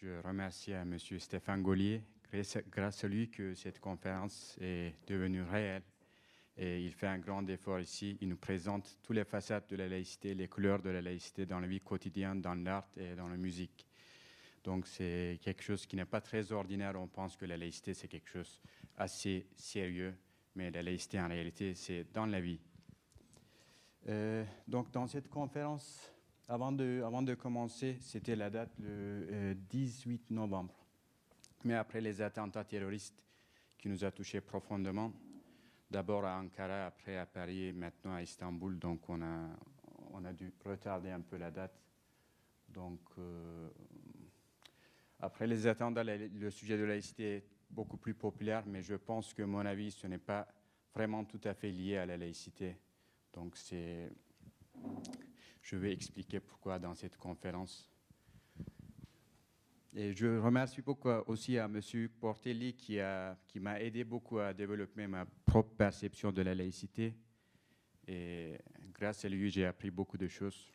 je 0.00 0.20
remercie 0.22 0.72
à 0.72 0.82
M. 0.82 0.98
Stéphane 0.98 1.62
Gaulier, 1.62 2.02
grâce 2.70 3.04
à 3.04 3.08
lui 3.08 3.30
que 3.30 3.54
cette 3.54 3.80
conférence 3.80 4.56
est 4.60 4.94
devenue 5.06 5.42
réelle. 5.42 5.82
Et 6.56 6.84
il 6.84 6.92
fait 6.92 7.06
un 7.06 7.18
grand 7.18 7.46
effort 7.48 7.80
ici. 7.80 8.16
Il 8.20 8.28
nous 8.28 8.36
présente 8.36 8.98
toutes 9.02 9.16
les 9.16 9.24
facettes 9.24 9.70
de 9.70 9.76
la 9.76 9.88
laïcité, 9.88 10.34
les 10.34 10.48
couleurs 10.48 10.82
de 10.82 10.90
la 10.90 11.00
laïcité 11.00 11.46
dans 11.46 11.60
la 11.60 11.66
vie 11.66 11.80
quotidienne, 11.80 12.40
dans 12.40 12.54
l'art 12.54 12.88
et 12.96 13.14
dans 13.14 13.28
la 13.28 13.36
musique. 13.36 13.86
Donc 14.62 14.86
c'est 14.86 15.38
quelque 15.42 15.62
chose 15.62 15.84
qui 15.86 15.96
n'est 15.96 16.04
pas 16.04 16.20
très 16.20 16.52
ordinaire. 16.52 16.94
On 16.96 17.08
pense 17.08 17.36
que 17.36 17.44
la 17.44 17.56
laïcité, 17.56 17.92
c'est 17.94 18.08
quelque 18.08 18.30
chose 18.30 18.60
assez 18.96 19.46
sérieux, 19.56 20.14
mais 20.54 20.70
la 20.70 20.82
laïcité, 20.82 21.20
en 21.20 21.28
réalité, 21.28 21.74
c'est 21.74 22.06
dans 22.12 22.26
la 22.26 22.40
vie. 22.40 22.60
Euh, 24.08 24.44
donc 24.68 24.90
dans 24.90 25.06
cette 25.06 25.28
conférence, 25.28 26.13
avant 26.48 26.72
de, 26.72 27.34
commencer, 27.34 27.96
c'était 28.00 28.36
la 28.36 28.50
date 28.50 28.72
le 28.78 29.54
18 29.54 30.30
euh, 30.30 30.34
novembre. 30.34 30.74
Mais 31.64 31.74
après 31.74 32.00
les 32.00 32.20
attentats 32.20 32.64
terroristes 32.64 33.22
qui 33.78 33.88
nous 33.88 34.04
a 34.04 34.10
touchés 34.10 34.40
profondément, 34.40 35.12
d'abord 35.90 36.24
à 36.24 36.38
Ankara, 36.38 36.86
après 36.86 37.16
à 37.16 37.26
Paris, 37.26 37.72
maintenant 37.72 38.14
à 38.14 38.22
Istanbul, 38.22 38.78
donc 38.78 39.08
on 39.08 39.22
a, 39.22 39.48
on 40.12 40.24
a 40.24 40.32
dû 40.32 40.52
retarder 40.64 41.10
un 41.10 41.20
peu 41.20 41.36
la 41.36 41.50
date. 41.50 41.80
Donc, 42.68 43.00
euh, 43.18 43.68
après 45.20 45.46
les 45.46 45.66
attentats, 45.66 46.04
le 46.04 46.50
sujet 46.50 46.76
de 46.76 46.82
la 46.82 46.90
laïcité 46.90 47.36
est 47.36 47.44
beaucoup 47.70 47.96
plus 47.96 48.14
populaire, 48.14 48.64
mais 48.66 48.82
je 48.82 48.94
pense 48.94 49.32
que, 49.32 49.42
mon 49.42 49.64
avis, 49.64 49.92
ce 49.92 50.06
n'est 50.06 50.18
pas 50.18 50.46
vraiment 50.94 51.24
tout 51.24 51.40
à 51.44 51.54
fait 51.54 51.70
lié 51.70 51.96
à 51.96 52.06
la 52.06 52.16
laïcité. 52.16 52.76
Donc, 53.32 53.56
c'est. 53.56 54.10
Je 55.64 55.76
vais 55.76 55.94
expliquer 55.94 56.40
pourquoi 56.40 56.78
dans 56.78 56.94
cette 56.94 57.16
conférence. 57.16 57.90
Et 59.94 60.12
je 60.12 60.38
remercie 60.38 60.82
beaucoup 60.82 61.08
aussi 61.26 61.56
à 61.58 61.64
M. 61.64 61.80
Portelli 62.20 62.74
qui 62.74 62.98
m'a 63.60 63.80
aidé 63.80 64.04
beaucoup 64.04 64.40
à 64.40 64.52
développer 64.52 65.06
ma 65.06 65.24
propre 65.24 65.74
perception 65.74 66.32
de 66.32 66.42
la 66.42 66.54
laïcité. 66.54 67.14
Et 68.06 68.58
grâce 68.92 69.24
à 69.24 69.30
lui, 69.30 69.50
j'ai 69.50 69.64
appris 69.64 69.90
beaucoup 69.90 70.18
de 70.18 70.28
choses. 70.28 70.70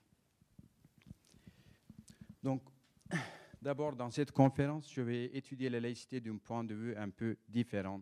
Donc, 2.41 2.63
d'abord, 3.61 3.95
dans 3.95 4.09
cette 4.09 4.31
conférence, 4.31 4.91
je 4.91 5.01
vais 5.01 5.25
étudier 5.37 5.69
la 5.69 5.79
laïcité 5.79 6.19
d'un 6.19 6.37
point 6.37 6.63
de 6.63 6.73
vue 6.73 6.95
un 6.95 7.11
peu 7.11 7.37
différent. 7.47 8.01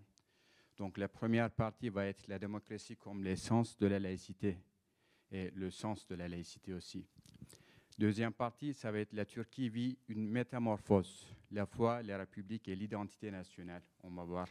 Donc, 0.77 0.97
la 0.97 1.09
première 1.09 1.51
partie 1.51 1.89
va 1.89 2.05
être 2.05 2.29
la 2.29 2.39
démocratie 2.39 2.95
comme 2.95 3.25
l'essence 3.25 3.77
de 3.77 3.87
la 3.87 3.99
laïcité 3.99 4.57
et 5.31 5.51
le 5.51 5.69
sens 5.69 6.07
de 6.07 6.15
la 6.15 6.27
laïcité 6.27 6.73
aussi. 6.73 7.05
Deuxième 7.97 8.33
partie, 8.33 8.73
ça 8.73 8.91
va 8.91 8.99
être 8.99 9.13
la 9.13 9.25
Turquie 9.25 9.69
vit 9.69 9.97
une 10.07 10.29
métamorphose, 10.29 11.25
la 11.51 11.65
foi, 11.65 12.03
la 12.03 12.19
République 12.19 12.67
et 12.67 12.75
l'identité 12.75 13.31
nationale. 13.31 13.81
On 14.03 14.11
va 14.11 14.23
voir. 14.23 14.47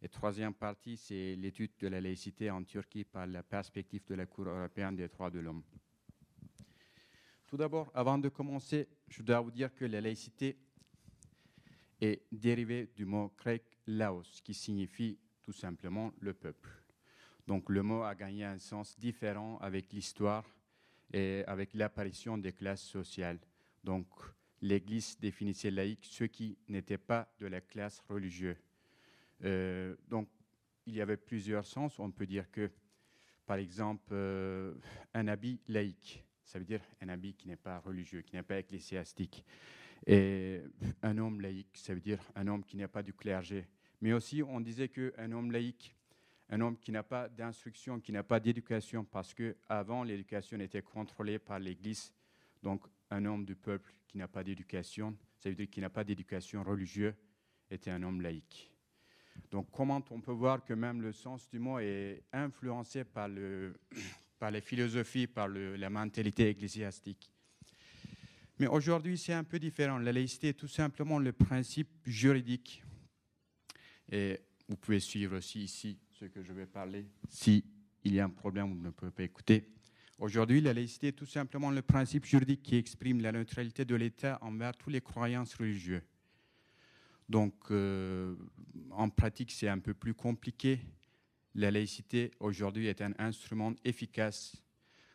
Et 0.00 0.08
troisième 0.08 0.54
partie, 0.54 0.96
c'est 0.96 1.36
l'étude 1.36 1.72
de 1.80 1.88
la 1.88 2.00
laïcité 2.00 2.50
en 2.50 2.62
Turquie 2.64 3.04
par 3.04 3.26
la 3.26 3.42
perspective 3.42 4.04
de 4.06 4.14
la 4.14 4.26
Cour 4.26 4.46
européenne 4.46 4.96
des 4.96 5.08
droits 5.08 5.30
de 5.30 5.40
l'homme. 5.40 5.62
Tout 7.46 7.56
d'abord, 7.56 7.90
avant 7.94 8.18
de 8.18 8.28
commencer, 8.28 8.88
je 9.08 9.22
dois 9.22 9.40
vous 9.40 9.50
dire 9.50 9.74
que 9.74 9.84
la 9.84 10.00
laïcité 10.00 10.56
est 12.00 12.22
dérivée 12.30 12.90
du 12.94 13.04
mot 13.04 13.32
grec 13.36 13.64
laos, 13.86 14.40
qui 14.42 14.54
signifie 14.54 15.18
tout 15.42 15.52
simplement 15.52 16.12
le 16.20 16.32
peuple. 16.32 16.77
Donc 17.48 17.70
le 17.70 17.82
mot 17.82 18.02
a 18.02 18.14
gagné 18.14 18.44
un 18.44 18.58
sens 18.58 18.98
différent 18.98 19.56
avec 19.62 19.90
l'histoire 19.94 20.44
et 21.14 21.44
avec 21.46 21.72
l'apparition 21.72 22.36
des 22.36 22.52
classes 22.52 22.82
sociales. 22.82 23.38
Donc, 23.82 24.06
l'Église 24.60 25.18
définissait 25.18 25.70
laïque 25.70 26.04
ceux 26.04 26.26
qui 26.26 26.58
n'étaient 26.68 26.98
pas 26.98 27.32
de 27.38 27.46
la 27.46 27.62
classe 27.62 28.00
religieuse. 28.06 28.58
Euh, 29.44 29.96
donc, 30.08 30.28
il 30.84 30.94
y 30.94 31.00
avait 31.00 31.16
plusieurs 31.16 31.64
sens. 31.64 31.98
On 31.98 32.10
peut 32.10 32.26
dire 32.26 32.50
que, 32.50 32.70
par 33.46 33.56
exemple, 33.56 34.10
euh, 34.12 34.74
un 35.14 35.26
habit 35.26 35.58
laïque, 35.68 36.22
ça 36.44 36.58
veut 36.58 36.66
dire 36.66 36.82
un 37.00 37.08
habit 37.08 37.32
qui 37.32 37.48
n'est 37.48 37.56
pas 37.56 37.78
religieux, 37.78 38.20
qui 38.20 38.36
n'est 38.36 38.42
pas 38.42 38.58
ecclésiastique. 38.58 39.42
Et 40.06 40.60
un 41.00 41.16
homme 41.16 41.40
laïque, 41.40 41.78
ça 41.78 41.94
veut 41.94 42.00
dire 42.00 42.20
un 42.34 42.46
homme 42.46 42.62
qui 42.62 42.76
n'est 42.76 42.88
pas 42.88 43.02
du 43.02 43.14
clergé. 43.14 43.66
Mais 44.02 44.12
aussi, 44.12 44.42
on 44.42 44.60
disait 44.60 44.90
qu'un 44.90 45.32
homme 45.32 45.50
laïque, 45.50 45.94
un 46.50 46.60
homme 46.60 46.78
qui 46.78 46.92
n'a 46.92 47.02
pas 47.02 47.28
d'instruction, 47.28 48.00
qui 48.00 48.12
n'a 48.12 48.22
pas 48.22 48.40
d'éducation, 48.40 49.04
parce 49.04 49.34
qu'avant, 49.34 50.02
l'éducation 50.02 50.58
était 50.60 50.82
contrôlée 50.82 51.38
par 51.38 51.58
l'Église. 51.58 52.12
Donc, 52.62 52.86
un 53.10 53.24
homme 53.24 53.44
du 53.44 53.54
peuple 53.54 53.92
qui 54.06 54.18
n'a 54.18 54.28
pas 54.28 54.42
d'éducation, 54.42 55.16
ça 55.38 55.48
veut 55.50 55.54
dire 55.54 55.68
qu'il 55.68 55.82
n'a 55.82 55.90
pas 55.90 56.04
d'éducation 56.04 56.62
religieuse, 56.62 57.14
était 57.70 57.90
un 57.90 58.02
homme 58.02 58.22
laïque. 58.22 58.72
Donc, 59.50 59.70
comment 59.70 60.02
on 60.10 60.20
peut 60.20 60.32
voir 60.32 60.64
que 60.64 60.72
même 60.72 61.02
le 61.02 61.12
sens 61.12 61.48
du 61.48 61.58
mot 61.58 61.78
est 61.78 62.22
influencé 62.32 63.04
par, 63.04 63.28
le, 63.28 63.78
par 64.38 64.50
les 64.50 64.60
philosophies, 64.60 65.26
par 65.26 65.48
la 65.48 65.90
mentalité 65.90 66.48
ecclésiastique? 66.48 67.30
Mais 68.58 68.66
aujourd'hui, 68.66 69.16
c'est 69.16 69.34
un 69.34 69.44
peu 69.44 69.58
différent. 69.58 69.98
La 69.98 70.12
laïcité 70.12 70.48
est 70.48 70.54
tout 70.54 70.66
simplement 70.66 71.18
le 71.18 71.32
principe 71.32 71.90
juridique. 72.04 72.82
Et 74.10 74.40
vous 74.66 74.76
pouvez 74.76 74.98
suivre 74.98 75.36
aussi 75.36 75.60
ici 75.60 75.98
ce 76.18 76.24
que 76.24 76.42
je 76.42 76.52
vais 76.52 76.66
parler. 76.66 77.06
Si 77.28 77.64
y 78.04 78.18
a 78.18 78.24
un 78.24 78.30
problème, 78.30 78.74
vous 78.74 78.82
ne 78.82 78.90
pouvez 78.90 79.10
pas 79.10 79.22
écouter. 79.22 79.68
Aujourd'hui, 80.18 80.60
la 80.60 80.72
laïcité 80.72 81.08
est 81.08 81.12
tout 81.12 81.26
simplement 81.26 81.70
le 81.70 81.82
principe 81.82 82.24
juridique 82.24 82.62
qui 82.62 82.76
exprime 82.76 83.20
la 83.20 83.30
neutralité 83.30 83.84
de 83.84 83.94
l'État 83.94 84.38
envers 84.40 84.76
toutes 84.76 84.92
les 84.92 85.00
croyances 85.00 85.54
religieuses. 85.54 86.02
Donc, 87.28 87.54
euh, 87.70 88.34
en 88.90 89.10
pratique, 89.10 89.52
c'est 89.52 89.68
un 89.68 89.78
peu 89.78 89.94
plus 89.94 90.14
compliqué. 90.14 90.80
La 91.54 91.70
laïcité, 91.70 92.32
aujourd'hui, 92.40 92.86
est 92.86 93.00
un 93.00 93.12
instrument 93.18 93.74
efficace 93.84 94.56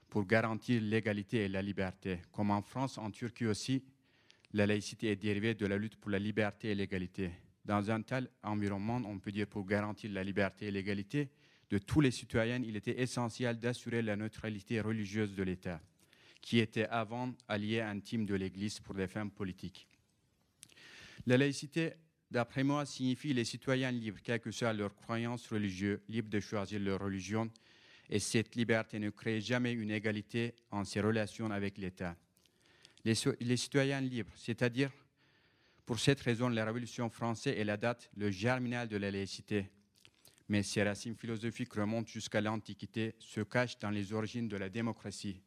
pour 0.07 0.25
garantir 0.25 0.81
l'égalité 0.81 1.45
et 1.45 1.47
la 1.49 1.61
liberté. 1.61 2.21
Comme 2.31 2.51
en 2.51 2.61
France, 2.61 2.97
en 2.97 3.11
Turquie 3.11 3.47
aussi, 3.47 3.83
la 4.53 4.67
laïcité 4.67 5.07
est 5.07 5.15
dérivée 5.15 5.55
de 5.55 5.65
la 5.65 5.77
lutte 5.77 5.97
pour 5.97 6.11
la 6.11 6.19
liberté 6.19 6.69
et 6.69 6.75
l'égalité. 6.75 7.31
Dans 7.65 7.91
un 7.91 8.01
tel 8.01 8.29
environnement, 8.43 9.01
on 9.05 9.19
peut 9.19 9.31
dire 9.31 9.47
pour 9.47 9.65
garantir 9.65 10.11
la 10.11 10.23
liberté 10.23 10.67
et 10.67 10.71
l'égalité 10.71 11.29
de 11.69 11.77
tous 11.77 12.01
les 12.01 12.11
citoyens, 12.11 12.61
il 12.61 12.75
était 12.75 13.01
essentiel 13.01 13.57
d'assurer 13.57 14.01
la 14.01 14.15
neutralité 14.15 14.81
religieuse 14.81 15.33
de 15.33 15.43
l'État, 15.43 15.81
qui 16.41 16.59
était 16.59 16.85
avant 16.87 17.33
allié 17.47 17.79
intime 17.79 18.25
de 18.25 18.35
l'Église 18.35 18.79
pour 18.79 18.95
des 18.95 19.07
fins 19.07 19.27
politiques. 19.27 19.87
La 21.25 21.37
laïcité, 21.37 21.93
d'après 22.29 22.63
moi, 22.63 22.85
signifie 22.85 23.33
les 23.33 23.45
citoyens 23.45 23.91
libres, 23.91 24.19
quelle 24.21 24.41
que 24.41 24.51
soit 24.51 24.73
leur 24.73 24.93
croyance 24.93 25.47
religieuse, 25.47 25.99
libres 26.09 26.29
de 26.29 26.41
choisir 26.41 26.81
leur 26.81 26.99
religion, 26.99 27.49
et 28.09 28.19
cette 28.19 28.55
liberté 28.55 28.99
ne 28.99 29.09
crée 29.09 29.39
jamais 29.39 29.71
une 29.71 29.89
égalité 29.89 30.53
en 30.69 30.83
ses 30.83 30.99
relations 30.99 31.49
avec 31.49 31.77
l'État. 31.77 32.17
Les, 33.05 33.13
les 33.39 33.57
citoyens 33.57 34.01
libres, 34.01 34.33
c'est-à-dire 34.35 34.91
pour 35.85 35.99
cette 35.99 36.21
raison, 36.21 36.47
la 36.49 36.65
Révolution 36.65 37.09
française 37.09 37.55
est 37.57 37.63
la 37.63 37.77
date, 37.77 38.09
le 38.15 38.31
germinal 38.31 38.87
de 38.87 38.97
la 38.97 39.11
laïcité. 39.11 39.69
Mais 40.47 40.63
ses 40.63 40.83
racines 40.83 41.15
philosophiques 41.15 41.73
remontent 41.73 42.09
jusqu'à 42.09 42.41
l'Antiquité, 42.41 43.15
se 43.19 43.41
cachent 43.41 43.79
dans 43.79 43.89
les 43.89 44.13
origines 44.13 44.47
de 44.47 44.57
la 44.57 44.69
démocratie. 44.69 45.41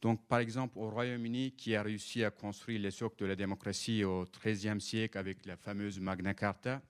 Donc, 0.00 0.26
par 0.26 0.38
exemple, 0.38 0.78
au 0.78 0.88
Royaume-Uni, 0.88 1.52
qui 1.52 1.74
a 1.74 1.82
réussi 1.82 2.24
à 2.24 2.30
construire 2.30 2.80
les 2.80 2.90
socles 2.90 3.16
de 3.18 3.26
la 3.26 3.36
démocratie 3.36 4.04
au 4.04 4.24
XIIIe 4.24 4.80
siècle 4.80 5.18
avec 5.18 5.44
la 5.44 5.56
fameuse 5.56 6.00
Magna 6.00 6.32
Carta, 6.32 6.80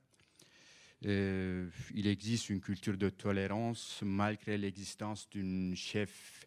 euh, 1.07 1.69
il 1.95 2.07
existe 2.07 2.51
une 2.51 2.61
culture 2.61 2.97
de 2.97 3.09
tolérance 3.09 4.01
malgré 4.03 4.59
l'existence 4.59 5.29
d'une 5.31 5.75
chef 5.75 6.47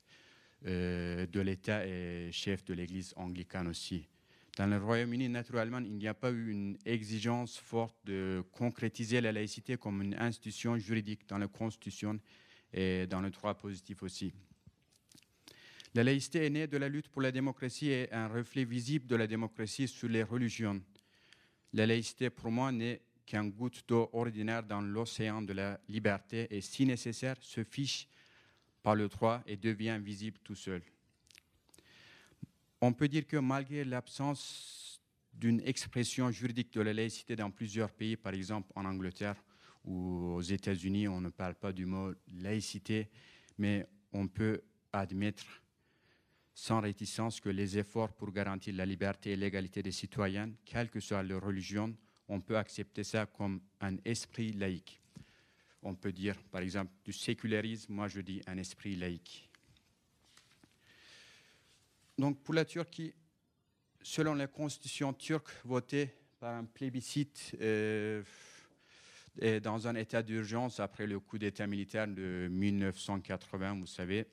euh, 0.66 1.26
de 1.26 1.42
l'État 1.42 1.86
et 1.86 2.30
chef 2.32 2.64
de 2.64 2.74
l'Église 2.74 3.14
anglicane 3.18 3.68
aussi. 3.68 4.08
Dans 4.56 4.68
le 4.68 4.78
Royaume-Uni, 4.78 5.30
naturellement, 5.30 5.80
il 5.80 5.94
n'y 5.94 6.08
a 6.08 6.14
pas 6.14 6.30
eu 6.30 6.52
une 6.52 6.78
exigence 6.86 7.58
forte 7.58 7.96
de 8.06 8.44
concrétiser 8.52 9.20
la 9.20 9.32
laïcité 9.32 9.78
comme 9.78 10.04
une 10.04 10.14
institution 10.14 10.78
juridique 10.78 11.28
dans 11.28 11.40
la 11.40 11.48
Constitution 11.48 12.20
et 12.72 13.08
dans 13.08 13.22
le 13.22 13.32
droit 13.32 13.56
positif 13.56 14.04
aussi. 14.04 14.32
La 15.96 16.04
laïcité 16.04 16.46
est 16.46 16.50
née 16.52 16.68
de 16.68 16.78
la 16.78 16.88
lutte 16.88 17.10
pour 17.10 17.24
la 17.24 17.32
démocratie 17.32 17.90
et 17.90 18.14
un 18.14 18.28
reflet 18.28 18.64
visible 18.64 19.08
de 19.08 19.16
la 19.16 19.26
démocratie 19.26 19.88
sur 19.88 20.08
les 20.08 20.22
religions. 20.22 20.80
La 21.74 21.88
laïcité, 21.88 22.30
pour 22.30 22.52
moi, 22.52 22.72
n'est 22.72 23.02
qu'un 23.26 23.48
goutte 23.48 23.84
d'eau 23.88 24.08
ordinaire 24.14 24.62
dans 24.62 24.82
l'océan 24.82 25.42
de 25.42 25.54
la 25.54 25.80
liberté 25.90 26.48
et, 26.52 26.62
si 26.62 26.86
nécessaire, 26.86 27.38
se 27.42 27.64
fiche 27.64 28.08
par 28.84 28.94
le 28.94 29.08
droit 29.08 29.42
et 29.48 29.58
devient 29.58 30.00
visible 30.00 30.38
tout 30.44 30.56
seul. 30.56 30.84
On 32.86 32.92
peut 32.92 33.08
dire 33.08 33.26
que 33.26 33.38
malgré 33.38 33.86
l'absence 33.86 35.02
d'une 35.32 35.62
expression 35.62 36.30
juridique 36.32 36.74
de 36.74 36.82
la 36.82 36.92
laïcité 36.92 37.34
dans 37.34 37.50
plusieurs 37.50 37.90
pays, 37.90 38.18
par 38.18 38.34
exemple 38.34 38.74
en 38.76 38.84
Angleterre 38.84 39.42
ou 39.86 40.34
aux 40.34 40.42
États-Unis, 40.42 41.08
on 41.08 41.22
ne 41.22 41.30
parle 41.30 41.56
pas 41.56 41.72
du 41.72 41.86
mot 41.86 42.12
laïcité, 42.28 43.10
mais 43.58 43.88
on 44.12 44.28
peut 44.28 44.60
admettre 44.92 45.46
sans 46.54 46.82
réticence 46.82 47.40
que 47.40 47.48
les 47.48 47.78
efforts 47.78 48.12
pour 48.12 48.34
garantir 48.34 48.76
la 48.76 48.86
liberté 48.86 49.32
et 49.32 49.38
l'égalité 49.38 49.82
des 49.82 49.94
citoyens, 49.94 50.52
quelle 50.66 50.90
que 50.90 51.00
soit 51.00 51.24
leur 51.24 51.42
religion, 51.42 51.96
on 52.28 52.42
peut 52.42 52.58
accepter 52.58 53.06
ça 53.06 53.26
comme 53.28 53.62
un 53.80 53.96
esprit 54.04 54.52
laïque. 54.52 55.02
On 55.84 55.96
peut 55.96 56.12
dire, 56.12 56.36
par 56.52 56.60
exemple, 56.60 56.92
du 57.06 57.14
sécularisme, 57.14 57.94
moi 57.94 58.10
je 58.10 58.20
dis 58.20 58.42
un 58.46 58.58
esprit 58.58 58.98
laïque. 58.98 59.53
Donc 62.18 62.44
pour 62.44 62.54
la 62.54 62.64
Turquie, 62.64 63.14
selon 64.04 64.36
la 64.36 64.48
constitution 64.48 65.14
turque 65.14 65.50
votée 65.64 66.14
par 66.40 66.56
un 66.56 66.66
plébiscite 66.66 67.56
euh, 67.60 68.22
dans 69.64 69.88
un 69.88 69.96
état 69.96 70.22
d'urgence 70.22 70.80
après 70.80 71.08
le 71.08 71.20
coup 71.20 71.40
d'État 71.40 71.66
militaire 71.66 72.08
de 72.08 72.48
1980, 72.52 73.80
vous 73.80 73.88
savez, 73.88 74.28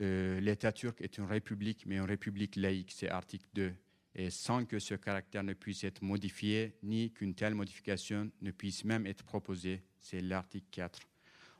euh, 0.00 0.40
l'État 0.40 0.70
turc 0.72 1.00
est 1.00 1.16
une 1.16 1.24
république, 1.24 1.86
mais 1.86 1.96
une 1.96 2.04
république 2.04 2.56
laïque, 2.56 2.92
c'est 2.92 3.08
article 3.08 3.46
2. 3.54 3.72
Et 4.14 4.30
sans 4.30 4.66
que 4.66 4.78
ce 4.78 4.94
caractère 4.94 5.44
ne 5.44 5.54
puisse 5.54 5.84
être 5.84 6.02
modifié, 6.02 6.74
ni 6.82 7.12
qu'une 7.12 7.34
telle 7.34 7.54
modification 7.54 8.30
ne 8.42 8.50
puisse 8.50 8.84
même 8.84 9.06
être 9.06 9.24
proposée, 9.24 9.82
c'est 10.00 10.20
l'article 10.20 10.66
4. 10.70 11.00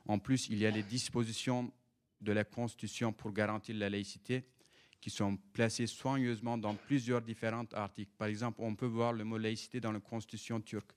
En 0.05 0.19
plus, 0.19 0.49
il 0.49 0.59
y 0.59 0.67
a 0.67 0.71
les 0.71 0.83
dispositions 0.83 1.73
de 2.21 2.31
la 2.31 2.43
Constitution 2.43 3.11
pour 3.11 3.31
garantir 3.31 3.75
la 3.75 3.89
laïcité 3.89 4.45
qui 5.01 5.09
sont 5.09 5.37
placées 5.53 5.87
soigneusement 5.87 6.57
dans 6.57 6.75
plusieurs 6.75 7.21
différents 7.21 7.67
articles. 7.73 8.11
Par 8.17 8.27
exemple, 8.27 8.59
on 8.61 8.75
peut 8.75 8.85
voir 8.85 9.13
le 9.13 9.23
mot 9.23 9.37
laïcité 9.37 9.79
dans 9.79 9.91
la 9.91 9.99
Constitution 9.99 10.59
turque. 10.59 10.91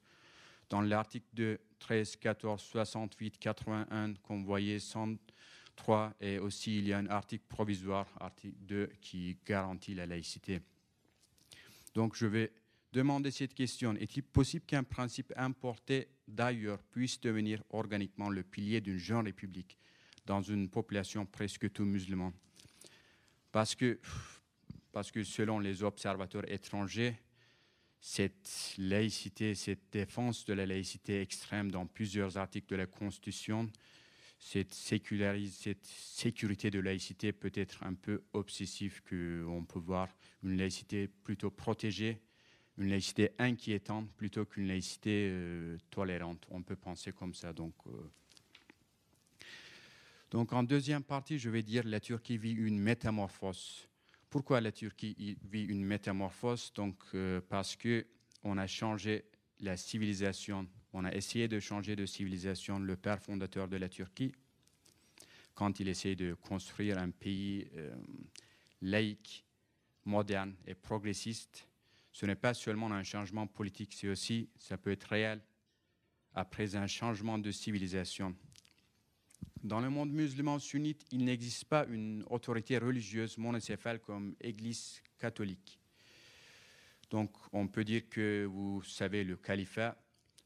Dans 0.68 0.80
l'article 0.80 1.26
2, 1.34 1.58
13, 1.78 2.16
14, 2.16 2.60
68, 2.60 3.38
81, 3.38 4.14
qu'on 4.14 4.42
voyait 4.42 4.78
103, 4.78 6.14
et 6.20 6.38
aussi 6.38 6.78
il 6.78 6.88
y 6.88 6.92
a 6.92 6.98
un 6.98 7.06
article 7.08 7.44
provisoire, 7.48 8.06
article 8.18 8.56
2, 8.60 8.90
qui 9.00 9.36
garantit 9.46 9.94
la 9.94 10.06
laïcité. 10.06 10.60
Donc 11.94 12.16
je 12.16 12.26
vais 12.26 12.52
demander 12.92 13.30
cette 13.30 13.54
question. 13.54 13.94
Est-il 13.94 14.22
possible 14.22 14.64
qu'un 14.64 14.82
principe 14.84 15.32
importé 15.36 16.08
d'ailleurs 16.26 16.82
puisse 16.82 17.20
devenir 17.20 17.62
organiquement 17.70 18.30
le 18.30 18.42
pilier 18.42 18.80
d'une 18.80 18.98
jeune 18.98 19.24
république 19.24 19.78
dans 20.24 20.40
une 20.40 20.68
population 20.68 21.26
presque 21.26 21.70
tout 21.72 21.84
musulmane? 21.84 22.32
Parce 23.52 23.74
que, 23.74 24.00
parce 24.90 25.12
que 25.12 25.22
selon 25.22 25.60
les 25.60 25.82
observateurs 25.82 26.50
étrangers, 26.50 27.14
cette 28.00 28.74
laïcité, 28.78 29.54
cette 29.54 29.92
défense 29.92 30.44
de 30.44 30.54
la 30.54 30.66
laïcité 30.66 31.20
extrême 31.20 31.70
dans 31.70 31.86
plusieurs 31.86 32.36
articles 32.36 32.68
de 32.68 32.76
la 32.76 32.86
Constitution, 32.86 33.70
cette, 34.38 34.74
sécurité 34.74 36.70
de 36.70 36.80
laïcité 36.80 37.32
peut 37.32 37.52
être 37.54 37.84
un 37.84 37.94
peu 37.94 38.24
obsessive, 38.32 39.00
qu'on 39.08 39.64
peut 39.64 39.78
voir 39.78 40.08
une 40.42 40.56
laïcité 40.56 41.06
plutôt 41.06 41.52
protégée, 41.52 42.20
une 42.76 42.88
laïcité 42.88 43.30
inquiétante 43.38 44.10
plutôt 44.16 44.44
qu'une 44.44 44.66
laïcité 44.66 45.28
euh, 45.30 45.78
tolérante. 45.90 46.44
On 46.50 46.62
peut 46.62 46.74
penser 46.74 47.12
comme 47.12 47.34
ça. 47.34 47.52
Donc, 47.52 47.74
euh, 47.86 48.10
donc 50.32 50.54
en 50.54 50.62
deuxième 50.62 51.04
partie, 51.04 51.38
je 51.38 51.50
vais 51.50 51.62
dire 51.62 51.82
la 51.84 52.00
Turquie 52.00 52.38
vit 52.38 52.54
une 52.54 52.78
métamorphose. 52.78 53.86
Pourquoi 54.30 54.62
la 54.62 54.72
Turquie 54.72 55.36
vit 55.44 55.64
une 55.64 55.84
métamorphose? 55.84 56.72
Euh, 57.12 57.42
parce 57.50 57.76
que 57.76 58.06
on 58.42 58.56
a 58.56 58.66
changé 58.66 59.26
la 59.60 59.76
civilisation, 59.76 60.66
on 60.94 61.04
a 61.04 61.12
essayé 61.12 61.48
de 61.48 61.60
changer 61.60 61.96
de 61.96 62.06
civilisation. 62.06 62.78
Le 62.78 62.96
père 62.96 63.20
fondateur 63.20 63.68
de 63.68 63.76
la 63.76 63.90
Turquie, 63.90 64.32
quand 65.54 65.80
il 65.80 65.88
essaie 65.88 66.16
de 66.16 66.32
construire 66.32 66.96
un 66.96 67.10
pays 67.10 67.68
euh, 67.76 67.94
laïque, 68.80 69.44
moderne 70.06 70.54
et 70.66 70.74
progressiste, 70.74 71.68
ce 72.10 72.24
n'est 72.24 72.36
pas 72.36 72.54
seulement 72.54 72.90
un 72.90 73.02
changement 73.02 73.46
politique, 73.46 73.92
c'est 73.92 74.08
aussi, 74.08 74.48
ça 74.58 74.78
peut 74.78 74.92
être 74.92 75.04
réel, 75.04 75.42
après 76.34 76.74
un 76.74 76.86
changement 76.86 77.38
de 77.38 77.50
civilisation. 77.50 78.34
Dans 79.62 79.80
le 79.80 79.90
monde 79.90 80.10
musulman 80.10 80.58
sunnite, 80.58 81.06
il 81.12 81.24
n'existe 81.24 81.66
pas 81.66 81.86
une 81.86 82.24
autorité 82.28 82.78
religieuse 82.78 83.38
monocéphale 83.38 84.00
comme 84.00 84.34
Église 84.40 85.00
catholique. 85.16 85.78
Donc, 87.10 87.30
on 87.52 87.68
peut 87.68 87.84
dire 87.84 88.08
que 88.10 88.44
vous 88.44 88.82
savez 88.82 89.22
le 89.22 89.36
califat. 89.36 89.96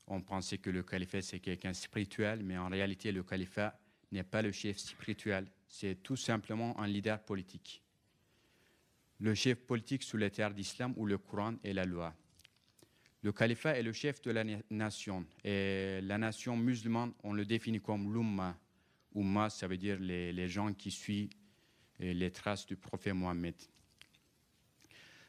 On 0.06 0.20
pensait 0.20 0.58
que 0.58 0.68
le 0.68 0.82
califat 0.82 1.22
c'est 1.22 1.40
quelqu'un 1.40 1.72
spirituel, 1.72 2.42
mais 2.42 2.58
en 2.58 2.68
réalité, 2.68 3.10
le 3.10 3.22
califat 3.22 3.78
n'est 4.12 4.22
pas 4.22 4.42
le 4.42 4.52
chef 4.52 4.76
spirituel. 4.76 5.50
C'est 5.66 6.02
tout 6.02 6.16
simplement 6.16 6.78
un 6.78 6.86
leader 6.86 7.18
politique. 7.18 7.82
Le 9.20 9.34
chef 9.34 9.60
politique 9.60 10.02
sous 10.02 10.18
les 10.18 10.30
terres 10.30 10.52
d'islam 10.52 10.92
où 10.94 11.06
le 11.06 11.16
Coran 11.16 11.54
est 11.64 11.72
la 11.72 11.86
loi. 11.86 12.14
Le 13.22 13.32
califat 13.32 13.78
est 13.78 13.82
le 13.82 13.94
chef 13.94 14.20
de 14.20 14.30
la 14.30 14.44
nation 14.68 15.24
et 15.42 16.00
la 16.02 16.18
nation 16.18 16.54
musulmane, 16.54 17.14
on 17.24 17.32
le 17.32 17.46
définit 17.46 17.80
comme 17.80 18.12
l'Ummah, 18.12 18.58
Ummah, 19.16 19.50
ça 19.50 19.66
veut 19.66 19.78
dire 19.78 19.98
les, 19.98 20.48
gens 20.48 20.72
qui 20.72 20.90
suivent 20.90 21.30
euh, 22.00 22.12
les 22.12 22.30
traces 22.30 22.66
du 22.66 22.76
prophète 22.76 23.14
Mohammed. 23.14 23.54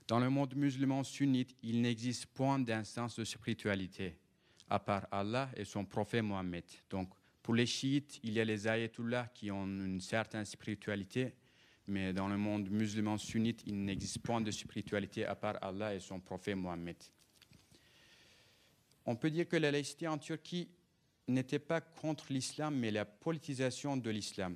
Dans 0.07 0.19
le 0.19 0.30
monde 0.30 0.56
musulman 0.56 1.04
sunnite, 1.04 1.56
il 1.63 1.81
n'existe 1.81 2.28
point 2.28 2.60
d'instance 2.60 3.18
de 3.18 3.24
spiritualité, 3.24 4.18
à 4.69 4.80
part 4.80 5.07
Allah 5.12 5.50
et 5.56 5.66
son 5.66 5.86
prophète 5.86 6.24
Mohammed. 6.24 6.63
Donc, 6.89 7.10
pour 7.42 7.56
les 7.56 7.66
chiites, 7.66 8.19
il 8.24 8.34
y 8.34 8.42
a 8.42 8.45
les 8.45 8.68
ayatollahs 8.68 9.30
qui 9.34 9.51
ont 9.51 9.66
une 9.66 10.01
certaine 10.01 10.45
spiritualité, 10.45 11.34
mais 11.88 12.12
dans 12.12 12.28
le 12.28 12.38
monde 12.38 12.69
musulman 12.69 13.18
sunnite, 13.18 13.63
il 13.66 13.84
n'existe 13.86 14.19
point 14.19 14.42
de 14.42 14.51
spiritualité 14.51 15.25
à 15.25 15.36
part 15.36 15.57
Allah 15.62 15.95
et 15.95 16.01
son 16.01 16.19
prophète 16.19 16.57
Mohammed. 16.57 16.98
On 19.06 19.16
peut 19.16 19.31
dire 19.31 19.48
que 19.48 19.56
la 19.56 19.72
laïcité 19.72 20.06
en 20.10 20.18
Turquie 20.18 20.68
n'était 21.27 21.59
pas 21.59 21.81
contre 21.81 22.31
l'islam, 22.31 22.75
mais 22.75 22.91
la 22.91 23.06
politisation 23.06 23.97
de 23.97 24.09
l'islam. 24.09 24.56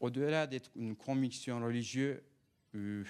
Au-delà 0.00 0.46
d'être 0.46 0.70
une 0.76 0.94
conviction 0.94 1.60
religieuse, 1.64 2.20
euh, 2.74 3.04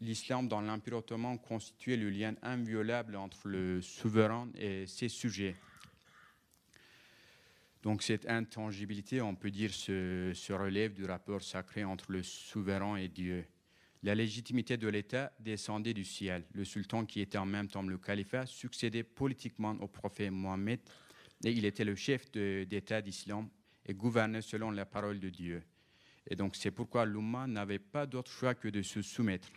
l'islam 0.00 0.48
dans 0.48 0.60
l'Empire 0.60 0.98
ottoman 0.98 1.38
constituait 1.38 1.96
le 1.96 2.10
lien 2.10 2.34
inviolable 2.42 3.16
entre 3.16 3.48
le 3.48 3.80
souverain 3.80 4.48
et 4.54 4.86
ses 4.86 5.08
sujets. 5.08 5.56
Donc 7.82 8.02
cette 8.02 8.28
intangibilité, 8.28 9.20
on 9.20 9.34
peut 9.34 9.50
dire, 9.50 9.72
se, 9.72 10.52
relève 10.52 10.92
du 10.92 11.04
rapport 11.04 11.42
sacré 11.42 11.84
entre 11.84 12.10
le 12.10 12.22
souverain 12.22 12.96
et 12.96 13.08
Dieu. 13.08 13.46
La 14.02 14.14
légitimité 14.14 14.76
de 14.76 14.88
l'État 14.88 15.32
descendait 15.40 15.94
du 15.94 16.04
ciel. 16.04 16.44
Le 16.52 16.64
sultan, 16.64 17.06
qui 17.06 17.20
était 17.20 17.38
en 17.38 17.46
même 17.46 17.68
temps 17.68 17.82
le 17.82 17.96
califat, 17.96 18.46
succédait 18.46 19.04
politiquement 19.04 19.76
au 19.80 19.86
prophète 19.86 20.32
Mohammed 20.32 20.80
il 21.44 21.64
était 21.64 21.84
le 21.84 21.94
chef 21.94 22.30
d'État 22.32 23.02
d'islam 23.02 23.48
et 23.84 23.94
gouvernait 23.94 24.42
selon 24.42 24.70
la 24.70 24.86
parole 24.86 25.20
de 25.20 25.30
Dieu. 25.30 25.62
Et 26.28 26.34
donc 26.34 26.56
c'est 26.56 26.70
pourquoi 26.70 27.04
l'Oumma 27.04 27.46
n'avait 27.46 27.78
pas 27.78 28.06
d'autre 28.06 28.30
choix 28.30 28.54
que 28.54 28.68
de 28.68 28.82
se 28.82 29.02
soumettre. 29.02 29.48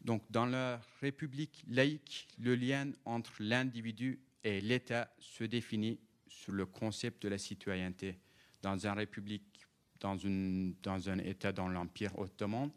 Donc 0.00 0.22
dans 0.30 0.46
la 0.46 0.80
République 1.00 1.64
laïque, 1.68 2.28
le 2.38 2.54
lien 2.56 2.90
entre 3.04 3.32
l'individu 3.38 4.18
et 4.42 4.60
l'État 4.60 5.12
se 5.18 5.44
définit 5.44 6.00
sur 6.26 6.52
le 6.52 6.66
concept 6.66 7.22
de 7.22 7.28
la 7.28 7.38
citoyenneté. 7.38 8.18
Dans 8.62 8.76
une 8.76 8.92
république, 8.92 9.66
dans 10.00 10.18
un 10.26 11.18
État 11.18 11.52
dans 11.52 11.68
l'Empire 11.68 12.18
ottoman, 12.18 12.70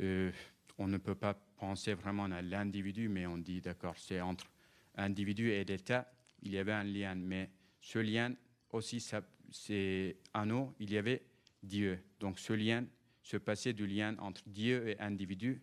euh, 0.00 0.30
on 0.78 0.88
ne 0.88 0.98
peut 0.98 1.14
pas 1.14 1.34
penser 1.56 1.94
vraiment 1.94 2.24
à 2.24 2.42
l'individu, 2.42 3.08
mais 3.08 3.26
on 3.26 3.38
dit 3.38 3.60
d'accord, 3.60 3.96
c'est 3.96 4.20
entre 4.20 4.46
individu 4.96 5.50
et 5.50 5.64
l'État, 5.64 6.10
il 6.42 6.52
y 6.52 6.58
avait 6.58 6.72
un 6.72 6.84
lien. 6.84 7.14
Mais 7.14 7.50
ce 7.80 7.98
lien 7.98 8.34
aussi, 8.70 9.04
c'est 9.50 10.16
en 10.34 10.46
nous, 10.46 10.74
il 10.78 10.92
y 10.92 10.98
avait 10.98 11.22
Dieu. 11.62 11.98
Donc 12.20 12.38
ce 12.38 12.52
lien 12.52 12.84
se 13.22 13.36
passait 13.36 13.72
du 13.72 13.86
lien 13.86 14.16
entre 14.18 14.42
Dieu 14.46 14.88
et 14.88 15.00
individu 15.00 15.60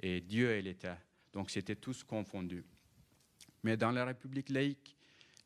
et 0.00 0.20
Dieu 0.20 0.52
et 0.52 0.62
l'État. 0.62 0.98
Donc 1.32 1.50
c'était 1.50 1.76
tous 1.76 2.04
confondus. 2.04 2.64
Mais 3.62 3.76
dans 3.76 3.90
la 3.90 4.04
République 4.04 4.50
laïque, 4.50 4.96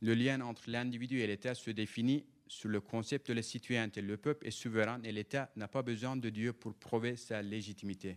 le 0.01 0.15
lien 0.15 0.41
entre 0.41 0.69
l'individu 0.69 1.21
et 1.21 1.27
l'État 1.27 1.55
se 1.55 1.71
définit 1.71 2.25
sur 2.49 2.69
le 2.69 2.81
concept 2.81 3.29
de 3.29 3.35
la 3.35 3.43
citoyenneté. 3.43 4.03
Le 4.03 4.17
peuple 4.17 4.47
est 4.47 4.51
souverain 4.51 5.01
et 5.03 5.13
l'État 5.13 5.51
n'a 5.57 5.69
pas 5.69 5.83
besoin 5.83 6.17
de 6.17 6.31
Dieu 6.31 6.53
pour 6.53 6.75
prouver 6.75 7.17
sa 7.17 7.43
légitimité. 7.43 8.17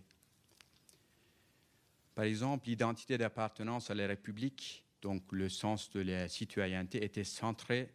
Par 2.16 2.26
exemple, 2.26 2.68
l'identité 2.68 3.18
d'appartenance 3.18 3.90
à 3.90 3.96
la 3.96 4.08
République 4.08 4.86
donc 5.04 5.34
le 5.34 5.50
sens 5.50 5.90
de 5.92 6.00
la 6.00 6.30
citoyenneté 6.30 7.04
était 7.04 7.26
centré 7.26 7.94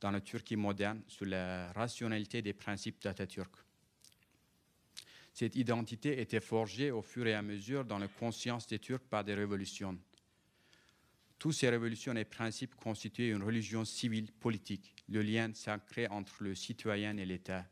dans 0.00 0.10
la 0.10 0.20
Turquie 0.20 0.56
moderne 0.56 1.02
sur 1.06 1.24
la 1.24 1.72
rationalité 1.72 2.42
des 2.42 2.52
principes 2.52 3.00
d'Atatürk. 3.00 3.54
Cette 5.32 5.54
identité 5.54 6.20
était 6.20 6.40
forgée 6.40 6.90
au 6.90 7.00
fur 7.00 7.28
et 7.28 7.34
à 7.34 7.42
mesure 7.42 7.84
dans 7.84 7.98
la 7.98 8.08
conscience 8.08 8.66
des 8.66 8.80
Turcs 8.80 9.08
par 9.08 9.22
des 9.22 9.34
révolutions. 9.34 9.96
Toutes 11.38 11.54
ces 11.54 11.70
révolutions 11.70 12.16
et 12.16 12.24
principes 12.24 12.74
constituaient 12.74 13.30
une 13.30 13.44
religion 13.44 13.84
civile 13.84 14.32
politique, 14.32 14.96
le 15.08 15.22
lien 15.22 15.54
sacré 15.54 16.08
entre 16.08 16.42
le 16.42 16.56
citoyen 16.56 17.16
et 17.16 17.24
l'État. 17.24 17.64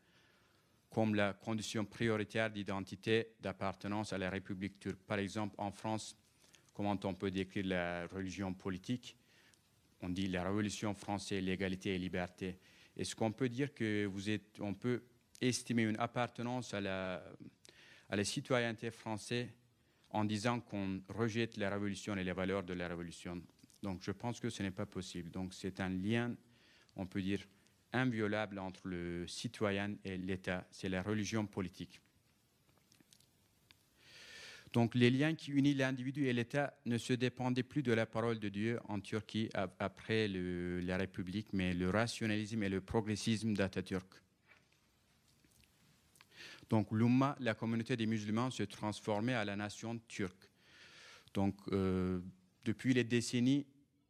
comme 0.89 1.15
la 1.15 1.35
condition 1.35 1.85
prioritaire 1.85 2.51
d'identité 2.51 3.35
d'appartenance 3.41 4.15
à 4.15 4.19
la 4.19 4.31
République 4.31 4.79
turque. 4.79 5.03
Par 5.03 5.19
exemple, 5.19 5.55
en 5.59 5.71
France, 5.71 6.17
comment 6.77 6.99
on 7.05 7.15
peut 7.15 7.31
décrire 7.31 7.65
la 7.65 8.07
religion 8.09 8.53
politique 8.53 9.17
On 10.03 10.11
dit 10.11 10.29
la 10.29 10.45
révolution 10.45 10.93
française, 10.93 11.43
l'égalité 11.43 11.95
et 11.95 11.99
liberté. 11.99 12.59
Est-ce 12.99 13.17
qu'on 13.17 13.33
peut 13.33 13.49
dire 13.49 13.73
que 13.73 14.05
vous 14.05 14.29
êtes, 14.29 14.61
on 14.61 14.75
peut 14.75 15.03
estimer 15.41 15.85
une 15.85 15.99
appartenance 15.99 16.75
à 16.75 16.83
la, 16.83 17.25
à 18.11 18.17
la 18.17 18.25
citoyenneté 18.25 18.91
française 18.91 19.49
en 20.11 20.27
disant 20.27 20.61
qu'on 20.61 21.01
rejette 21.09 21.57
la 21.57 21.71
révolution 21.71 22.15
et 22.15 22.25
les 22.25 22.35
valeurs 22.35 22.63
de 22.63 22.75
la 22.75 22.89
révolution? 22.89 23.43
Donc 23.83 24.03
je 24.03 24.11
pense 24.11 24.39
que 24.39 24.51
ce 24.51 24.63
n'est 24.63 24.71
pas 24.71 24.87
possible. 24.87 25.31
Donc 25.31 25.55
c'est 25.55 25.81
un 25.81 25.89
lien, 25.89 26.37
on 26.95 27.07
peut 27.07 27.23
dire, 27.23 27.41
inviolable 27.95 28.59
entre 28.59 28.87
le 28.87 29.27
citoyen 29.27 29.97
et 30.05 30.19
l'État, 30.19 30.67
c'est 30.71 30.91
la 30.91 31.03
religion 31.03 31.47
politique. 31.47 32.03
Donc 34.77 34.95
les 34.95 35.09
liens 35.09 35.35
qui 35.35 35.53
unissent 35.53 35.79
l'individu 35.79 36.27
et 36.27 36.35
l'État 36.35 36.79
ne 36.85 36.99
se 36.99 37.15
dépendaient 37.15 37.63
plus 37.63 37.83
de 37.83 37.95
la 37.95 38.05
parole 38.05 38.39
de 38.39 38.51
Dieu 38.51 38.79
en 38.91 39.01
Turquie 39.01 39.49
après 39.79 40.29
la 40.29 40.99
République, 40.99 41.55
mais 41.55 41.73
le 41.73 41.89
rationalisme 41.89 42.63
et 42.63 42.69
le 42.69 42.83
progressisme 42.83 43.55
d'Atatürk. 43.55 44.07
Donc 46.69 46.93
l'Umma, 46.93 47.37
la 47.41 47.55
communauté 47.55 47.97
des 47.97 48.05
musulmans, 48.05 48.51
se 48.51 48.65
transformait 48.65 49.33
à 49.33 49.47
la 49.47 49.57
nation 49.57 49.99
turque. 50.09 50.51
Donc 51.33 51.57
euh, 51.73 52.21
depuis 52.63 52.93
les 52.93 53.05
décennies, 53.05 53.65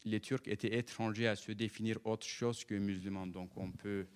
les 0.04 0.18
Turcs 0.18 0.48
étaient 0.48 0.76
étrangers 0.76 1.28
à 1.28 1.36
se 1.36 1.52
définir 1.52 2.04
autre 2.04 2.26
chose 2.26 2.64
que 2.64 2.74
musulmans. 2.74 3.28
Donc 3.28 3.56
on 3.56 3.70
peut, 3.70 4.08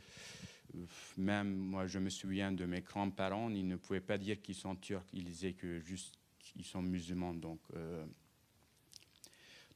euh, 0.75 0.85
même 1.17 1.55
moi 1.55 1.87
je 1.87 2.01
me 2.01 2.11
souviens 2.11 2.51
de 2.51 2.65
mes 2.65 2.81
grands-parents, 2.81 3.51
ils 3.51 3.69
ne 3.69 3.77
pouvaient 3.77 4.01
pas 4.01 4.19
dire 4.19 4.43
qu'ils 4.43 4.57
sont 4.57 4.75
turcs, 4.75 5.07
ils 5.13 5.23
disaient 5.23 5.53
que 5.53 5.79
juste 5.79 6.20
qu'ils 6.53 6.65
sont 6.65 6.83
musulmans. 6.83 7.35
Donc, 7.35 7.61
euh, 7.75 8.05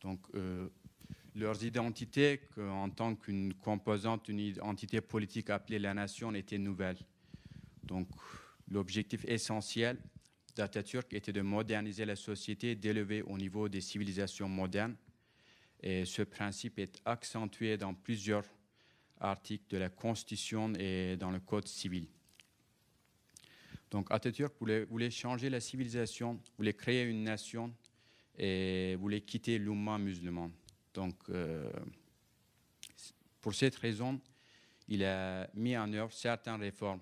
donc 0.00 0.20
euh, 0.34 0.68
leurs 1.34 1.64
identités, 1.64 2.40
en 2.58 2.90
tant 2.90 3.16
qu'une 3.16 3.54
composante, 3.54 4.28
une 4.28 4.40
identité 4.40 5.00
politique 5.00 5.50
appelée 5.50 5.78
la 5.78 5.94
nation, 5.94 6.34
étaient 6.34 6.58
nouvelles. 6.58 6.98
Donc 7.82 8.08
l'objectif 8.68 9.24
essentiel 9.26 9.98
d'Atatürk 10.56 11.12
était 11.12 11.32
de 11.32 11.42
moderniser 11.42 12.04
la 12.04 12.16
société, 12.16 12.76
d'élever 12.76 13.22
au 13.22 13.36
niveau 13.36 13.68
des 13.68 13.80
civilisations 13.80 14.48
modernes 14.48 14.96
et 15.84 16.06
ce 16.06 16.22
principe 16.22 16.78
est 16.78 16.98
accentué 17.04 17.76
dans 17.76 17.92
plusieurs 17.92 18.44
articles 19.20 19.66
de 19.68 19.76
la 19.76 19.90
Constitution 19.90 20.72
et 20.78 21.16
dans 21.18 21.30
le 21.30 21.40
Code 21.40 21.68
civil. 21.68 22.06
Donc 23.90 24.10
Atatürk 24.10 24.54
voulait, 24.60 25.10
changer 25.10 25.50
la 25.50 25.60
civilisation, 25.60 26.40
voulait 26.58 26.74
créer 26.74 27.04
une 27.04 27.22
nation 27.22 27.72
et 28.36 28.96
voulait 28.96 29.20
quitter 29.20 29.58
l'Oumma 29.58 29.98
musulman. 29.98 30.50
Donc 30.92 31.16
euh, 31.28 31.70
pour 33.40 33.54
cette 33.54 33.76
raison, 33.76 34.20
il 34.88 35.04
a 35.04 35.48
mis 35.54 35.76
en 35.76 35.92
œuvre 35.92 36.12
certaines 36.12 36.60
réformes 36.60 37.00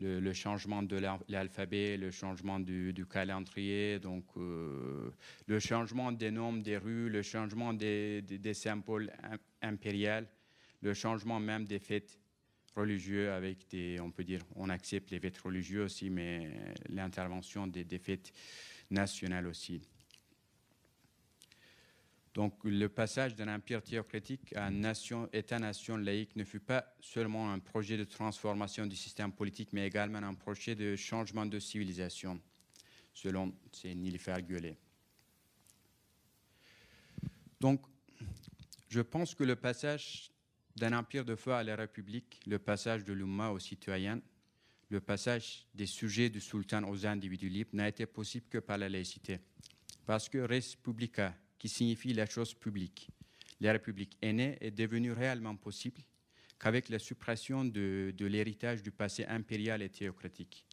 le, 0.00 0.32
changement 0.32 0.82
de 0.82 1.00
l'alphabet, 1.28 1.96
le 1.96 2.10
changement 2.10 2.60
du, 2.60 3.06
calendrier, 3.10 3.98
donc 3.98 4.24
euh, 4.36 5.10
le 5.46 5.58
changement 5.58 6.12
des 6.12 6.30
noms 6.30 6.52
des 6.52 6.76
rues, 6.76 7.08
le 7.08 7.22
changement 7.22 7.72
des, 7.72 8.22
symboles 8.54 9.12
impériaux, 9.60 10.26
le 10.80 10.94
changement 10.94 11.40
même 11.40 11.64
des 11.64 11.78
fêtes 11.78 12.18
religieuses 12.78 13.28
avec 13.28 13.68
des, 13.68 14.00
on 14.00 14.10
peut 14.10 14.24
dire, 14.24 14.40
on 14.56 14.68
accepte 14.70 15.10
les 15.10 15.20
fêtes 15.20 15.38
religieuses 15.38 15.84
aussi, 15.84 16.10
mais 16.10 16.50
l'intervention 16.88 17.66
des, 17.66 17.84
des 17.84 17.98
fêtes 17.98 18.32
nationales 18.90 19.46
aussi. 19.46 19.82
Donc 22.34 22.54
le 22.62 22.88
passage 22.88 23.34
d'un 23.34 23.52
empire 23.52 23.82
théocratique 23.82 24.54
à 24.54 24.66
un 24.66 24.92
État-nation 25.32 25.96
laïque 25.96 26.36
ne 26.36 26.44
fut 26.44 26.60
pas 26.60 26.94
seulement 27.00 27.52
un 27.52 27.58
projet 27.58 27.96
de 27.96 28.04
transformation 28.04 28.86
du 28.86 28.94
système 28.94 29.32
politique, 29.32 29.72
mais 29.72 29.86
également 29.86 30.18
un 30.18 30.34
projet 30.34 30.76
de 30.76 30.94
changement 30.94 31.46
de 31.46 31.58
civilisation, 31.58 32.40
selon 33.12 33.52
Nilfer 33.84 34.42
Guelet. 34.42 34.76
Donc, 37.60 37.84
je 38.88 39.00
pense 39.00 39.34
que 39.34 39.42
le 39.42 39.56
passage 39.56 40.30
d'un 40.78 40.96
empire 40.96 41.24
de 41.24 41.34
feu 41.34 41.52
à 41.52 41.62
la 41.62 41.76
République, 41.76 42.40
le 42.46 42.58
passage 42.58 43.04
de 43.04 43.12
l'Umma 43.12 43.50
aux 43.50 43.58
citoyens, 43.58 44.20
le 44.90 45.00
passage 45.00 45.66
des 45.74 45.86
sujets 45.86 46.30
du 46.30 46.40
sultan 46.40 46.88
aux 46.88 47.06
individus 47.06 47.48
libres 47.48 47.70
n'a 47.74 47.88
été 47.88 48.06
possible 48.06 48.46
que 48.48 48.58
par 48.58 48.78
la 48.78 48.88
laïcité. 48.88 49.38
Parce 50.06 50.28
que 50.28 50.38
res 50.38 50.76
publica, 50.82 51.34
qui 51.58 51.68
signifie 51.68 52.14
la 52.14 52.26
chose 52.26 52.54
publique. 52.54 53.08
La 53.60 53.72
République 53.72 54.16
est 54.22 54.32
née 54.32 54.56
et 54.60 54.70
devenue 54.70 55.12
réellement 55.12 55.56
possible 55.56 56.00
qu'avec 56.58 56.88
la 56.88 56.98
suppression 56.98 57.64
de, 57.64 58.14
l'héritage 58.18 58.82
du 58.82 58.90
passé 58.90 59.24
impérial 59.26 59.82
et 59.82 59.90
théocratique. 59.90 60.64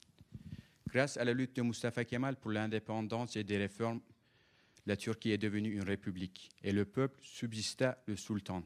Grâce 0.88 1.18
à 1.18 1.26
la 1.26 1.34
lutte 1.34 1.56
de 1.56 1.62
Mustafa 1.62 2.06
Kemal 2.06 2.38
pour 2.38 2.52
l'indépendance 2.52 3.36
et 3.36 3.44
des 3.44 3.58
réformes, 3.58 4.02
la 4.86 4.96
Turquie 4.96 5.32
est 5.32 5.38
devenue 5.38 5.74
une 5.74 5.84
république 5.84 6.50
et 6.64 6.72
le 6.72 6.86
peuple 6.86 7.20
subsista 7.24 8.02
le 8.06 8.16
sultan. 8.16 8.64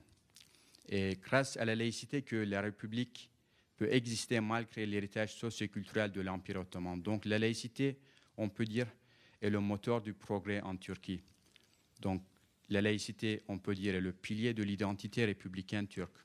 Et 0.89 1.17
grâce 1.21 1.55
à 1.57 1.65
la 1.65 1.75
laïcité 1.75 2.23
que 2.23 2.35
la 2.35 2.61
République 2.61 3.29
peut 3.77 3.91
exister 3.93 4.41
malgré 4.41 4.85
l'héritage 4.85 5.35
socioculturel 5.35 6.11
de 6.11 6.21
l'Empire 6.21 6.59
ottoman. 6.59 7.01
Donc 7.01 7.25
la 7.25 7.39
laïcité, 7.39 7.97
on 8.37 8.49
peut 8.49 8.65
dire, 8.65 8.87
est 9.41 9.49
le 9.49 9.59
moteur 9.59 10.01
du 10.01 10.13
progrès 10.13 10.61
en 10.61 10.75
Turquie. 10.75 11.21
Donc, 12.01 12.23
la 12.69 12.81
laïcité, 12.81 13.41
on 13.47 13.57
peut 13.57 13.75
dire, 13.75 13.95
est 13.95 14.01
le 14.01 14.13
pilier 14.13 14.53
de 14.53 14.63
l'identité 14.63 15.25
républicaine 15.25 15.87
turque. 15.87 16.17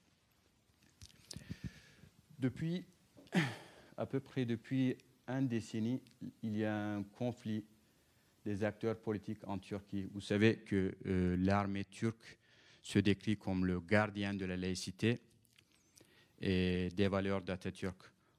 Depuis, 2.38 2.84
à 3.96 4.06
peu 4.06 4.20
près 4.20 4.44
depuis 4.44 4.96
un 5.26 5.42
décennie, 5.42 6.02
il 6.42 6.56
y 6.56 6.64
a 6.64 6.96
un 6.96 7.02
conflit 7.02 7.64
des 8.44 8.62
acteurs 8.62 8.98
politiques 8.98 9.46
en 9.46 9.58
Turquie. 9.58 10.08
Vous 10.12 10.20
savez 10.20 10.56
que 10.56 10.94
euh, 11.06 11.36
l'armée 11.38 11.84
turque 11.84 12.38
se 12.84 12.98
décrit 12.98 13.36
comme 13.36 13.64
le 13.64 13.80
gardien 13.80 14.34
de 14.34 14.44
la 14.44 14.56
laïcité 14.56 15.18
et 16.40 16.90
des 16.94 17.08
valeurs 17.08 17.40
d'Atatürk. 17.40 17.96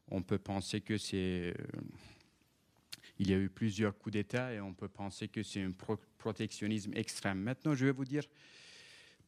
On 0.08 0.22
peut 0.22 0.38
penser 0.38 0.80
que 0.80 0.98
c'est... 0.98 1.52
Euh, 1.52 1.54
il 3.18 3.30
y 3.30 3.34
a 3.34 3.38
eu 3.38 3.50
plusieurs 3.50 3.98
coups 3.98 4.14
d'État 4.14 4.54
et 4.54 4.60
on 4.60 4.74
peut 4.74 4.90
penser 4.90 5.30
que 5.30 5.42
c'est 5.42 5.62
un 5.62 5.72
protectionnisme 6.18 6.94
extrême. 6.96 7.40
Maintenant, 7.40 7.74
je 7.74 7.86
vais 7.86 7.92
vous 7.92 8.06
dire 8.06 8.24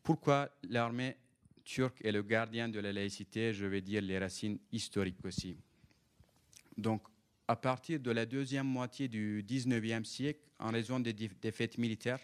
pourquoi 0.04 0.50
l'armée 0.70 1.16
turque 1.64 2.04
est 2.04 2.12
le 2.12 2.22
gardien 2.22 2.70
de 2.70 2.80
la 2.80 2.92
laïcité, 2.92 3.54
je 3.54 3.66
vais 3.66 3.82
dire 3.82 4.02
les 4.02 4.20
racines 4.20 4.60
historiques 4.72 5.24
aussi. 5.26 5.58
Donc, 6.78 7.02
à 7.48 7.56
partir 7.56 8.00
de 8.00 8.12
la 8.12 8.26
deuxième 8.26 8.68
moitié 8.68 9.08
du 9.08 9.44
19e 9.48 10.04
siècle, 10.04 10.42
en 10.60 10.72
raison 10.72 11.00
des 11.00 11.14
défaites 11.14 11.78
militaires, 11.78 12.20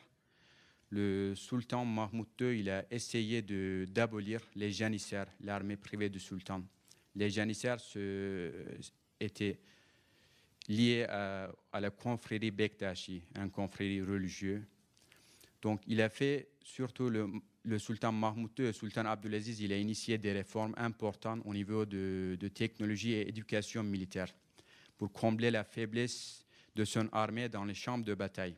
le 0.93 1.33
sultan 1.35 1.85
Mahmoud 1.85 2.27
II 2.39 2.69
a 2.69 2.85
essayé 2.91 3.41
d'abolir 3.87 4.41
les 4.55 4.71
janissaires, 4.71 5.27
l'armée 5.41 5.75
privée 5.75 6.09
du 6.09 6.19
sultan. 6.19 6.63
Les 7.15 7.31
janissaires 7.31 7.79
étaient 9.19 9.59
lié 10.67 11.05
à, 11.09 11.51
la 11.79 11.89
confrérie 11.89 12.51
Bektashi, 12.51 13.23
un 13.35 13.49
confrérie 13.49 14.03
religieux. 14.03 14.63
Donc, 15.63 15.81
il 15.87 15.99
a 15.99 16.09
fait, 16.09 16.49
surtout 16.63 17.09
le, 17.09 17.79
sultan 17.79 18.11
Mahmoud 18.11 18.51
II, 18.59 18.65
le 18.65 18.71
sultan 18.71 19.05
Abdulaziz, 19.05 19.61
il 19.61 19.73
a 19.73 19.77
initié 19.77 20.19
des 20.19 20.31
réformes 20.31 20.75
importantes 20.77 21.41
au 21.43 21.53
niveau 21.55 21.85
de, 21.85 22.37
technologie 22.53 23.13
et 23.13 23.27
éducation 23.27 23.81
militaire 23.81 24.31
pour 24.97 25.11
combler 25.11 25.49
la 25.49 25.63
faiblesse 25.63 26.45
de 26.75 26.85
son 26.85 27.09
armée 27.11 27.49
dans 27.49 27.65
les 27.65 27.73
champs 27.73 27.97
de 27.97 28.13
bataille. 28.13 28.55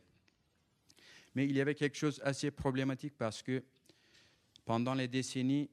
Mais 1.36 1.44
il 1.44 1.54
y 1.54 1.60
avait 1.60 1.74
quelque 1.74 1.98
chose 1.98 2.18
assez 2.24 2.50
problématique 2.50 3.14
parce 3.18 3.42
que 3.42 3.62
pendant 4.64 4.94
les 4.94 5.06
décennies, 5.06 5.68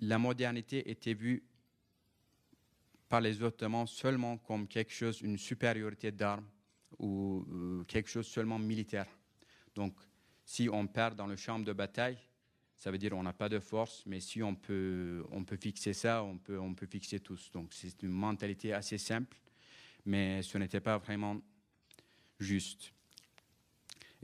la 0.00 0.16
modernité 0.16 0.90
était 0.90 1.12
vue 1.12 1.44
par 3.10 3.20
les 3.20 3.42
Ottomans 3.42 3.86
seulement 3.86 4.38
comme 4.38 4.66
quelque 4.68 4.90
chose, 4.90 5.20
une 5.20 5.36
supériorité 5.36 6.10
d'armes 6.10 6.48
ou 6.98 7.44
euh, 7.52 7.84
quelque 7.84 8.08
chose 8.08 8.26
seulement 8.26 8.58
militaire. 8.58 9.06
Donc, 9.74 9.94
si 10.46 10.66
on 10.72 10.86
perd 10.86 11.14
dans 11.14 11.26
le 11.26 11.36
champ 11.36 11.58
de 11.58 11.72
bataille, 11.74 12.16
ça 12.74 12.90
veut 12.90 12.96
dire 12.96 13.10
qu'on 13.10 13.22
n'a 13.22 13.34
pas 13.34 13.50
de 13.50 13.60
force, 13.60 14.02
mais 14.06 14.20
si 14.20 14.42
on 14.42 14.54
peut, 14.54 15.22
on 15.30 15.44
peut 15.44 15.58
fixer 15.58 15.92
ça, 15.92 16.24
on 16.24 16.38
peut, 16.38 16.58
on 16.58 16.72
peut 16.74 16.86
fixer 16.86 17.20
tous. 17.20 17.50
Donc, 17.52 17.74
c'est 17.74 18.02
une 18.02 18.12
mentalité 18.12 18.72
assez 18.72 18.96
simple, 18.96 19.36
mais 20.06 20.40
ce 20.40 20.56
n'était 20.56 20.80
pas 20.80 20.96
vraiment 20.96 21.38
juste. 22.40 22.93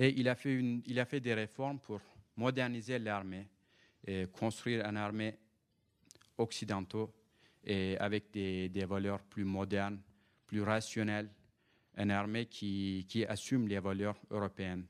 Et 0.02 0.18
il 0.18 0.28
a 0.30 0.34
fait, 0.34 0.58
il 0.86 0.98
a 0.98 1.04
fait 1.04 1.20
des 1.20 1.34
réformes 1.34 1.78
pour 1.78 2.00
moderniser 2.36 2.98
l'armée 2.98 3.46
et 4.06 4.26
construire 4.32 4.82
une 4.86 4.96
armée 4.96 5.36
occidentale 6.38 7.08
et 7.62 7.98
avec 7.98 8.30
des, 8.30 8.70
des 8.70 8.86
valeurs 8.86 9.20
plus 9.20 9.44
modernes, 9.44 10.00
plus 10.46 10.62
rationnelles, 10.62 11.28
une 11.98 12.10
armée 12.10 12.46
qui, 12.46 13.04
qui 13.10 13.26
assume 13.26 13.68
les 13.68 13.78
valeurs 13.78 14.16
européennes. 14.30 14.86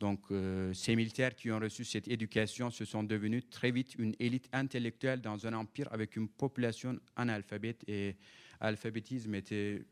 Donc, 0.00 0.24
euh, 0.32 0.74
ces 0.74 0.96
militaires 0.96 1.36
qui 1.36 1.52
ont 1.52 1.60
reçu 1.60 1.84
cette 1.84 2.08
éducation 2.08 2.68
se 2.70 2.84
sont 2.84 3.04
devenus 3.04 3.48
très 3.50 3.70
vite 3.70 3.94
une 3.96 4.16
élite 4.18 4.48
intellectuelle 4.52 5.20
dans 5.20 5.46
un 5.46 5.52
empire 5.52 5.86
avec 5.92 6.16
une 6.16 6.28
population 6.28 6.98
analphabète 7.14 7.84
et 7.88 8.16
l'alphabétisme 8.60 9.36
était 9.36 9.84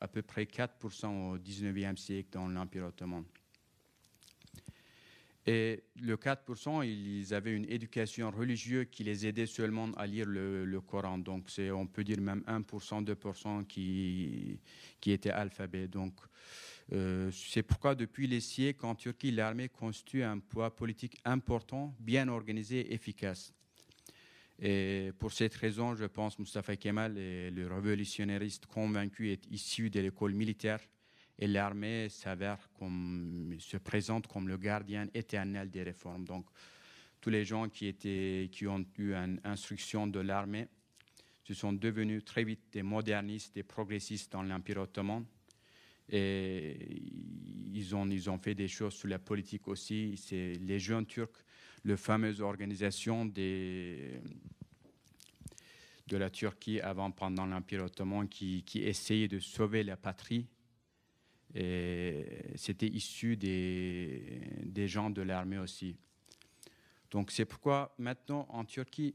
à 0.00 0.06
peu 0.06 0.22
près 0.22 0.44
4% 0.44 1.06
au 1.32 1.38
19e 1.38 1.96
siècle 1.96 2.28
dans 2.30 2.46
l'Empire 2.46 2.84
ottoman. 2.84 3.24
Et 5.44 5.82
le 6.00 6.16
4%, 6.16 6.86
ils 6.86 7.34
avaient 7.34 7.54
une 7.54 7.68
éducation 7.68 8.30
religieuse 8.30 8.86
qui 8.90 9.02
les 9.02 9.26
aidait 9.26 9.46
seulement 9.46 9.90
à 9.96 10.06
lire 10.06 10.26
le, 10.26 10.80
Coran. 10.80 11.18
Donc, 11.18 11.48
on 11.72 11.86
peut 11.86 12.04
dire 12.04 12.20
même 12.20 12.44
1%, 12.46 13.04
2% 13.04 13.66
qui, 13.66 14.60
qui 15.00 15.10
étaient 15.10 15.30
alphabets. 15.30 15.88
Donc, 15.88 16.14
euh, 16.92 17.30
c'est 17.32 17.64
pourquoi, 17.64 17.96
depuis 17.96 18.28
les 18.28 18.40
siècles, 18.40 18.86
en 18.86 18.94
Turquie, 18.94 19.32
l'armée 19.32 19.68
constitue 19.68 20.22
un 20.22 20.38
poids 20.38 20.74
politique 20.74 21.18
important, 21.24 21.94
bien 21.98 22.28
organisé 22.28 22.80
et 22.80 22.94
efficace. 22.94 23.52
Et 24.60 25.10
pour 25.18 25.32
cette 25.32 25.54
raison, 25.54 25.96
je 25.96 26.04
pense 26.04 26.36
que 26.36 26.42
Mustafa 26.42 26.76
Kemal 26.76 27.14
le 27.16 27.66
révolutionnariste 27.66 28.66
convaincu 28.66 29.30
est 29.30 29.44
issu 29.50 29.90
de 29.90 29.98
l'école 29.98 30.34
militaire 30.34 30.78
et 31.38 31.46
l'armée 31.46 32.08
s'avère 32.08 32.68
comme, 32.78 33.54
se 33.58 33.76
présente 33.76 34.26
comme 34.26 34.48
le 34.48 34.56
gardien 34.56 35.08
éternel 35.14 35.70
des 35.70 35.82
réformes. 35.82 36.24
Donc, 36.24 36.46
tous 37.20 37.30
les 37.30 37.44
gens 37.44 37.68
qui, 37.68 37.86
étaient, 37.86 38.48
qui 38.52 38.66
ont 38.66 38.84
eu 38.98 39.14
une 39.14 39.40
instruction 39.44 40.06
de 40.06 40.20
l'armée 40.20 40.68
se 41.44 41.54
sont 41.54 41.72
devenus 41.72 42.24
très 42.24 42.44
vite 42.44 42.60
des 42.72 42.82
modernistes, 42.82 43.54
des 43.54 43.62
progressistes 43.62 44.32
dans 44.32 44.42
l'Empire 44.42 44.78
ottoman. 44.78 45.24
Et 46.08 46.76
ils 47.72 47.94
ont, 47.94 48.08
ils 48.08 48.28
ont 48.28 48.38
fait 48.38 48.54
des 48.54 48.68
choses 48.68 48.94
sur 48.94 49.08
la 49.08 49.18
politique 49.18 49.68
aussi. 49.68 50.14
C'est 50.16 50.54
les 50.60 50.78
jeunes 50.78 51.06
turcs, 51.06 51.44
la 51.84 51.96
fameuse 51.96 52.40
organisation 52.40 53.24
des, 53.24 54.20
de 56.08 56.16
la 56.16 56.28
Turquie 56.28 56.80
avant, 56.80 57.10
pendant 57.10 57.46
l'Empire 57.46 57.84
ottoman, 57.84 58.28
qui, 58.28 58.62
qui 58.64 58.82
essayait 58.82 59.28
de 59.28 59.38
sauver 59.38 59.82
la 59.82 59.96
patrie 59.96 60.46
c'était 61.54 62.88
issu 62.88 63.36
des, 63.36 64.88
gens 64.88 65.10
de 65.10 65.22
l'armée 65.22 65.58
aussi. 65.58 65.96
Donc 67.10 67.30
c'est 67.30 67.44
pourquoi 67.44 67.94
maintenant 67.98 68.46
en 68.48 68.64
Turquie, 68.64 69.14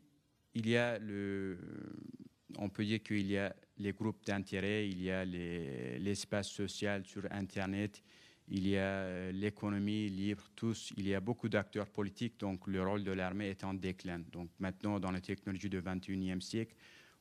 on 2.58 2.70
peut 2.70 2.86
dire 2.86 3.02
qu'il 3.02 3.28
y 3.28 3.38
a 3.38 3.56
les 3.80 3.94
groupes 3.94 4.26
d'intérêt, 4.26 4.88
il 4.88 5.02
y 5.02 5.12
a 5.12 5.26
l'espace 5.26 6.50
social 6.50 7.06
sur 7.06 7.26
Internet, 7.32 8.04
il 8.50 8.68
y 8.68 8.78
a 8.78 9.32
l'économie 9.32 10.08
libre, 10.08 10.50
tous, 10.56 10.94
il 10.96 11.08
y 11.08 11.14
a 11.14 11.20
beaucoup 11.20 11.50
d'acteurs 11.50 11.90
politiques, 11.90 12.40
donc 12.40 12.66
le 12.68 12.82
rôle 12.84 13.04
de 13.04 13.12
l'armée 13.12 13.50
est 13.50 13.64
en 13.64 13.74
déclin. 13.74 14.20
Donc 14.32 14.50
maintenant, 14.60 15.00
dans 15.00 15.12
la 15.12 15.20
technologie 15.20 15.70
du 15.70 15.82
21e 15.82 16.40
siècle, 16.40 16.76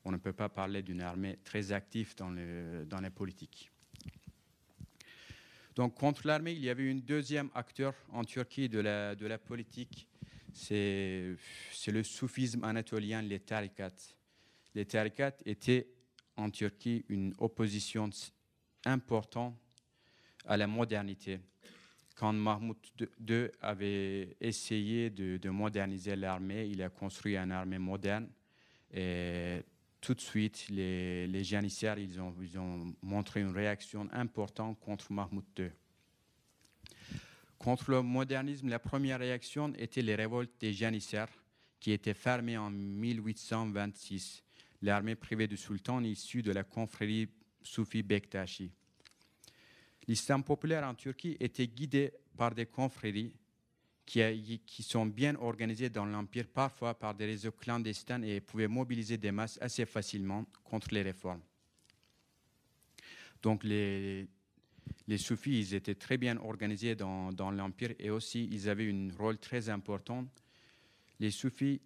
on 0.04 0.12
ne 0.12 0.18
peut 0.18 0.32
pas 0.32 0.48
parler 0.48 0.82
d'une 0.82 1.00
armée 1.00 1.38
très 1.42 1.72
active 1.72 2.14
dans 2.16 2.30
les 2.30 3.10
politiques. 3.10 3.72
Donc 5.76 5.94
contre 5.94 6.26
l'armée, 6.26 6.52
il 6.52 6.64
y 6.64 6.70
avait 6.70 6.90
un 6.90 6.94
deuxième 6.94 7.50
acteur 7.54 7.94
en 8.10 8.24
Turquie 8.24 8.68
de 8.70 8.80
la, 8.80 9.38
politique, 9.38 10.08
c'est 10.54 11.36
le 11.86 12.02
soufisme 12.02 12.64
anatolien, 12.64 13.20
les 13.20 13.40
tariqats. 13.40 13.90
Les 14.74 14.86
tariqats 14.86 15.36
étaient 15.44 15.86
en 16.34 16.48
Turquie 16.48 17.04
une 17.10 17.34
opposition 17.38 18.08
importante 18.86 19.54
à 20.46 20.56
la 20.56 20.66
modernité. 20.66 21.40
Quand 22.14 22.32
Mahmoud 22.32 22.78
II 23.28 23.48
avait 23.60 24.34
essayé 24.40 25.10
de, 25.10 25.36
de 25.36 25.50
moderniser 25.50 26.16
l'armée, 26.16 26.66
il 26.68 26.80
a 26.80 26.88
construit 26.88 27.36
une 27.36 27.52
armée 27.52 27.78
moderne 27.78 28.30
tout 30.06 30.14
de 30.14 30.20
suite, 30.20 30.68
les, 30.68 31.42
janissaires 31.42 31.96
ont, 32.20 32.94
montré 33.02 33.40
une 33.40 33.50
réaction 33.50 34.08
importante 34.12 34.78
contre 34.78 35.10
Mahmoud 35.10 35.44
II. 35.58 35.70
Contre 37.58 37.90
le 37.90 38.02
modernisme, 38.02 38.68
la 38.68 38.78
première 38.78 39.18
réaction 39.18 39.72
était 39.74 40.02
les 40.02 40.14
révoltes 40.14 40.52
des 40.60 40.72
janissaires 40.72 41.32
qui 41.80 41.90
étaient 41.90 42.14
fermées 42.14 42.56
en 42.56 42.70
1826, 42.70 44.44
l'armée 44.82 45.16
privée 45.16 45.48
du 45.48 45.56
sultan 45.56 46.00
issue 46.04 46.42
de 46.42 46.52
la 46.52 46.62
confrérie 46.62 47.28
soufi 47.60 48.04
Bektashi. 48.04 48.70
L'islam 50.06 50.44
populaire 50.44 50.84
en 50.84 50.94
Turquie 50.94 51.36
était 51.40 51.66
guidé 51.66 52.12
par 52.36 52.54
des 52.54 52.66
confréries 52.66 53.34
qui, 54.06 54.82
sont 54.82 55.04
bien 55.04 55.34
organisés 55.34 55.90
dans 55.90 56.06
l'Empire, 56.06 56.46
parfois 56.46 56.94
par 56.94 57.14
des 57.14 57.26
réseaux 57.26 57.50
clandestins 57.50 58.22
et 58.22 58.40
pouvaient 58.40 58.68
mobiliser 58.68 59.18
des 59.18 59.32
masses 59.32 59.58
assez 59.60 59.84
facilement 59.84 60.46
contre 60.62 60.94
les 60.94 61.02
réformes. 61.02 61.42
Donc 63.42 63.64
les, 63.64 64.28
les 65.08 65.18
soufis, 65.18 65.58
ils 65.58 65.74
étaient 65.74 65.96
très 65.96 66.16
bien 66.16 66.36
organisés 66.38 66.94
dans, 66.94 67.32
dans 67.32 67.50
l'Empire 67.50 67.94
et 67.98 68.10
aussi 68.10 68.48
ils 68.50 68.68
avaient 68.68 68.90
un 68.90 69.08
rôle 69.18 69.38
très 69.38 69.68
important. 69.68 70.24
Les 71.18 71.32
soufis, 71.32 71.80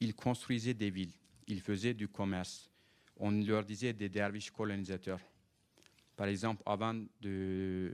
ils 0.00 0.14
construisaient 0.14 0.74
des 0.74 0.90
villes, 0.90 1.12
ils 1.46 1.62
faisaient 1.62 1.94
du 1.94 2.08
commerce. 2.08 2.70
On 3.16 3.30
leur 3.30 3.64
disait 3.64 3.94
des 3.94 4.08
derviches 4.08 4.50
colonisateurs. 4.50 5.20
Par 6.14 6.26
exemple, 6.26 6.62
avant 6.66 6.94
de, 7.20 7.92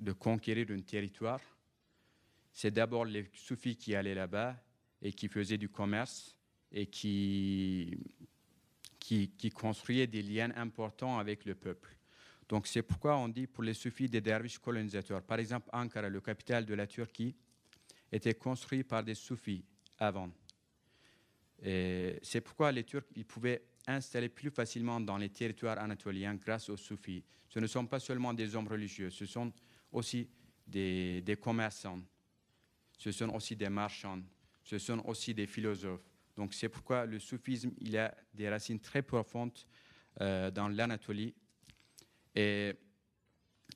de 0.00 0.12
conquérir 0.12 0.66
un 0.70 0.80
territoire, 0.80 1.40
c'est 2.52 2.70
d'abord 2.70 3.04
les 3.04 3.30
soufis 3.34 3.76
qui 3.76 3.94
allaient 3.94 4.14
là-bas 4.14 4.56
et 5.00 5.12
qui 5.12 5.28
faisaient 5.28 5.58
du 5.58 5.68
commerce 5.68 6.36
et 6.70 6.86
qui, 6.86 7.98
qui, 8.98 9.50
construisaient 9.50 10.06
des 10.06 10.22
liens 10.22 10.52
importants 10.56 11.18
avec 11.18 11.44
le 11.44 11.54
peuple. 11.54 11.96
Donc 12.48 12.66
c'est 12.66 12.82
pourquoi 12.82 13.16
on 13.16 13.28
dit 13.28 13.46
pour 13.46 13.64
les 13.64 13.74
soufis 13.74 14.08
des 14.08 14.20
derviches 14.20 14.58
colonisateurs. 14.58 15.22
Par 15.22 15.38
exemple, 15.38 15.68
Ankara, 15.72 16.08
le 16.08 16.20
capital 16.20 16.64
de 16.64 16.74
la 16.74 16.86
Turquie, 16.86 17.34
était 18.10 18.34
construit 18.34 18.84
par 18.84 19.02
des 19.02 19.14
soufis 19.14 19.64
avant. 19.98 20.30
C'est 21.62 22.40
pourquoi 22.44 22.72
les 22.72 22.84
Turcs 22.84 23.06
ils 23.16 23.24
pouvaient 23.24 23.62
installer 23.86 24.28
plus 24.28 24.50
facilement 24.50 25.00
dans 25.00 25.16
les 25.16 25.30
territoires 25.30 25.78
anatoliens 25.78 26.34
grâce 26.34 26.68
aux 26.68 26.76
soufis. 26.76 27.24
Ce 27.48 27.58
ne 27.58 27.66
sont 27.66 27.86
pas 27.86 28.00
seulement 28.00 28.34
des 28.34 28.54
hommes 28.54 28.68
religieux, 28.68 29.10
ce 29.10 29.26
sont 29.26 29.52
aussi 29.90 30.28
des, 30.66 31.20
des 31.22 31.36
commerçants, 31.36 32.00
ce 33.02 33.10
sont 33.10 33.30
aussi 33.30 33.56
des 33.56 33.68
marchands, 33.68 34.22
ce 34.62 34.78
sont 34.78 35.02
aussi 35.06 35.34
des 35.34 35.48
philosophes. 35.48 36.08
Donc 36.36 36.54
c'est 36.54 36.68
pourquoi 36.68 37.04
le 37.04 37.18
soufisme 37.18 37.72
il 37.80 37.98
a 37.98 38.14
des 38.32 38.48
racines 38.48 38.78
très 38.78 39.02
profondes 39.02 39.58
euh, 40.20 40.52
dans 40.52 40.68
l'Anatolie 40.68 41.34
et 42.36 42.74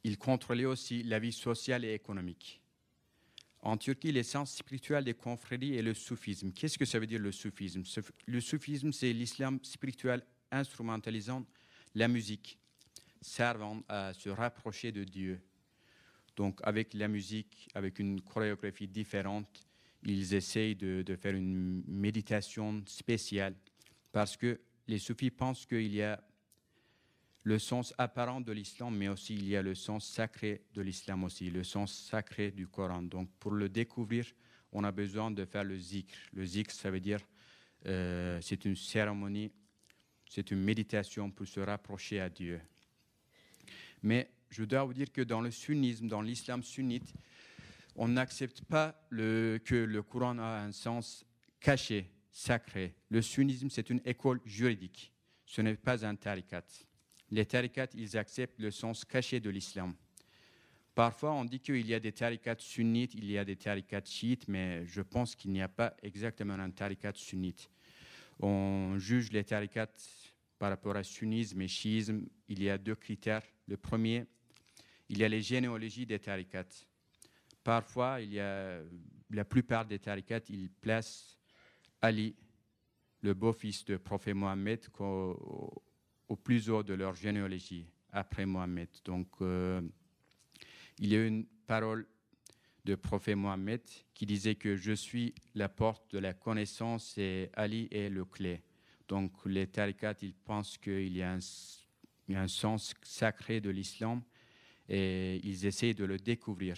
il 0.05 0.17
contrôlait 0.17 0.65
aussi 0.65 1.03
la 1.03 1.19
vie 1.19 1.33
sociale 1.33 1.85
et 1.85 1.93
économique. 1.93 2.63
En 3.63 3.77
Turquie, 3.77 4.13
l'essence 4.13 4.55
spirituelle 4.55 5.03
des 5.03 5.15
confréries 5.15 5.75
est 5.75 5.83
le 5.83 5.95
soufisme. 5.95 6.53
Qu'est-ce 6.53 6.79
que 6.79 6.85
ça 6.85 7.01
veut 7.01 7.09
dire 7.09 7.19
le 7.19 7.33
soufisme? 7.33 7.83
Le 8.27 8.41
soufisme, 8.41 8.93
c'est 8.93 9.13
l'islam 9.13 9.59
spirituel 9.65 10.23
instrumentalisant 10.53 11.45
la 11.97 12.07
musique, 12.07 12.61
servant 13.21 13.83
à 13.89 14.15
se 14.15 14.29
rapprocher 14.29 14.93
de 14.93 15.03
Dieu. 15.03 15.41
Donc 16.37 16.61
avec 16.63 16.93
la 16.95 17.09
musique, 17.09 17.69
avec 17.75 17.99
une 17.99 18.21
chorégraphie 18.21 18.87
différente, 18.87 19.67
ils 20.05 20.35
essayent 20.35 20.77
de, 20.77 21.17
faire 21.17 21.35
une 21.35 21.83
méditation 21.89 22.83
spéciale 22.87 23.55
parce 24.13 24.37
que 24.37 24.61
les 24.87 24.99
soufis 24.99 25.31
pensent 25.31 25.67
qu'il 25.67 25.93
y 25.93 26.03
a 26.03 26.23
le 27.43 27.59
sens 27.59 27.95
apparent 27.97 28.41
de 28.41 28.53
l'islam, 28.53 28.97
mais 28.97 29.09
aussi 29.09 29.35
il 29.35 29.49
y 29.49 29.57
a 29.57 29.63
le 29.63 29.75
sens 29.75 30.07
sacré 30.07 30.63
de 30.75 30.83
l'islam 30.83 31.25
aussi, 31.25 31.49
le 31.49 31.65
sens 31.65 31.93
sacré 31.93 32.51
du 32.51 32.67
Coran. 32.67 33.03
Donc 33.03 33.31
pour 33.39 33.53
le 33.53 33.69
découvrir, 33.69 34.27
on 34.73 34.85
a 34.85 34.93
besoin 34.93 35.31
de 35.31 35.45
faire 35.45 35.65
le 35.65 35.79
zikr. 35.79 36.17
Le 36.33 36.45
zikr, 36.45 36.73
ça 36.73 36.91
veut 36.91 37.01
dire 37.01 37.21
euh, 37.87 38.41
c'est 38.43 38.65
une 38.65 38.77
cérémonie, 38.77 39.53
c'est 40.29 40.51
une 40.51 40.63
méditation 40.63 41.31
pour 41.31 41.47
se 41.47 41.61
rapprocher 41.61 42.21
à 42.21 42.29
Dieu. 42.29 42.61
Mais 44.03 44.29
je 44.51 44.65
dois 44.65 44.85
vous 44.85 44.95
dire 44.95 45.13
que 45.13 45.23
dans 45.23 45.41
le 45.41 45.51
sunnisme, 45.51 46.09
dans 46.09 46.23
l'islam 46.23 46.63
sunnite, 46.63 47.13
on 47.95 48.09
n'accepte 48.09 48.63
pas 48.63 49.01
que 49.11 49.75
le 49.75 50.03
Coran 50.03 50.39
a 50.39 50.61
un 50.61 50.73
sens 50.73 51.25
caché, 51.61 52.11
sacré. 52.31 52.95
Le 53.09 53.23
sunnisme, 53.23 53.71
c'est 53.71 53.91
une 53.91 54.01
école 54.05 54.41
juridique. 54.45 55.13
Ce 55.47 55.61
n'est 55.63 55.77
pas 55.77 56.05
un 56.05 56.17
tarikat. 56.17 56.65
Les 57.31 57.47
tarikats, 57.47 57.89
ils 57.95 58.17
acceptent 58.17 58.61
le 58.61 58.71
sens 58.71 59.05
caché 59.05 59.41
de 59.41 59.51
l'islam. 59.51 59.95
Parfois, 60.95 61.33
on 61.33 61.45
dit 61.45 61.61
qu'il 61.61 61.87
y 61.87 61.95
a 61.95 62.01
des 62.01 62.13
tarikats 62.13 62.57
sunnites, 62.59 63.15
il 63.15 63.31
y 63.31 63.37
a 63.37 63.45
des 63.45 63.57
tarikats 63.57 64.05
chiites, 64.05 64.49
mais 64.49 64.87
je 64.87 65.03
pense 65.03 65.35
qu'il 65.35 65.51
n'y 65.53 65.61
a 65.61 65.69
pas 65.69 65.95
exactement 66.03 66.55
un 66.55 66.71
tarikat 66.71 67.13
sunnite. 67.15 67.71
On 68.41 68.99
juge 68.99 69.31
les 69.33 69.45
tarikats 69.45 69.93
par 70.59 70.71
rapport 70.71 70.97
à 70.97 71.03
sunnisme 71.03 71.61
et 71.61 71.69
chiisme, 71.69 72.27
il 72.49 72.63
y 72.63 72.71
a 72.71 72.79
deux 72.79 72.95
critères. 72.95 73.43
Le 73.67 73.77
premier, 73.77 74.27
il 75.09 75.19
y 75.19 75.25
a 75.25 75.29
les 75.29 75.43
généalogies 75.43 76.07
des 76.07 76.19
tarikats. 76.19 76.87
Parfois, 77.63 78.21
il 78.21 78.35
y 78.35 78.41
a, 78.41 78.81
la 79.31 79.45
plupart 79.45 79.85
des 79.87 79.99
tarikats, 79.99 80.41
ils 80.49 80.71
placent 80.71 81.39
Ali, 82.01 82.35
le 83.23 83.35
beau-fils 83.35 83.85
de 83.85 83.97
prophète 83.97 84.35
Mohammed, 84.35 84.87
au, 84.99 86.37
plus 86.43 86.71
haut 86.71 86.83
de 86.83 86.95
leur 86.95 87.15
généalogie, 87.15 87.87
après 88.13 88.47
Mohammed. 88.47 88.89
Donc, 89.05 89.29
euh, 89.41 89.81
il 90.99 91.09
y 91.09 91.17
a 91.17 91.27
une 91.27 91.47
parole 91.67 92.07
de 92.87 92.95
prophète 92.95 93.37
Mohammed 93.37 93.83
qui 94.15 94.27
disait 94.27 94.55
que 94.55 94.77
je 94.77 94.93
suis 94.93 95.35
la 95.55 95.69
porte 95.69 96.13
de 96.13 96.19
la 96.19 96.35
connaissance 96.35 97.19
et 97.19 97.51
Ali 97.55 97.89
est 97.91 98.09
le 98.09 98.25
clé. 98.25 98.63
Donc 99.09 99.33
les 99.45 99.67
tariqats, 99.67 100.15
ils 100.23 100.35
pensent 100.35 100.79
qu'il 100.79 101.17
y, 101.17 101.23
a 101.23 101.37
un 102.31 102.49
sens 102.49 102.95
sacré 103.03 103.61
de 103.61 103.71
l'islam 103.71 104.23
et 104.89 105.41
ils 105.45 105.67
essayent 105.67 105.95
de 105.95 106.05
le 106.05 106.19
découvrir. 106.19 106.77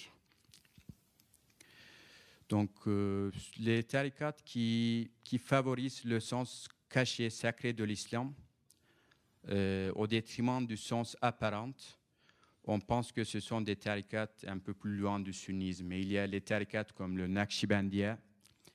Donc 2.48 2.70
euh, 2.86 3.30
les 3.58 3.84
tariqats 3.84 4.36
qui, 4.44 5.10
favorisent 5.38 6.04
le 6.04 6.18
sens 6.18 6.68
caché, 6.88 7.28
sacré 7.28 7.72
de 7.72 7.84
l'islam 7.84 8.32
euh, 9.50 9.92
au 9.94 10.06
détriment 10.06 10.66
du 10.66 10.76
sens 10.76 11.16
apparent, 11.20 11.74
on 12.64 12.80
pense 12.80 13.12
que 13.12 13.24
ce 13.24 13.40
sont 13.40 13.60
des 13.60 13.76
tariqats 13.76 14.32
un 14.46 14.58
peu 14.58 14.74
plus 14.74 14.96
loin 14.96 15.20
du 15.20 15.32
sunnisme. 15.32 15.86
Mais 15.86 16.00
il 16.00 16.12
y 16.12 16.18
a 16.18 16.26
les 16.26 16.40
tariqats 16.40 16.84
comme 16.94 17.16
le 17.16 17.26
Naqshbandiya, 17.26 18.18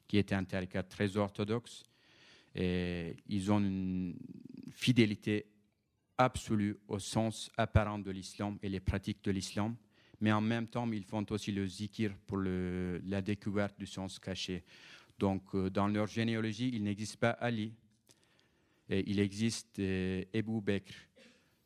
qui 0.07 0.17
est 0.17 0.33
un 0.33 0.43
tariqat 0.43 0.83
très 0.83 1.15
orthodoxe, 1.17 1.83
et 2.55 3.15
ils 3.27 3.51
ont 3.51 3.59
une 3.59 4.15
fidélité 4.71 5.52
absolue 6.17 6.77
au 6.87 6.99
sens 6.99 7.51
apparent 7.57 7.99
de 7.99 8.11
l'islam 8.11 8.57
et 8.61 8.69
les 8.69 8.79
pratiques 8.79 9.23
de 9.23 9.31
l'islam, 9.31 9.75
mais 10.21 10.31
en 10.31 10.41
même 10.41 10.67
temps, 10.67 10.89
ils 10.91 11.03
font 11.03 11.25
aussi 11.29 11.51
le 11.51 11.65
zikir 11.67 12.13
pour 12.27 12.37
la 12.37 13.21
découverte 13.21 13.77
du 13.77 13.85
sens 13.85 14.19
caché. 14.19 14.63
Donc, 15.19 15.43
euh, 15.53 15.69
dans 15.69 15.87
leur 15.87 16.07
généalogie, 16.07 16.71
il 16.73 16.83
n'existe 16.83 17.17
pas 17.17 17.31
Ali, 17.31 17.73
il 18.89 19.19
existe 19.19 19.79
euh, 19.79 20.23
Ebu 20.33 20.61
Bekr, 20.61 20.93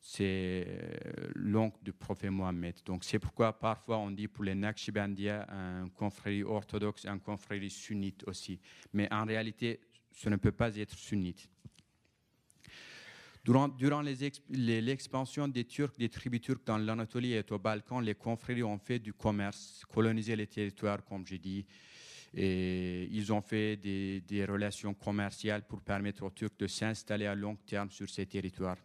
c'est 0.00 0.64
euh, 0.66 1.30
l'oncle 1.34 1.78
du 1.82 1.92
prophète 1.92 2.30
Mohammed. 2.30 2.76
Donc, 2.84 3.04
c'est 3.04 3.18
pourquoi 3.18 3.58
parfois 3.58 3.98
on 3.98 4.10
dit 4.10 4.28
pour 4.28 4.44
les 4.44 4.54
Naqshbandiya 4.54 5.46
un 5.50 5.88
confrérie 5.90 6.44
orthodoxe, 6.44 7.04
un 7.06 7.18
confrérie 7.18 7.70
sunnite 7.70 8.24
aussi. 8.26 8.60
Mais 8.92 9.12
en 9.12 9.24
réalité, 9.24 9.80
ce 10.12 10.28
ne 10.28 10.36
peut 10.36 10.52
pas 10.52 10.74
être 10.76 10.96
sunnite. 10.96 11.48
Durant, 13.44 13.68
durant 13.68 14.02
l'expansion 14.02 15.48
des 15.48 15.64
Turcs, 15.64 15.96
des 15.98 16.08
tribus 16.08 16.40
turques 16.40 16.66
dans 16.66 16.78
l'Anatolie 16.78 17.32
et 17.32 17.44
au 17.50 17.58
Balkan, 17.58 18.00
les 18.00 18.14
confréries 18.14 18.62
ont 18.62 18.78
fait 18.78 18.98
du 18.98 19.12
commerce, 19.12 19.84
colonisé 19.92 20.36
les 20.36 20.46
territoires, 20.46 21.04
comme 21.04 21.26
j'ai 21.26 21.38
dit, 21.38 21.64
et 22.34 23.08
ils 23.10 23.32
ont 23.32 23.40
fait 23.40 23.76
des, 23.76 24.44
relations 24.44 24.92
commerciales 24.92 25.66
pour 25.66 25.80
permettre 25.80 26.24
aux 26.24 26.30
Turcs 26.30 26.58
de 26.58 26.66
s'installer 26.66 27.26
à 27.26 27.34
long 27.34 27.56
terme 27.56 27.90
sur 27.90 28.08
ces 28.08 28.26
territoires. 28.26 28.76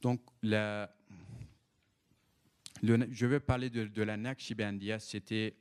Donc, 0.00 0.20
je 0.42 0.86
veux 3.26 3.40
parler 3.40 3.70
de, 3.70 3.84
de 3.84 4.02
la 4.02 4.16
Naqshbandiya, 4.16 4.98
c'était 4.98 5.54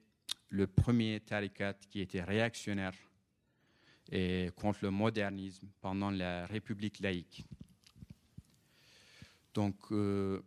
le 0.49 0.67
premier 0.67 1.19
tarikat 1.19 1.75
qui 1.89 1.99
était 1.99 2.23
réactionnaire 2.23 2.93
et 4.11 4.49
contre 4.55 4.79
le 4.83 4.91
modernisme 4.91 5.67
pendant 5.81 6.11
la 6.11 6.45
République 6.45 6.99
laïque. 6.99 7.45
Donc, 9.53 9.75
euh, 9.91 10.41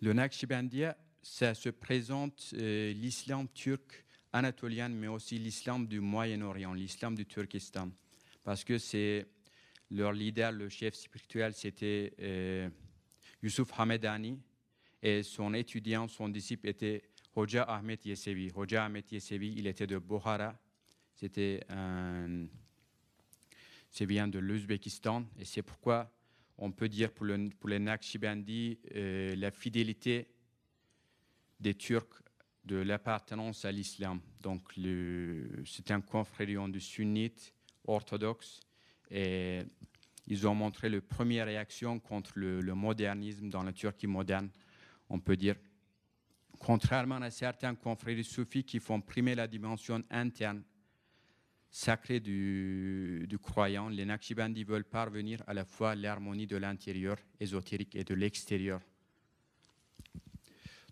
le 0.00 0.12
Naqshbandiya, 0.12 0.96
ça 1.22 1.54
se 1.54 1.68
présente 1.68 2.50
euh, 2.54 2.92
l'islam 2.92 3.48
turc 3.54 4.04
anatolien, 4.32 4.88
mais 4.88 5.08
aussi 5.08 5.38
l'islam 5.38 5.86
du 5.86 6.00
Moyen-Orient, 6.00 6.74
l'islam 6.74 7.14
du 7.14 7.26
Turkestan, 7.26 7.90
parce 8.44 8.64
que 8.64 8.78
c'est 8.78 9.26
leur 9.90 10.12
leader, 10.12 10.52
le 10.52 10.68
chef 10.68 10.94
spirituel, 10.94 11.54
c'était 11.54 12.14
euh, 12.20 12.68
Yusuf 13.42 13.68
Hamedani, 13.78 14.38
et 15.02 15.22
son 15.22 15.52
étudiant, 15.54 16.08
son 16.08 16.28
disciple 16.28 16.68
était 16.68 17.02
Hoja 17.34 17.64
Ahmed 17.64 18.04
Yesevi. 18.04 18.50
Hoja 18.54 18.84
Ahmed 18.84 19.10
Yesevi, 19.10 19.54
il 19.56 19.66
était 19.66 19.86
de 19.86 19.98
Bohara. 19.98 20.54
C'était 21.22 21.62
un. 21.68 22.48
C'est 23.92 24.06
vient 24.06 24.26
de 24.26 24.40
l'Ouzbékistan. 24.40 25.24
Et 25.38 25.44
c'est 25.44 25.62
pourquoi 25.62 26.10
on 26.58 26.72
peut 26.72 26.88
dire 26.88 27.12
pour, 27.12 27.26
le, 27.26 27.48
pour 27.60 27.70
les 27.70 27.78
Naqshbandi 27.78 28.80
euh, 28.96 29.36
la 29.36 29.52
fidélité 29.52 30.26
des 31.60 31.74
Turcs 31.74 32.24
de 32.64 32.74
l'appartenance 32.74 33.64
à 33.64 33.70
l'islam. 33.70 34.20
Donc, 34.40 34.72
c'est 35.64 35.92
un 35.92 36.00
confrérie 36.00 36.56
du 36.72 36.80
sunnite 36.80 37.54
orthodoxe 37.84 38.58
et 39.08 39.60
ils 40.26 40.46
ont 40.48 40.56
montré 40.56 40.88
la 40.88 41.00
première 41.00 41.46
réaction 41.46 42.00
contre 42.00 42.32
le, 42.34 42.60
le 42.60 42.74
modernisme 42.74 43.48
dans 43.48 43.62
la 43.62 43.72
Turquie 43.72 44.08
moderne, 44.08 44.50
on 45.08 45.20
peut 45.20 45.36
dire 45.36 45.54
contrairement 46.58 47.16
à 47.16 47.30
certains 47.30 47.76
confrères 47.76 48.24
soufis 48.24 48.64
qui 48.64 48.80
font 48.80 49.00
primer 49.00 49.36
la 49.36 49.46
dimension 49.46 50.02
interne 50.10 50.64
sacrée 51.72 52.20
du, 52.20 53.38
croyant, 53.42 53.88
les 53.88 54.04
Naqshbandis 54.04 54.62
veulent 54.62 54.84
parvenir 54.84 55.42
à 55.46 55.54
la 55.54 55.64
fois 55.64 55.94
l'harmonie 55.94 56.46
de 56.46 56.58
l'intérieur 56.58 57.16
ésotérique 57.40 57.96
et 57.96 58.04
de 58.04 58.14
l'extérieur. 58.14 58.80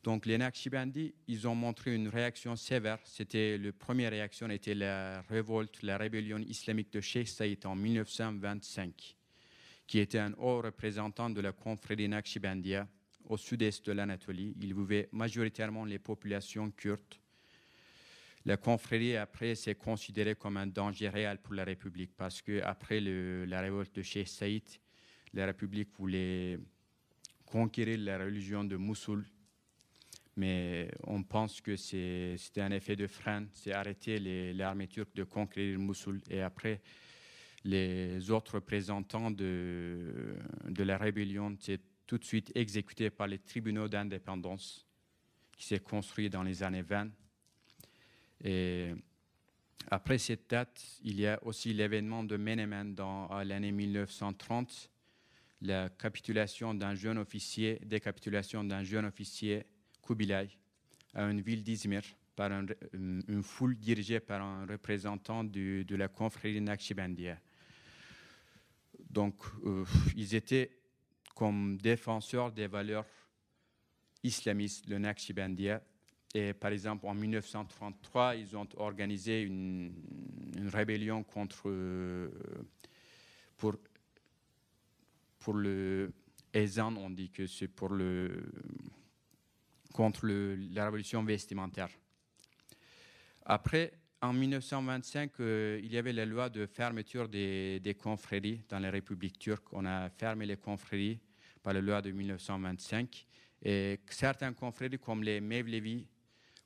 Donc 0.03 0.25
les 0.25 0.39
Naqshbandis, 0.39 1.15
ils 1.29 1.47
ont 1.47 1.55
montré 1.55 1.95
une 1.95 2.09
réaction 2.09 2.57
sévère. 2.57 2.99
C'était 3.05 3.59
la 3.59 3.73
première 3.73 4.11
réaction 4.11 4.49
était 4.49 4.75
la 4.75 5.21
révolte, 5.29 5.83
la 5.83 5.99
rébellion 5.99 6.39
islamique 6.39 6.91
de 6.95 7.03
Sheikh 7.03 7.29
Saïd 7.29 7.67
en 7.67 7.77
1925, 7.77 9.17
qui 9.87 9.99
était 9.99 10.19
un 10.19 10.33
haut 10.39 10.63
représentant 10.63 11.29
de 11.29 11.43
la 11.43 11.53
confrérie 11.53 12.09
Naqshbandia 12.09 12.89
au 13.29 13.37
sud-est 13.37 13.85
de 13.85 13.93
l'Anatolie. 13.93 14.55
Il 14.63 14.75
vivait 14.75 15.11
majoritairement 15.13 15.85
les 15.85 15.99
populations 15.99 16.71
kurdes. 16.71 17.17
La 18.47 18.57
confrérie, 18.57 19.17
après, 19.17 19.55
s'est 19.55 19.75
considérée 19.75 20.35
comme 20.35 20.57
un 20.57 20.67
danger 20.67 21.09
réel 21.09 21.39
pour 21.39 21.55
la 21.55 21.65
République 21.65 22.13
parce 22.17 22.41
qu'après 22.41 23.01
la 23.01 23.61
révolte 23.61 23.97
de 23.97 24.03
Sheikh 24.03 24.29
Saïd, 24.29 24.65
la 25.35 25.47
République 25.47 25.91
voulait 25.99 26.59
conquérir 27.45 27.99
la 27.99 28.19
religion 28.19 28.65
de 28.65 28.77
Mossoul. 28.77 29.27
Mais 30.37 30.91
on 31.05 31.23
pense 31.23 31.61
que 31.61 31.77
c'était 31.77 32.63
un 32.63 32.71
effet 32.71 32.97
de 32.97 33.07
frein, 33.07 33.47
c'est 33.53 33.73
arrêter 33.73 34.19
l'armée 34.55 34.89
turque 34.89 35.15
de 35.15 35.25
conquérir 35.25 35.79
Mossoul. 35.79 36.21
Et 36.31 36.41
après, 36.41 36.81
les 37.65 38.31
autres 38.31 38.55
représentants 38.55 39.31
de, 39.31 40.35
la 40.79 40.97
rébellion, 40.97 41.57
c'est 41.61 41.81
tout 42.07 42.17
de 42.17 42.25
suite 42.25 42.51
exécuté 42.55 43.11
par 43.11 43.27
les 43.27 43.39
tribunaux 43.39 43.89
d'indépendance 43.89 44.87
qui 45.57 45.67
s'est 45.67 45.81
construit 45.81 46.31
dans 46.31 46.43
les 46.43 46.63
années 46.63 46.83
20. 46.83 47.11
Et 48.45 48.93
après 49.91 50.19
cette 50.19 50.49
date, 50.49 50.83
il 51.03 51.21
y 51.21 51.27
a 51.27 51.39
aussi 51.45 51.73
l'événement 51.73 52.25
de 52.25 52.37
Menemen 52.37 52.95
dans 52.95 53.29
l'année 53.43 53.73
1930, 53.73 54.91
la 55.63 55.89
capitulation 55.91 56.75
d'un 56.75 56.95
jeune 56.95 57.19
officier, 57.19 57.81
décapitulation 57.85 58.65
d'un 58.65 58.83
jeune 58.83 59.05
officier 59.05 59.67
Kubilay 60.03 60.49
à 61.15 61.25
une 61.25 61.41
ville 61.41 61.63
d'Izmir 61.63 62.03
par 62.37 62.51
une 62.53 63.43
foule 63.43 63.77
dirigée 63.77 64.21
par 64.21 64.41
un 64.41 64.65
représentant 64.65 65.45
de 65.45 65.97
la 65.97 66.09
confrérie 66.09 66.61
Naqshbandiya. 66.61 67.39
Donc, 69.11 69.35
euh, 69.65 69.85
ils 70.17 70.35
étaient 70.35 70.71
comme 71.35 71.77
défenseur 71.79 72.53
des 72.53 72.67
valeurs 72.67 73.07
islamistes, 74.23 74.87
le 74.89 74.99
Naqshbandiya. 74.99 75.83
Et 76.35 76.53
par 76.53 76.71
exemple, 76.71 77.07
en 77.07 77.15
1933, 77.15 78.37
ils 78.37 78.57
ont 78.57 78.69
organisé 78.77 79.43
une, 79.43 79.93
rébellion 80.73 81.25
contre, 81.25 81.69
euh, 81.69 82.29
pour, 83.57 83.77
pour 85.39 85.55
le 85.55 86.13
Ezan, 86.53 86.95
on 86.97 87.11
dit 87.11 87.31
que 87.31 87.47
c'est 87.47 87.69
pour 87.69 87.89
le, 87.89 88.53
contre 89.93 90.27
la 90.27 90.85
révolution 90.85 91.25
vestimentaire. 91.25 91.89
Après, 93.45 93.93
en 94.23 94.33
1925, 94.33 95.33
euh, 95.41 95.81
il 95.83 95.93
y 95.93 95.97
avait 95.97 96.13
la 96.13 96.27
loi 96.27 96.51
de 96.51 96.67
fermeture 96.67 97.29
des, 97.29 97.81
des, 97.81 97.95
confréries 97.95 98.63
dans 98.69 98.79
la 98.79 98.91
République 98.91 99.39
turque. 99.39 99.73
On 99.73 99.87
a 99.87 100.11
fermé 100.11 100.47
les 100.47 100.59
confréries 100.59 101.19
par 101.63 101.73
la 101.73 101.81
loi 101.81 102.03
de 102.03 102.11
1925. 102.11 103.27
Et 103.63 104.01
certains 104.09 104.53
confréries, 104.53 104.99
comme 104.99 105.23
les 105.23 105.41
Mevlevi, 105.41 106.07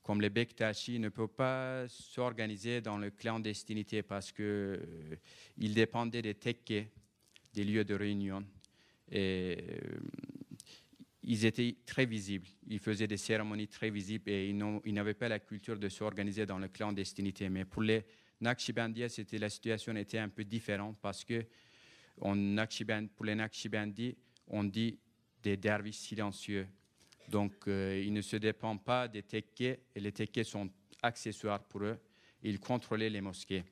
comme 0.04 0.20
les 0.20 0.28
Bektashi, 0.28 0.98
ne 0.98 1.08
peuvent 1.08 1.28
pas 1.28 1.88
s'organiser 1.88 2.82
dans 2.82 2.98
la 2.98 3.10
clandestinité 3.10 4.02
parce 4.02 4.30
qu'ils 4.30 4.44
euh, 4.44 5.16
dépendaient 5.56 6.20
des 6.20 6.34
tekkes, 6.34 6.86
des 7.54 7.64
lieux 7.64 7.84
de 7.84 7.94
réunion. 7.94 8.44
Euh, 9.14 9.56
ils 11.22 11.46
étaient 11.46 11.76
très 11.86 12.04
visibles. 12.04 12.46
Ils 12.68 12.80
faisaient 12.80 13.06
des 13.06 13.16
cérémonies 13.16 13.66
très 13.66 13.88
visibles 13.88 14.30
et 14.30 14.50
ils 14.50 14.94
n'avaient 14.94 15.14
pas 15.14 15.28
la 15.28 15.38
culture 15.38 15.78
de 15.78 15.88
s'organiser 15.88 16.44
dans 16.44 16.58
la 16.58 16.68
clandestinité. 16.68 17.48
Mais 17.48 17.64
pour 17.64 17.80
les 17.80 18.04
Naqshbandiya, 18.42 19.08
la 19.32 19.48
situation 19.48 19.96
était 19.96 20.18
un 20.18 20.28
peu 20.28 20.44
différente 20.44 20.98
parce 21.00 21.24
que 21.24 21.46
pour 22.18 23.24
les 23.24 23.34
Naqshbandis, 23.34 24.16
on 24.48 24.64
dit 24.64 24.98
des 25.42 25.56
derviches 25.56 25.96
silencieux. 25.96 26.66
Donc, 27.28 27.52
euh, 27.68 28.02
ils 28.04 28.12
ne 28.12 28.20
se 28.20 28.36
dépendent 28.36 28.82
pas 28.84 29.08
des 29.08 29.22
tekkes 29.22 29.60
et 29.60 29.80
les 29.96 30.12
tekkes 30.12 30.44
sont 30.44 30.70
accessoires 31.02 31.62
pour 31.64 31.84
eux. 31.84 31.98
Ils 32.42 32.60
contrôlaient 32.60 33.10
les 33.10 33.20
mosquées. 33.20 33.64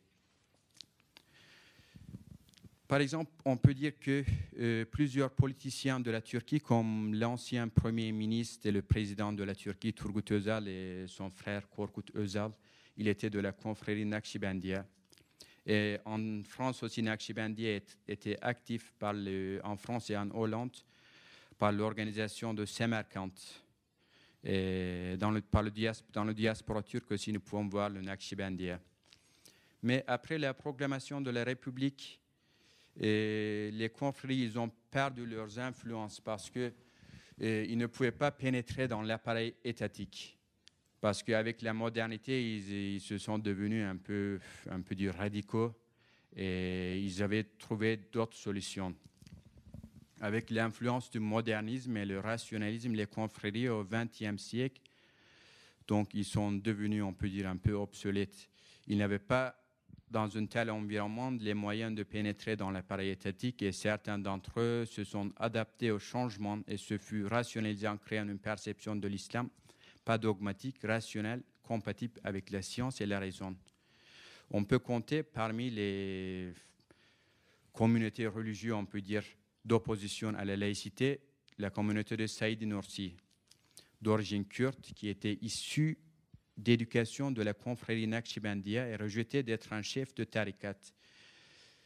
Par 2.88 3.00
exemple, 3.00 3.30
on 3.46 3.56
peut 3.56 3.72
dire 3.72 3.98
que 3.98 4.22
euh, 4.58 4.84
plusieurs 4.84 5.30
politiciens 5.30 5.98
de 5.98 6.10
la 6.10 6.20
Turquie, 6.20 6.60
comme 6.60 7.14
l'ancien 7.14 7.68
Premier 7.68 8.12
ministre 8.12 8.66
et 8.66 8.70
le 8.70 8.82
président 8.82 9.32
de 9.32 9.42
la 9.44 9.54
Turquie, 9.54 9.94
Turgut 9.94 10.30
Özal, 10.30 10.68
et 10.68 11.06
son 11.06 11.30
frère 11.30 11.70
Korkut 11.70 12.14
Özal, 12.14 12.52
il 12.96 13.08
était 13.08 13.30
de 13.30 13.40
la 13.40 13.52
confrérie 13.52 14.04
Naqshbandiya. 14.04 14.86
Et 15.64 15.98
en 16.04 16.42
France 16.42 16.82
aussi, 16.82 17.02
Naqshbandiya 17.02 17.80
était 18.08 18.36
actif 18.42 18.92
en 19.00 19.76
France 19.76 20.10
et 20.10 20.16
en 20.16 20.30
Hollande 20.30 20.76
par 21.62 21.70
l'organisation 21.70 22.52
de 22.54 22.64
Semerkant. 22.64 23.30
Et 24.42 25.14
dans 25.16 25.30
le, 25.30 25.40
par 25.40 25.62
le 25.62 25.70
dans 26.12 26.24
le 26.24 26.34
diaspora 26.34 26.82
turc 26.82 27.08
aussi, 27.12 27.32
nous 27.32 27.38
pouvons 27.38 27.68
voir 27.68 27.88
le 27.88 28.00
Naqshbandiya. 28.00 28.80
Mais 29.84 30.02
après 30.08 30.38
la 30.38 30.54
proclamation 30.54 31.20
de 31.20 31.30
la 31.30 31.44
République, 31.44 32.20
les 32.96 33.92
conflits 33.96 34.42
ils 34.42 34.58
ont 34.58 34.72
perdu 34.90 35.24
leurs 35.24 35.56
influences 35.60 36.18
parce 36.18 36.50
qu'ils 36.50 37.78
ne 37.78 37.86
pouvaient 37.86 38.10
pas 38.10 38.32
pénétrer 38.32 38.88
dans 38.88 39.02
l'appareil 39.02 39.54
étatique. 39.62 40.36
Parce 41.00 41.22
qu'avec 41.22 41.62
la 41.62 41.72
modernité, 41.72 42.56
ils, 42.56 42.94
ils, 42.94 43.00
se 43.00 43.18
sont 43.18 43.38
devenus 43.38 43.86
un 43.86 43.98
peu, 43.98 44.40
un 44.68 44.80
peu 44.80 44.96
du 44.96 45.10
radicaux 45.10 45.72
et 46.34 46.98
ils 46.98 47.22
avaient 47.22 47.44
trouvé 47.44 47.98
d'autres 48.10 48.36
solutions 48.36 48.96
avec 50.22 50.50
l'influence 50.50 51.10
du 51.10 51.18
modernisme 51.18 51.96
et 51.96 52.06
le 52.06 52.20
rationalisme, 52.20 52.92
les 52.92 53.06
confréries 53.06 53.68
au 53.68 53.84
XXe 53.84 54.40
siècle, 54.40 54.80
donc 55.88 56.14
ils 56.14 56.24
sont 56.24 56.52
devenus, 56.52 57.02
on 57.02 57.12
peut 57.12 57.28
dire, 57.28 57.48
un 57.48 57.56
peu 57.56 57.72
obsolètes. 57.72 58.48
Ils 58.86 58.98
n'avaient 58.98 59.18
pas, 59.18 59.56
dans 60.08 60.38
un 60.38 60.46
tel 60.46 60.70
environnement, 60.70 61.32
les 61.32 61.54
moyens 61.54 61.92
de 61.92 62.04
pénétrer 62.04 62.54
dans 62.54 62.70
l'appareil 62.70 63.10
étatique 63.10 63.62
et 63.62 63.72
certains 63.72 64.16
d'entre 64.16 64.60
eux 64.60 64.84
se 64.86 65.02
sont 65.02 65.32
adaptés 65.38 65.90
au 65.90 65.98
changement 65.98 66.60
et 66.68 66.76
se 66.76 66.98
fut 66.98 67.26
rationalisé 67.26 67.88
en 67.88 67.96
créant 67.96 68.28
une 68.28 68.38
perception 68.38 68.94
de 68.94 69.08
l'islam 69.08 69.48
pas 70.04 70.18
dogmatique, 70.18 70.78
rationnelle, 70.82 71.42
compatible 71.62 72.20
avec 72.24 72.50
la 72.50 72.62
science 72.62 73.00
et 73.00 73.06
la 73.06 73.18
raison. 73.18 73.56
On 74.50 74.64
peut 74.64 74.78
compter 74.78 75.22
parmi 75.22 75.70
les 75.70 76.52
communautés 77.72 78.26
religieuses, 78.26 78.74
on 78.74 78.84
peut 78.84 79.00
dire, 79.00 79.24
d'opposition 79.64 80.34
à 80.34 80.44
la 80.44 80.56
laïcité, 80.56 81.20
la 81.58 81.70
communauté 81.70 82.16
de 82.16 82.26
Saïd 82.26 82.62
Nursi, 82.62 83.16
d'origine 84.00 84.44
kurde, 84.44 84.80
qui 84.80 85.08
était 85.08 85.38
issue 85.42 85.98
d'éducation 86.56 87.30
de 87.30 87.42
la 87.42 87.54
confrérie 87.54 88.06
Naqshbandiya 88.06 88.88
et 88.88 88.96
rejeté 88.96 89.42
d'être 89.42 89.72
un 89.72 89.82
chef 89.82 90.14
de 90.14 90.24
tarikat. 90.24 90.76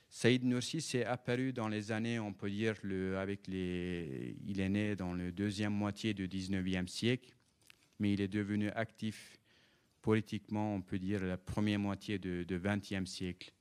Saïd 0.09 0.45
Nursi 0.45 0.81
s'est 0.81 1.05
apparu 1.05 1.53
dans 1.53 1.69
les 1.69 1.93
années, 1.93 2.19
on 2.19 2.33
peut 2.33 2.51
dire, 2.51 2.75
le, 2.83 3.19
avec 3.19 3.47
les, 3.49 4.37
il 4.47 4.61
est 4.61 4.69
né 4.69 4.97
dans 4.97 5.15
la 5.15 5.31
deuxième 5.31 5.73
moitié 5.73 6.15
du 6.15 6.29
19e 6.29 6.87
siècle, 6.87 7.35
mais 7.99 8.13
il 8.13 8.21
est 8.21 8.29
devenu 8.29 8.71
actif 8.71 9.39
politiquement, 10.01 10.75
on 10.77 10.83
peut 10.83 10.99
dire, 10.99 11.25
la 11.25 11.37
première 11.37 11.81
moitié 11.81 12.19
du 12.19 12.45
20e 12.47 13.07
siècle. 13.07 13.53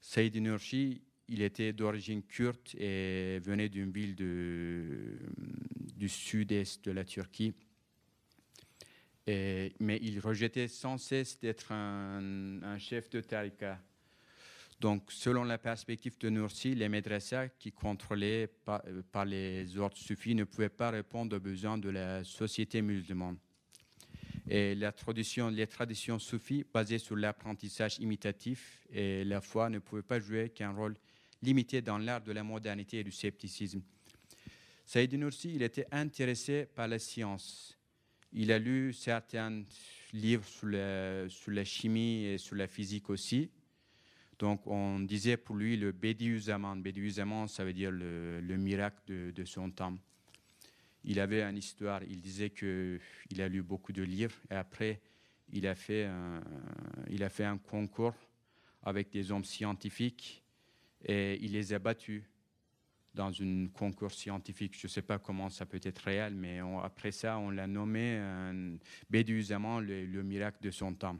Saïd 0.00 0.36
Nursi 0.36 1.02
il 1.28 1.42
était 1.42 1.72
d'origine 1.72 2.22
kurde 2.22 2.74
et 2.76 3.38
venait 3.40 3.68
d'une 3.68 3.90
ville 3.90 4.14
du 4.14 6.08
sud-est 6.08 6.84
de 6.84 6.90
la 6.90 7.04
Turquie. 7.04 7.54
mais 9.26 9.98
il 10.02 10.20
rejetait 10.20 10.68
sans 10.68 10.96
cesse 10.96 11.38
d'être 11.38 11.72
un, 11.72 12.78
chef 12.78 13.10
de 13.10 13.20
tarika. 13.20 13.78
Donc, 14.80 15.10
selon 15.10 15.42
la 15.42 15.58
perspective 15.58 16.16
de 16.18 16.30
Nursi, 16.30 16.74
les 16.74 16.88
madrasas 16.88 17.48
qui 17.58 17.72
contrôlés 17.72 18.46
par, 18.64 19.24
les 19.24 19.76
ordres 19.76 19.96
suffis 19.96 20.36
ne 20.36 20.44
pouvaient 20.44 20.68
pas 20.68 20.90
répondre 20.90 21.36
aux 21.36 21.40
besoins 21.40 21.78
de 21.78 21.90
la 21.90 22.22
société 22.24 22.80
musulmane. 22.80 23.36
Et 24.48 24.74
les 24.74 24.90
traditions 25.66 26.18
soufis 26.18 26.64
basées 26.72 26.98
sur 26.98 27.16
l'apprentissage 27.16 27.98
imitatif 27.98 28.86
et 28.90 29.24
la 29.24 29.42
foi 29.42 29.68
ne 29.68 29.78
pouvaient 29.78 30.00
pas 30.00 30.20
jouer 30.20 30.48
qu'un 30.48 30.70
rôle 30.70 30.94
limité 31.42 31.82
dans 31.82 31.98
l'art 31.98 32.22
de 32.22 32.32
la 32.32 32.42
modernité 32.42 32.98
et 32.98 33.04
du 33.04 33.12
scepticisme. 33.12 33.82
Saïd 34.84 35.12
Nursi, 35.14 35.52
il 35.54 35.62
était 35.62 35.86
intéressé 35.90 36.66
par 36.66 36.88
la 36.88 36.98
science. 36.98 37.76
Il 38.32 38.52
a 38.52 38.58
lu 38.58 38.92
certains 38.92 39.64
livres 40.12 40.46
sur 40.46 40.66
la, 40.68 41.64
chimie 41.64 42.24
et 42.24 42.38
sur 42.38 42.56
la 42.56 42.66
physique 42.66 43.10
aussi. 43.10 43.50
Donc, 44.38 44.66
on 44.66 45.00
disait 45.00 45.36
pour 45.36 45.56
lui 45.56 45.76
le 45.76 45.92
Bediüzzaman. 45.92 46.80
Bediüzzaman, 46.80 47.48
ça 47.48 47.64
veut 47.64 47.72
dire 47.72 47.90
le, 47.90 48.56
miracle 48.56 49.32
de, 49.32 49.44
son 49.44 49.70
temps. 49.70 49.98
Il 51.04 51.20
avait 51.20 51.42
une 51.42 51.56
histoire, 51.56 52.02
il 52.04 52.20
disait 52.20 52.50
qu'il 52.50 53.42
a 53.42 53.48
lu 53.48 53.62
beaucoup 53.62 53.92
de 53.92 54.02
livres 54.02 54.36
et 54.50 54.54
après, 54.54 55.00
il 55.52 55.66
a 55.66 55.74
fait 55.74 56.04
un 56.06 57.58
concours 57.58 58.14
avec 58.82 59.10
des 59.10 59.30
hommes 59.32 59.44
scientifiques 59.44 60.42
et 61.04 61.38
il 61.42 61.52
les 61.52 61.72
a 61.72 61.78
battus 61.78 62.22
dans 63.14 63.32
un 63.42 63.66
concours 63.68 64.12
scientifique. 64.12 64.78
Je 64.78 64.86
ne 64.86 64.90
sais 64.90 65.02
pas 65.02 65.18
comment 65.18 65.50
ça 65.50 65.66
peut 65.66 65.80
être 65.82 65.98
réel, 65.98 66.34
mais 66.34 66.60
après 66.82 67.10
ça, 67.10 67.38
on 67.38 67.50
l'a 67.50 67.66
nommé 67.66 68.16
euh, 68.18 68.76
le, 69.10 70.06
le, 70.06 70.22
miracle 70.22 70.58
de 70.62 70.70
son 70.70 70.94
temps. 70.94 71.18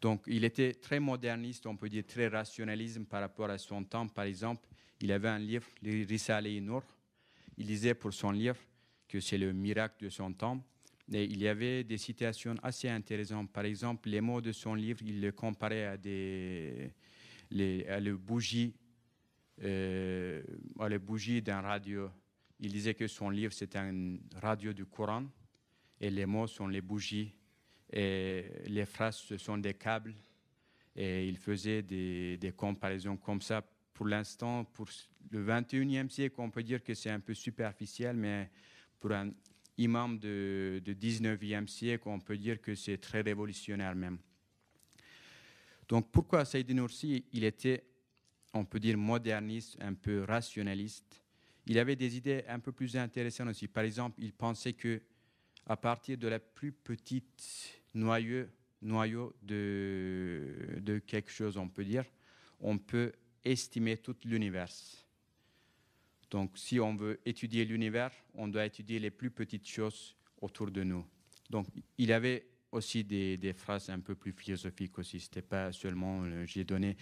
Donc, 0.00 0.22
il 0.26 0.44
était 0.44 0.74
très 0.74 1.00
moderniste, 1.00 1.66
on 1.66 1.76
peut 1.76 1.88
dire 1.88 2.04
très 2.06 2.28
rationalisme 2.28 3.04
par 3.04 3.20
rapport 3.20 3.50
à 3.50 3.58
son 3.58 3.84
temps. 3.84 4.06
Par 4.08 4.24
exemple, 4.24 4.66
il 5.00 5.12
avait 5.12 5.28
un 5.28 5.38
livre, 5.38 5.66
le 5.82 6.06
Risale 6.06 6.48
Nour. 6.60 6.82
Il 7.58 7.66
disait 7.66 7.94
pour 7.94 8.12
son 8.12 8.30
livre 8.30 8.58
que 9.08 9.20
c'est 9.20 9.38
le 9.38 9.52
miracle 9.52 10.04
de 10.04 10.08
son 10.08 10.32
temps. 10.32 10.62
Et 11.12 11.24
il 11.24 11.40
y 11.40 11.48
avait 11.48 11.84
des 11.84 11.98
citations 11.98 12.54
assez 12.62 12.88
intéressantes. 12.88 13.52
Par 13.52 13.64
exemple, 13.64 14.08
les 14.08 14.20
mots 14.20 14.40
de 14.40 14.52
son 14.52 14.74
livre, 14.74 15.00
il 15.02 15.20
les 15.20 15.32
comparait 15.32 15.86
à 15.86 15.96
des, 15.96 16.90
les, 17.50 17.86
les 18.00 18.12
bougies, 18.12 18.74
euh, 19.62 20.42
les 20.88 20.98
bougies 20.98 21.42
d'un 21.42 21.60
radio. 21.60 22.10
Il 22.60 22.72
disait 22.72 22.94
que 22.94 23.06
son 23.06 23.30
livre, 23.30 23.52
c'est 23.52 23.76
un 23.76 24.16
radio 24.40 24.72
du 24.72 24.86
Coran, 24.86 25.26
et 26.00 26.10
les 26.10 26.26
mots 26.26 26.46
sont 26.46 26.68
les 26.68 26.80
bougies, 26.80 27.34
et 27.92 28.44
les 28.66 28.86
phrases, 28.86 29.16
ce 29.16 29.36
sont 29.36 29.58
des 29.58 29.74
câbles. 29.74 30.14
Et 30.94 31.28
il 31.28 31.36
faisait 31.36 31.82
des, 31.82 32.52
comparaisons 32.56 33.18
comme 33.18 33.42
ça. 33.42 33.62
Pour 33.92 34.06
l'instant, 34.06 34.64
pour 34.64 34.86
le 35.30 35.44
21e 35.44 36.08
siècle, 36.08 36.36
on 36.38 36.50
peut 36.50 36.62
dire 36.62 36.82
que 36.82 36.94
c'est 36.94 37.10
un 37.10 37.20
peu 37.20 37.34
superficiel, 37.34 38.16
mais 38.16 38.50
pour 38.98 39.12
un 39.12 39.30
imam 39.76 40.18
de, 40.18 40.80
de 40.82 40.94
19e 40.94 41.66
siècle, 41.66 42.08
on 42.08 42.18
peut 42.18 42.38
dire 42.38 42.60
que 42.62 42.74
c'est 42.74 42.98
très 42.98 43.20
révolutionnaire 43.20 43.94
même. 43.94 44.18
Donc 45.88 46.10
pourquoi 46.10 46.44
Saïd 46.44 46.70
Nursi, 46.70 47.24
il 47.32 47.44
était, 47.44 47.84
on 48.52 48.64
peut 48.64 48.80
dire, 48.80 48.96
moderniste, 48.96 49.76
un 49.80 49.94
peu 49.94 50.24
rationaliste? 50.24 51.22
Il 51.66 51.78
avait 51.78 51.96
des 51.96 52.16
idées 52.16 52.44
un 52.48 52.60
peu 52.60 52.72
plus 52.72 52.96
intéressantes 52.96 53.48
aussi. 53.48 53.68
Par 53.68 53.84
exemple, 53.84 54.20
il 54.22 54.32
pensait 54.32 54.72
que 54.72 55.02
à 55.66 55.76
partir 55.76 56.16
de 56.16 56.28
la 56.28 56.38
plus 56.38 56.72
petite 56.72 57.82
noyau, 57.94 58.46
noyau 58.82 59.34
de, 59.42 60.78
de 60.80 60.98
quelque 61.00 61.30
chose, 61.30 61.56
on 61.56 61.68
peut 61.68 61.84
dire, 61.84 62.04
on 62.60 62.78
peut 62.78 63.12
estimer 63.44 63.96
tout 63.96 64.16
l'univers. 64.24 64.70
Donc, 66.30 66.56
si 66.56 66.80
on 66.80 66.94
veut 66.94 67.20
étudier 67.24 67.64
l'univers, 67.64 68.12
on 68.34 68.48
doit 68.48 68.66
étudier 68.66 68.98
les 68.98 69.10
plus 69.10 69.30
petites 69.30 69.66
choses 69.66 70.16
autour 70.40 70.70
de 70.70 70.82
nous. 70.82 71.04
Donc, 71.50 71.66
il 71.98 72.12
avait 72.12 72.46
aussi 72.72 73.04
des, 73.04 73.52
phrases 73.54 73.90
un 73.90 74.00
peu 74.00 74.14
plus 74.14 74.32
philosophiques 74.32 74.98
aussi. 74.98 75.20
C'était 75.20 75.42
pas 75.42 75.72
seulement, 75.72 76.22
euh, 76.24 76.44
j'ai 76.46 76.64
donné 76.64 76.96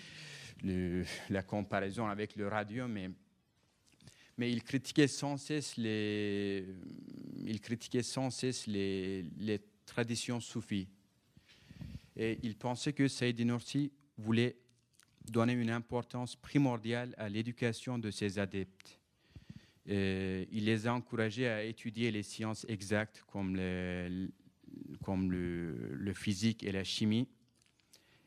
le, 0.63 1.05
la 1.31 1.43
comparaison 1.43 2.07
avec 2.07 2.37
le 2.37 2.49
radio, 2.49 2.87
mais, 2.87 3.11
mais 4.37 4.51
il 4.51 4.63
critiquait 4.63 5.09
sans 5.09 5.37
cesse 5.37 5.77
les, 5.77 6.65
il 7.45 7.61
critiquait 7.61 8.03
sans 8.03 8.31
cesse 8.31 8.67
les, 8.67 9.25
les 9.39 9.61
tradition 9.85 10.41
soufie. 10.41 10.89
Et 12.17 12.39
il 12.43 12.57
pensait 12.57 12.93
que 12.93 13.09
Saïd 13.09 13.41
Nursi 13.41 13.93
voulait 14.17 14.57
donner 15.31 15.55
une 15.55 15.71
importance 15.71 16.37
primordiale 16.37 17.15
à 17.19 17.29
l'éducation 17.29 17.99
de 17.99 18.11
ses 18.11 18.39
adeptes. 18.39 19.01
il 19.87 20.65
les 20.65 20.87
a 20.87 20.95
encouragés 20.95 21.49
à 21.49 21.65
étudier 21.65 22.11
les 22.11 22.23
sciences 22.23 22.65
exactes 22.69 23.25
comme, 23.27 23.57
comme 25.03 25.31
le, 25.31 26.13
physique 26.15 26.63
et 26.63 26.73
la 26.73 26.85
chimie. 26.85 27.29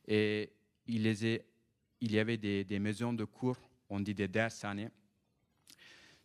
Et 0.07 0.51
il, 0.87 1.05
y 2.01 2.19
avait 2.19 2.37
des, 2.37 2.79
maisons 2.79 3.13
de 3.13 3.25
cours, 3.25 3.57
on 3.89 3.99
dit 3.99 4.13
des 4.13 4.27
darsane. 4.27 4.89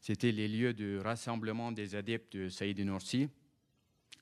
C'était 0.00 0.32
les 0.32 0.48
lieux 0.48 0.74
de 0.74 0.98
rassemblement 0.98 1.70
des 1.72 1.94
adeptes 1.94 2.36
de 2.36 2.48
Saïd 2.48 2.80
Nursi. 2.80 3.28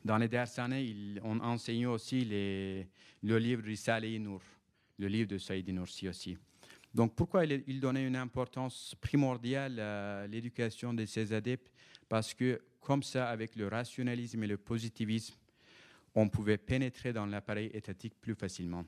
Dans 0.04 0.18
les 0.18 0.28
darsane, 0.28 0.74
on 1.22 1.40
enseignait 1.40 1.87
aussi 1.87 2.24
le 2.24 3.38
livre 3.38 3.62
Risale 3.64 4.18
Nour 4.18 4.42
le 5.00 5.09
livre 5.09 5.28
de 5.28 5.38
Saïd 5.38 5.68
Nursi 5.70 6.09
aussi. 6.09 6.37
Donc 6.94 7.14
pourquoi 7.14 7.44
il, 7.44 7.80
donnait 7.80 8.06
une 8.06 8.16
importance 8.16 8.94
primordiale 9.00 9.80
à 9.80 10.26
l'éducation 10.26 10.92
de 10.92 11.06
ses 11.06 11.33
adeptes? 11.33 11.72
Parce 12.09 12.35
que 12.35 12.61
comme 12.80 13.02
ça, 13.02 13.28
avec 13.28 13.56
le 13.56 13.68
rationalisme 13.68 14.42
et 14.44 14.46
le 14.46 14.59
positivisme, 14.59 15.35
on 16.14 16.29
pouvait 16.29 16.59
pénétrer 16.59 17.12
dans 17.12 17.27
l'appareil 17.27 17.70
étatique 17.73 18.14
plus 18.20 18.35
facilement. 18.35 18.85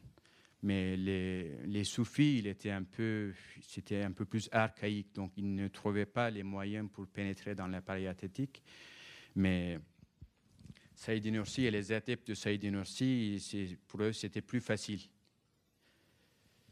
Mais 0.62 0.96
les, 0.96 1.84
soufis, 1.84 2.44
un 2.66 2.84
peu, 2.84 3.32
c'était 3.60 4.02
un 4.02 4.12
peu 4.12 4.24
plus 4.24 4.48
archaïque, 4.52 5.12
donc 5.12 5.32
ils 5.36 5.54
ne 5.54 5.66
trouvaient 5.66 6.06
pas 6.06 6.30
les 6.30 6.44
moyens 6.44 6.88
pour 6.92 7.06
pénétrer 7.08 7.54
dans 7.56 7.66
l'appareil 7.66 8.06
étatique. 8.06 8.62
Mais 9.34 9.80
Saïd 10.94 11.26
Nursi 11.26 11.64
et 11.64 11.70
les 11.72 11.90
adeptes 11.90 12.28
de 12.28 12.34
Saïd 12.34 12.64
Nursi, 12.64 13.76
pour 13.88 14.02
eux, 14.02 14.12
c'était 14.12 14.40
plus 14.40 14.60
facile. 14.60 15.00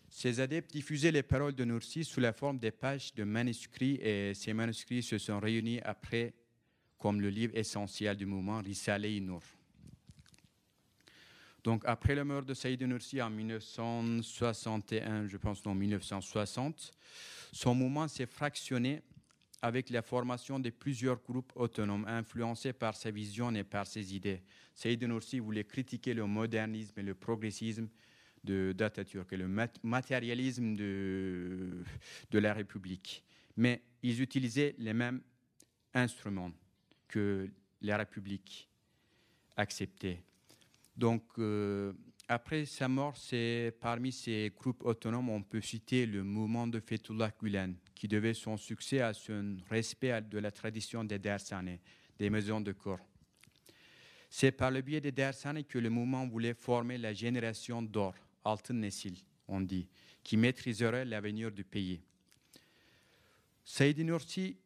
Ces 0.08 0.40
adeptes 0.40 0.72
diffusaient 0.72 1.12
les 1.12 1.22
paroles 1.22 1.54
de 1.54 1.64
Nursi 1.64 2.04
sous 2.04 2.20
la 2.20 2.32
forme 2.32 2.58
des 2.58 2.72
pages 2.72 3.14
de 3.14 3.24
manuscrits 3.24 3.98
et 4.02 4.34
ces 4.34 4.52
manuscrits 4.52 5.02
se 5.02 5.18
sont 5.18 5.38
réunis 5.40 5.80
après 5.80 6.34
comme 6.98 7.20
le 7.20 7.30
livre 7.30 7.56
essentiel 7.56 8.16
du 8.16 8.26
mouvement 8.26 8.60
Risale 8.60 9.20
Nur. 9.20 9.42
Donc 11.64 11.82
après 11.86 12.14
la 12.14 12.24
mort 12.24 12.42
de 12.42 12.54
Saïd 12.54 12.82
Nursi 12.82 13.20
en 13.20 13.30
1961, 13.30 15.26
je 15.26 15.36
pense 15.36 15.64
en 15.66 15.74
1960, 15.74 16.92
son 17.52 17.74
mouvement 17.74 18.08
s'est 18.08 18.26
fractionné 18.26 19.02
avec 19.62 19.90
la 19.90 20.00
formation 20.00 20.58
de 20.58 20.70
plusieurs 20.70 21.20
groupes 21.22 21.52
autonomes 21.54 22.06
influencés 22.06 22.72
par 22.72 22.96
sa 22.96 23.10
vision 23.10 23.54
et 23.54 23.64
par 23.64 23.86
ses 23.86 24.14
idées. 24.14 24.42
Saïd 24.74 25.02
Nursi 25.04 25.38
voulait 25.38 25.64
critiquer 25.64 26.14
le 26.14 26.24
modernisme 26.26 26.98
et 26.98 27.02
le 27.02 27.14
progressisme 27.14 27.88
d'Atatürk 28.42 29.30
et 29.34 29.36
le 29.36 29.48
matérialisme 29.82 30.74
de, 30.76 31.84
de 32.30 32.38
la 32.38 32.54
République. 32.54 33.22
Mais 33.56 33.82
ils 34.02 34.22
utilisaient 34.22 34.74
les 34.78 34.94
mêmes 34.94 35.20
instruments 35.92 36.52
que 37.06 37.50
la 37.82 37.98
République 37.98 38.70
acceptait. 39.56 40.22
Donc, 41.00 41.22
euh, 41.38 41.94
après 42.28 42.66
sa 42.66 42.86
mort, 42.86 43.16
c'est 43.16 43.74
parmi 43.80 44.12
ces 44.12 44.52
groupes 44.54 44.84
autonomes, 44.84 45.30
on 45.30 45.42
peut 45.42 45.62
citer 45.62 46.04
le 46.04 46.22
mouvement 46.22 46.66
de 46.66 46.78
Fethullah 46.78 47.32
Gulen, 47.40 47.74
qui 47.94 48.06
devait 48.06 48.34
son 48.34 48.58
succès 48.58 49.00
à 49.00 49.14
son 49.14 49.56
respect 49.70 50.20
de 50.20 50.38
la 50.38 50.50
tradition 50.50 51.02
des 51.02 51.18
Dersane, 51.18 51.78
des 52.18 52.28
maisons 52.28 52.60
de 52.60 52.72
corps. 52.72 53.00
C'est 54.28 54.52
par 54.52 54.70
le 54.70 54.82
biais 54.82 55.00
des 55.00 55.10
Dersane 55.10 55.64
que 55.64 55.78
le 55.78 55.88
mouvement 55.88 56.28
voulait 56.28 56.52
former 56.52 56.98
la 56.98 57.14
génération 57.14 57.80
d'or, 57.80 58.14
altın 58.44 58.74
nesil, 58.74 59.16
on 59.48 59.62
dit, 59.62 59.88
qui 60.22 60.36
maîtriserait 60.36 61.06
l'avenir 61.06 61.50
du 61.50 61.64
pays. 61.64 62.02
Saïd 63.64 63.98
Nursi, 64.00 64.58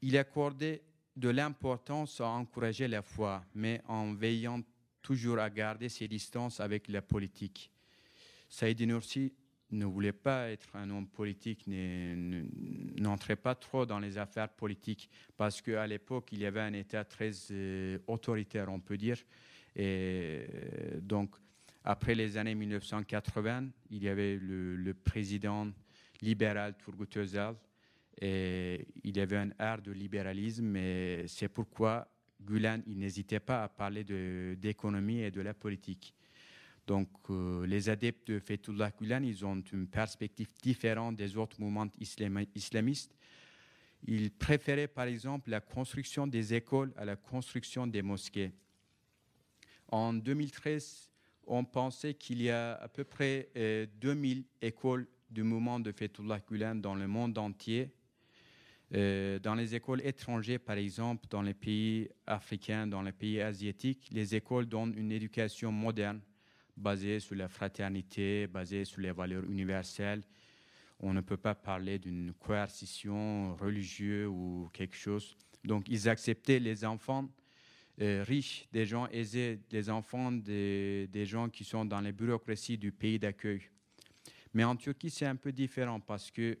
il 0.00 0.16
accordait 0.16 0.80
de 1.14 1.28
l'importance 1.28 2.22
à 2.22 2.28
encourager 2.28 2.88
la 2.88 3.02
foi, 3.02 3.44
mais 3.54 3.82
en 3.86 4.14
veillant 4.14 4.62
toujours 5.02 5.38
à 5.38 5.50
garder 5.50 5.88
ses 5.88 6.08
distances 6.08 6.60
avec 6.60 6.88
la 6.88 7.02
politique. 7.02 7.70
Saïd 8.48 8.80
Nursi 8.80 9.32
ne 9.70 9.84
voulait 9.84 10.12
pas 10.12 10.50
être 10.50 10.74
un 10.74 10.88
homme 10.90 11.06
politique, 11.06 11.64
n'entrait 11.66 13.36
pas 13.36 13.54
trop 13.54 13.84
dans 13.84 13.98
les 13.98 14.16
affaires 14.16 14.48
politiques, 14.48 15.10
parce 15.36 15.60
qu'à 15.60 15.86
l'époque, 15.86 16.30
il 16.32 16.38
y 16.38 16.46
avait 16.46 16.60
un 16.60 16.72
État 16.72 17.04
très 17.04 17.30
euh, 17.50 17.98
autoritaire, 18.06 18.70
on 18.70 18.80
peut 18.80 18.96
dire. 18.96 19.18
Et 19.76 20.46
euh, 20.54 21.00
donc, 21.00 21.36
après 21.84 22.14
les 22.14 22.36
années 22.36 22.54
1980, 22.54 23.68
il 23.90 24.02
y 24.02 24.08
avait 24.08 24.36
le, 24.36 24.92
président 24.94 25.68
libéral 26.20 26.76
Turgut 26.76 27.16
Özal 27.16 27.54
et 28.20 28.86
il 29.04 29.16
y 29.16 29.20
avait 29.20 29.36
un 29.36 29.50
art 29.58 29.80
de 29.80 29.92
libéralisme 29.92 30.74
et 30.76 31.24
c'est 31.28 31.48
pourquoi 31.48 32.08
Gulen 32.40 32.82
n'hésitait 32.86 33.40
pas 33.40 33.64
à 33.64 33.68
parler 33.68 34.04
d'économie 34.56 35.20
et 35.20 35.30
de 35.30 35.40
la 35.40 35.54
politique. 35.54 36.14
Donc 36.86 37.08
euh, 37.28 37.66
les 37.66 37.90
adeptes 37.90 38.28
de 38.28 38.38
Fethullah 38.38 38.90
Gulen, 38.90 39.24
ils 39.24 39.44
ont 39.44 39.60
une 39.72 39.86
perspective 39.86 40.48
différente 40.62 41.16
des 41.16 41.36
autres 41.36 41.60
mouvements 41.60 41.88
islamistes. 42.54 43.14
Ils 44.06 44.30
préféraient 44.30 44.88
par 44.88 45.04
exemple 45.06 45.50
la 45.50 45.60
construction 45.60 46.26
des 46.26 46.54
écoles 46.54 46.92
à 46.96 47.04
la 47.04 47.16
construction 47.16 47.86
des 47.86 48.00
mosquées. 48.00 48.52
En 49.88 50.14
2013, 50.14 51.10
on 51.46 51.64
pensait 51.64 52.14
qu'il 52.14 52.42
y 52.42 52.50
a 52.50 52.74
à 52.74 52.88
peu 52.88 53.04
près 53.04 53.50
2000 54.00 54.38
euh, 54.38 54.42
écoles 54.66 55.06
du 55.30 55.42
mouvement 55.42 55.80
de 55.80 55.92
Fethullah 55.92 56.40
Gulen 56.40 56.80
dans 56.80 56.94
le 56.94 57.06
monde 57.06 57.36
entier. 57.36 57.90
Euh, 58.94 59.38
dans 59.38 59.54
les 59.54 59.74
écoles 59.74 60.00
étrangères, 60.04 60.60
par 60.60 60.76
exemple, 60.76 61.26
dans 61.28 61.42
les 61.42 61.54
pays 61.54 62.08
africains, 62.26 62.86
dans 62.86 63.02
les 63.02 63.12
pays 63.12 63.40
asiatiques, 63.40 64.08
les 64.10 64.34
écoles 64.34 64.66
donnent 64.66 64.94
une 64.96 65.12
éducation 65.12 65.70
moderne 65.70 66.20
basée 66.76 67.20
sur 67.20 67.34
la 67.34 67.48
fraternité, 67.48 68.46
basée 68.46 68.84
sur 68.84 69.00
les 69.00 69.12
valeurs 69.12 69.44
universelles. 69.44 70.22
On 71.00 71.12
ne 71.12 71.20
peut 71.20 71.36
pas 71.36 71.54
parler 71.54 71.98
d'une 71.98 72.32
coercition 72.32 73.54
religieuse 73.56 74.28
ou 74.28 74.70
quelque 74.72 74.96
chose. 74.96 75.36
Donc, 75.64 75.86
ils 75.88 76.08
acceptaient 76.08 76.58
les 76.58 76.84
enfants 76.84 77.28
euh, 78.00 78.24
riches, 78.26 78.68
des 78.72 78.86
gens 78.86 79.06
aisés, 79.08 79.60
des 79.68 79.90
enfants 79.90 80.32
des, 80.32 81.08
des, 81.08 81.26
gens 81.26 81.48
qui 81.48 81.64
sont 81.64 81.84
dans 81.84 82.00
les 82.00 82.12
bureaucraties 82.12 82.78
du 82.78 82.92
pays 82.92 83.18
d'accueil. 83.18 83.62
Mais 84.54 84.64
en 84.64 84.76
Turquie, 84.76 85.10
c'est 85.10 85.26
un 85.26 85.36
peu 85.36 85.52
différent 85.52 86.00
parce 86.00 86.30
que 86.30 86.58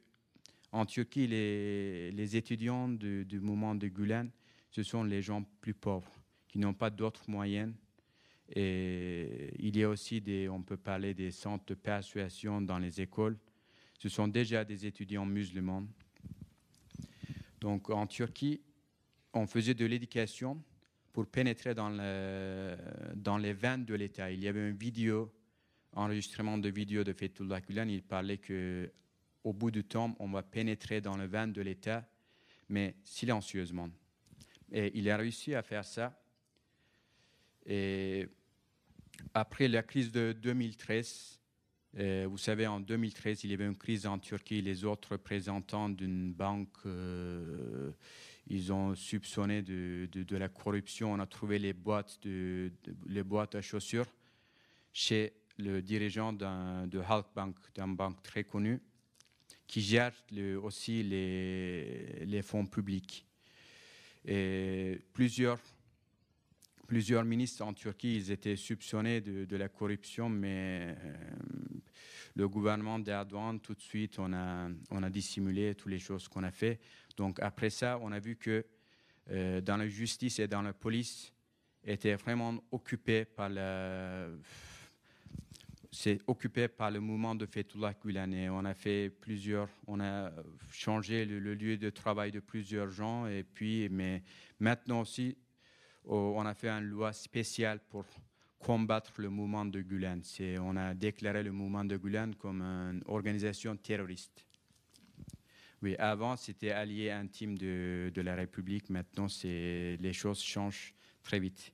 en 0.72 0.84
Turquie, 0.86 1.26
les, 1.26 2.36
étudiants 2.36 2.88
du, 2.88 3.24
du, 3.24 3.40
mouvement 3.40 3.74
de 3.74 3.88
Gulen, 3.88 4.30
ce 4.70 4.82
sont 4.82 5.02
les 5.02 5.22
gens 5.22 5.42
plus 5.60 5.74
pauvres 5.74 6.12
qui 6.46 6.58
n'ont 6.58 6.74
pas 6.74 6.90
d'autres 6.90 7.28
moyens. 7.28 7.72
Et 8.54 9.52
il 9.58 9.76
y 9.76 9.82
a 9.82 9.88
aussi 9.88 10.20
des, 10.20 10.48
on 10.48 10.62
peut 10.62 10.76
parler 10.76 11.14
des 11.14 11.30
centres 11.30 11.66
de 11.66 11.74
persuasion 11.74 12.60
dans 12.60 12.78
les 12.78 13.00
écoles. 13.00 13.38
Ce 13.98 14.08
sont 14.08 14.28
déjà 14.28 14.64
des 14.64 14.86
étudiants 14.86 15.26
musulmans. 15.26 15.84
Donc 17.60 17.90
en 17.90 18.06
Turquie, 18.06 18.60
on 19.34 19.46
faisait 19.46 19.74
de 19.74 19.84
l'éducation 19.84 20.62
pour 21.12 21.26
pénétrer 21.26 21.74
dans 21.74 21.88
les 23.38 23.52
veines 23.52 23.84
de 23.84 23.94
l'État. 23.94 24.30
Il 24.30 24.40
y 24.40 24.48
avait 24.48 24.68
une 24.68 24.76
vidéo, 24.76 25.32
enregistrement 25.92 26.58
de 26.58 26.68
vidéo 26.68 27.04
de 27.04 27.12
Fethullah 27.12 27.60
Gulen. 27.60 27.90
Il 27.90 28.02
parlait 28.02 28.38
que 28.38 28.90
au 29.44 29.52
bout 29.52 29.70
du 29.70 29.84
temps, 29.84 30.14
on 30.18 30.28
va 30.28 30.42
pénétrer 30.42 31.00
dans 31.00 31.16
les 31.16 31.26
veines 31.26 31.52
de 31.52 31.62
l'État, 31.62 32.08
mais 32.68 32.96
silencieusement. 33.04 33.88
Et 34.72 34.90
il 34.98 35.08
a 35.10 35.16
réussi 35.16 35.54
à 35.54 35.62
faire 35.62 35.84
ça. 35.84 36.20
Et 37.64 38.28
après 39.34 39.68
la 39.68 39.82
crise 39.82 40.12
de 40.12 40.32
2013, 40.32 41.40
euh, 41.98 42.26
vous 42.28 42.38
savez, 42.38 42.66
en 42.66 42.80
2013, 42.80 43.44
il 43.44 43.50
y 43.50 43.54
avait 43.54 43.66
une 43.66 43.76
crise 43.76 44.06
en 44.06 44.18
Turquie. 44.18 44.60
Les 44.60 44.84
autres 44.84 45.12
représentants 45.12 45.88
d'une 45.88 46.32
banque 46.32 46.76
euh, 46.84 47.90
ils 48.50 48.72
ont 48.72 48.94
soupçonné 48.94 49.62
de, 49.62 50.08
de, 50.12 50.36
la 50.36 50.48
corruption. 50.48 51.12
On 51.12 51.18
a 51.18 51.26
trouvé 51.26 51.58
les 51.58 51.72
boîtes, 51.72 52.18
de, 52.22 52.72
les 53.06 53.22
boîtes 53.22 53.54
à 53.54 53.60
chaussures 53.60 54.06
chez 54.92 55.34
le 55.58 55.82
dirigeant 55.82 56.32
de 56.32 57.00
Halkbank, 57.00 57.56
d'une 57.74 57.94
banque 57.94 58.22
très 58.22 58.44
connue, 58.44 58.80
qui 59.68 59.82
gère 59.82 60.12
aussi 60.62 61.04
les, 61.04 62.42
fonds 62.42 62.66
publics. 62.66 63.24
Plusieurs, 65.12 65.60
ministres 67.24 67.62
en 67.62 67.74
Turquie, 67.74 68.16
ils 68.16 68.30
étaient 68.30 68.56
soupçonnés 68.56 69.20
de, 69.20 69.56
la 69.56 69.68
corruption, 69.68 70.30
mais 70.30 70.96
euh, 70.98 71.16
le 72.34 72.48
gouvernement 72.48 72.98
d'Erdogan, 72.98 73.60
tout 73.60 73.74
de 73.74 73.80
suite, 73.80 74.18
on 74.18 74.32
a, 74.32 75.10
dissimulé 75.10 75.74
toutes 75.74 75.92
les 75.92 75.98
choses 75.98 76.26
qu'on 76.28 76.44
a 76.44 76.50
fait. 76.50 76.80
Donc 77.16 77.38
après 77.40 77.70
ça, 77.70 77.98
on 78.00 78.10
a 78.10 78.18
vu 78.18 78.36
que 78.36 78.64
euh, 79.30 79.60
dans 79.60 79.76
la 79.76 79.86
justice 79.86 80.38
et 80.38 80.48
dans 80.48 80.62
la 80.62 80.72
police, 80.72 81.32
était 81.84 82.16
vraiment 82.16 82.54
occupé 82.72 83.24
par 83.24 83.48
le, 83.48 84.40
c'est 86.00 86.20
occupé 86.28 86.68
par 86.68 86.92
le 86.92 87.00
mouvement 87.00 87.34
de 87.34 87.44
Fethullah 87.44 87.92
Gulen 87.92 88.32
on 88.50 88.64
a 88.64 88.72
fait 88.72 89.10
plusieurs, 89.10 89.68
on 89.88 89.98
a 89.98 90.30
changé 90.70 91.24
le, 91.24 91.54
lieu 91.54 91.76
de 91.76 91.90
travail 91.90 92.30
de 92.30 92.38
plusieurs 92.38 92.88
gens 92.88 93.26
et 93.26 93.42
puis, 93.42 93.88
mais 93.88 94.22
maintenant 94.60 95.00
aussi, 95.00 95.36
on 96.04 96.46
a 96.46 96.54
fait 96.54 96.68
une 96.68 96.84
loi 96.84 97.12
spéciale 97.12 97.80
pour 97.90 98.04
combattre 98.60 99.14
le 99.16 99.28
mouvement 99.28 99.64
de 99.64 99.80
Gulen. 99.80 100.22
On 100.60 100.76
a 100.76 100.94
déclaré 100.94 101.42
le 101.42 101.50
mouvement 101.50 101.84
de 101.84 101.96
Gulen 101.96 102.32
comme 102.36 102.62
une 102.62 103.02
organisation 103.06 103.74
terroriste. 103.76 104.46
Oui, 105.82 105.96
avant 105.98 106.36
c'était 106.36 106.70
allié 106.70 107.10
intime 107.10 107.58
de, 107.58 108.12
de 108.14 108.20
la 108.20 108.36
République. 108.36 108.88
Maintenant, 108.88 109.26
les 109.42 110.12
choses 110.12 110.40
changent 110.44 110.94
très 111.24 111.40
vite. 111.40 111.72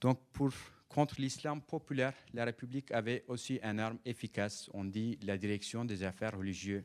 Donc, 0.00 0.18
pour 0.32 0.50
Contre 0.88 1.20
l'islam 1.20 1.60
populaire, 1.60 2.14
la 2.32 2.44
République 2.44 2.90
avait 2.92 3.24
aussi 3.28 3.58
une 3.62 3.80
arme 3.80 3.98
efficace, 4.04 4.70
on 4.72 4.84
dit 4.84 5.18
la 5.22 5.36
direction 5.36 5.84
des 5.84 6.02
affaires 6.02 6.36
religieuses. 6.36 6.84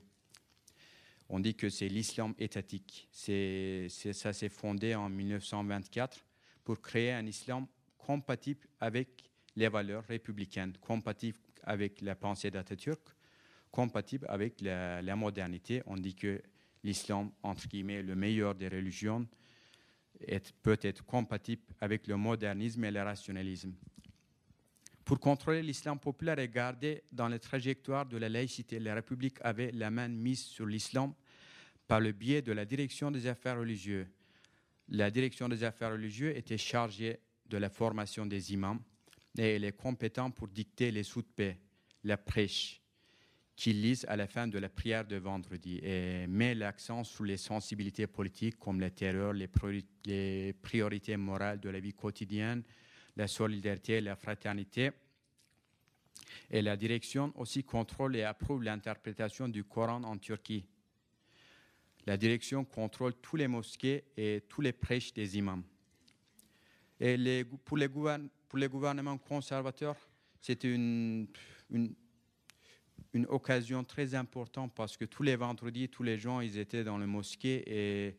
On 1.30 1.40
dit 1.40 1.56
que 1.56 1.70
c'est 1.70 1.88
l'islam 1.88 2.34
étatique. 2.38 3.08
Ça 3.12 4.34
s'est 4.34 4.50
fondé 4.50 4.96
en 4.96 5.08
1924 5.08 6.26
pour 6.64 6.82
créer 6.82 7.14
un 7.14 7.26
islam 7.26 7.68
compatible 7.98 8.68
avec 8.80 9.32
les 9.56 9.70
valeurs 9.70 10.04
républicaines, 10.04 10.74
compatible 10.82 11.38
avec 11.64 12.02
la 12.02 12.16
pensée 12.16 12.52
d'Atatürk, 12.52 13.00
compatible 13.72 14.26
avec 14.28 14.60
la, 14.60 15.02
la, 15.02 15.16
modernité. 15.16 15.84
On 15.86 15.96
dit 15.96 16.16
que 16.16 16.42
l'islam, 16.84 17.32
entre 17.44 17.68
guillemets, 17.68 18.02
le 18.02 18.16
meilleur 18.16 18.56
des 18.56 18.68
religions, 18.68 19.26
peut 20.62 20.80
être 20.82 21.04
compatible 21.06 21.64
avec 21.80 22.08
le 22.08 22.18
modernisme 22.18 22.84
et 22.84 22.92
le 22.92 23.02
rationalisme. 23.02 23.74
Pour 25.04 25.20
contrôler 25.20 25.62
l'islam 25.62 26.00
populaire 26.00 26.40
et 26.40 26.48
garder 26.48 27.04
dans 27.12 27.28
les 27.28 27.40
trajectoires 27.40 28.06
de 28.06 28.18
la 28.18 28.30
laïcité, 28.30 28.80
la 28.80 28.96
République 28.96 29.38
avait 29.42 29.72
la 29.72 29.90
main 29.92 30.08
mise 30.08 30.44
sur 30.44 30.66
l'islam 30.66 31.14
par 31.88 32.00
le 32.00 32.12
biais 32.12 32.42
de 32.42 32.52
la 32.52 32.66
direction 32.66 33.12
des 33.12 33.28
affaires 33.28 33.60
religieuses. 33.60 34.08
La 34.88 35.12
direction 35.12 35.50
des 35.50 35.64
affaires 35.64 35.92
religieuses 35.92 36.38
était 36.38 36.58
chargée 36.58 37.20
de 37.46 37.58
la 37.58 37.70
formation 37.70 38.26
des 38.26 38.54
imams 38.54 38.80
et 39.38 39.56
elle 39.56 39.66
est 39.66 39.76
compétente 39.76 40.36
pour 40.36 40.48
dicter 40.48 40.92
les 40.92 41.04
paix, 41.36 41.60
la 42.04 42.18
prêche, 42.18 42.81
qu'ils 43.62 43.80
lisent 43.80 44.08
à 44.10 44.16
la 44.16 44.26
fin 44.26 44.48
de 44.48 44.58
la 44.58 44.70
prière 44.70 45.06
de 45.06 45.18
vendredi 45.18 45.80
et 45.84 46.26
met 46.26 46.56
l'accent 46.56 47.04
sur 47.04 47.26
les 47.26 47.38
sensibilités 47.38 48.08
politiques 48.08 48.58
comme 48.58 48.80
la 48.80 48.90
terreur, 48.90 49.34
les, 49.34 50.54
priorités 50.64 51.16
morales 51.16 51.60
de 51.60 51.70
la 51.70 51.80
vie 51.80 51.94
quotidienne, 51.94 52.64
la 53.16 53.28
solidarité 53.28 54.02
la 54.02 54.16
fraternité. 54.16 54.90
Et 56.50 56.64
la 56.64 56.76
direction 56.76 57.32
aussi 57.36 57.64
contrôle 57.64 58.16
et 58.16 58.24
approuve 58.24 58.64
l'interprétation 58.64 59.48
du 59.48 59.64
Coran 59.64 60.02
en 60.06 60.18
Turquie. 60.18 60.66
La 62.08 62.18
direction 62.18 62.66
contrôle 62.66 63.14
tous 63.22 63.36
les 63.36 63.48
mosquées 63.48 64.06
et 64.18 64.42
tous 64.50 64.62
les 64.62 64.74
prêches 64.74 65.14
des 65.14 65.38
imams. 65.38 65.62
Et 67.00 67.46
pour, 67.64 67.78
les 67.78 67.90
pour, 67.90 68.58
les 68.58 68.68
gouvernements 68.68 69.20
conservateurs, 69.20 69.98
une, 70.64 71.28
une, 71.70 71.94
une, 73.14 73.26
occasion 73.28 73.84
très 73.84 74.16
importante 74.16 74.74
parce 74.76 74.98
que 74.98 75.06
tous 75.06 75.24
les 75.24 75.36
vendredis, 75.36 75.90
tous 75.90 76.04
les 76.04 76.18
gens, 76.18 76.42
ils 76.42 76.58
étaient 76.58 76.84
dans 76.84 76.98
le 76.98 77.08
mosquée 77.08 77.64
et 77.68 78.18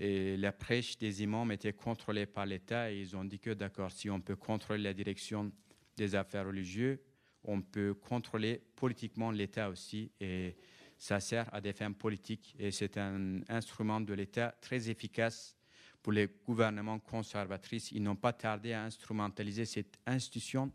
et 0.00 0.38
la 0.38 0.50
prêche 0.50 0.96
des 0.96 1.22
imams 1.22 1.52
était 1.52 1.74
contrôlée 1.74 2.24
par 2.24 2.46
l'État 2.46 2.90
et 2.90 3.00
ils 3.00 3.16
ont 3.16 3.24
dit 3.24 3.38
que 3.38 3.50
d'accord, 3.50 3.92
si 3.92 4.08
on 4.08 4.18
peut 4.18 4.34
contrôler 4.34 4.82
la 4.82 4.94
direction 4.94 5.52
des 5.96 6.14
affaires 6.14 6.46
religieuses, 6.46 6.98
on 7.44 7.60
peut 7.60 7.92
contrôler 7.92 8.62
politiquement 8.76 9.30
l'État 9.30 9.68
aussi 9.68 10.10
et 10.18 10.56
ça 10.96 11.20
sert 11.20 11.52
à 11.54 11.60
des 11.60 11.74
fins 11.74 11.92
politiques 11.92 12.56
et 12.58 12.70
c'est 12.70 12.96
un 12.96 13.40
instrument 13.48 14.00
de 14.00 14.14
l'État 14.14 14.54
très 14.62 14.88
efficace 14.88 15.54
pour 16.02 16.12
les 16.12 16.28
gouvernements 16.46 16.98
conservatrices. 16.98 17.92
Ils 17.92 18.02
n'ont 18.02 18.16
pas 18.16 18.32
tardé 18.32 18.72
à 18.72 18.84
instrumentaliser 18.84 19.66
cette 19.66 19.98
institution 20.06 20.72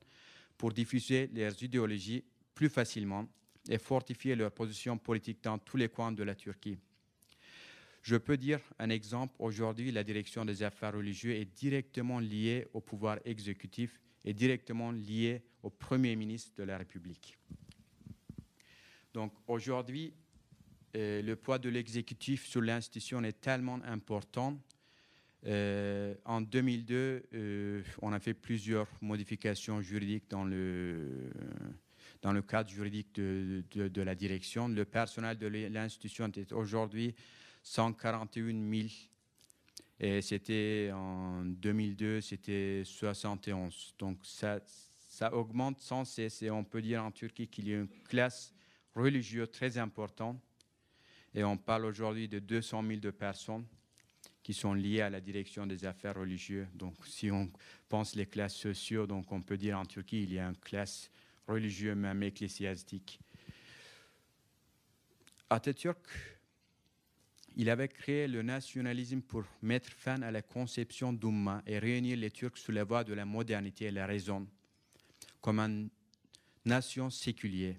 pour 0.56 0.72
diffuser 0.72 1.32
leurs 1.34 1.62
idéologies 1.64 2.24
plus 2.56 2.70
facilement 2.70 3.28
et 3.70 3.78
fortifier 3.78 4.36
leur 4.36 4.52
position 4.52 4.98
politique 4.98 5.44
dans 5.44 5.60
tous 5.60 5.78
les 5.78 5.90
coins 5.90 6.12
de 6.12 6.24
la 6.24 6.34
Turquie. 6.34 6.78
Je 8.02 8.16
peux 8.16 8.38
dire 8.38 8.60
un 8.80 8.90
exemple. 8.90 9.36
Aujourd'hui, 9.40 9.92
la 9.92 10.04
direction 10.04 10.46
des 10.46 10.64
affaires 10.64 10.94
religieuses 10.94 11.36
est 11.36 11.46
directement 11.46 12.20
liée 12.20 12.68
au 12.74 12.82
pouvoir 12.82 13.20
exécutif 13.26 14.00
et 14.24 14.34
directement 14.34 14.92
liée 14.92 15.44
au 15.64 15.70
Premier 15.70 16.16
ministre 16.16 16.52
de 16.58 16.64
la 16.64 16.78
République. 16.78 17.38
Donc 19.14 19.34
aujourd'hui, 19.48 20.14
euh, 20.96 21.22
le 21.22 21.36
poids 21.36 21.58
de 21.58 21.70
l'exécutif 21.70 22.46
sur 22.46 22.62
l'institution 22.62 23.24
est 23.24 23.42
tellement 23.42 23.80
important. 23.84 24.60
Euh, 25.46 26.16
en 26.26 26.42
2002, 26.42 27.24
euh, 27.34 27.84
on 28.02 28.14
a 28.14 28.20
fait 28.20 28.34
plusieurs 28.34 28.88
modifications 29.02 29.82
juridiques 29.82 30.30
dans 30.30 30.44
le, 30.44 31.32
dans 32.26 32.34
le 32.34 32.42
cadre 32.42 32.72
juridique 32.72 33.14
de, 33.14 34.02
la 34.02 34.16
direction. 34.16 34.68
Le 34.68 34.84
personnel 34.84 35.38
de 35.38 35.46
l'institution 35.46 36.32
est 36.36 36.54
aujourd'hui 36.54 37.14
141 37.62 38.48
000. 38.48 38.88
Et 40.00 40.24
c'était 40.24 40.90
en 40.92 41.46
2002, 41.46 42.22
c'était 42.22 42.82
71. 42.84 43.94
Donc 44.00 44.18
ça, 44.24 44.60
augmente 45.34 45.80
sans 45.82 46.04
cesse. 46.04 46.42
Et 46.42 46.50
on 46.50 46.64
peut 46.64 46.82
dire 46.82 47.04
en 47.04 47.12
Turquie 47.12 47.48
qu'il 47.48 47.70
y 47.70 47.74
a 47.76 47.78
une 47.78 47.88
classe 48.10 48.56
religieuse 48.96 49.52
très 49.52 49.78
importante. 49.78 50.42
Et 51.36 51.44
on 51.44 51.58
parle 51.58 51.86
aujourd'hui 51.86 52.28
de 52.28 52.40
200 52.40 52.84
000 52.88 53.00
de 53.02 53.12
personnes 53.12 53.68
qui 54.42 54.56
sont 54.56 54.74
liées 54.74 55.02
à 55.02 55.12
la 55.12 55.22
direction 55.22 55.68
des 55.68 55.86
affaires 55.86 56.16
religieuses. 56.16 56.66
Donc 56.74 56.96
si 57.06 57.30
on 57.30 57.52
pense 57.88 58.16
les 58.16 58.26
classes 58.26 58.56
sociales, 58.56 59.06
donc 59.06 59.32
on 59.32 59.44
peut 59.44 59.58
dire 59.58 59.78
en 59.78 59.86
Turquie, 59.86 60.24
il 60.24 60.34
y 60.34 60.40
a 60.40 60.48
une 60.48 60.58
classe 60.58 61.12
religieuse, 61.48 61.96
même 61.96 62.24
ecclésiastique. 62.24 63.20
Atatürk 65.50 66.36
il 67.58 67.70
avait 67.70 67.88
créé 67.88 68.28
le 68.28 68.42
nationalisme 68.42 69.22
pour 69.22 69.44
mettre 69.62 69.90
fin 69.90 70.22
à 70.22 70.32
la 70.32 70.42
conception 70.42 71.14
d'Umma 71.14 71.64
et 71.66 71.80
réunir 71.80 72.18
les 72.18 72.30
Turcs 72.30 72.58
sous 72.58 72.74
la 72.74 72.84
voie 72.84 73.04
de 73.04 73.14
la 73.14 73.24
modernité 73.24 73.86
et 73.86 73.92
la 73.92 74.06
raison, 74.06 74.46
comme 75.40 75.60
une 75.60 75.90
nation 76.66 77.10
séculière. 77.10 77.78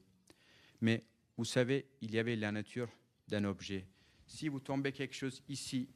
Mais 0.81 1.05
vous 1.37 1.45
savez, 1.45 1.87
il 2.01 2.15
y 2.15 2.19
avait 2.19 2.37
la 2.37 2.53
nature 2.53 2.89
d'un 3.29 3.45
objet. 3.45 3.87
Si 4.27 4.49
vous 4.49 4.61
tombez 4.61 4.93
quelque 4.93 5.15
chose 5.15 5.43
ici, 5.49 5.89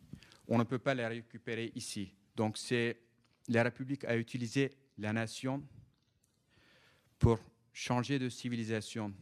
on 0.47 0.59
ne 0.59 0.64
peut 0.64 0.79
pas 0.79 0.95
la 0.95 1.09
récupérer 1.09 1.73
ici. 1.75 2.12
Donc 2.37 2.59
c'est 2.59 3.01
la 3.49 3.62
République 3.62 4.05
a 4.05 4.16
utilisé 4.16 4.73
la 4.99 5.12
nation 5.12 5.66
pour 7.18 7.39
changer 7.73 8.18
de 8.18 8.29
civilisation, 8.29 9.14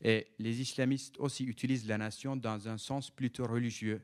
et 0.00 0.28
les 0.38 0.60
islamistes 0.60 1.18
aussi 1.18 1.44
utilisent 1.44 1.86
la 1.86 1.98
nation 1.98 2.36
dans 2.36 2.68
un 2.68 2.78
sens 2.78 3.10
plutôt 3.10 3.46
religieux 3.46 4.00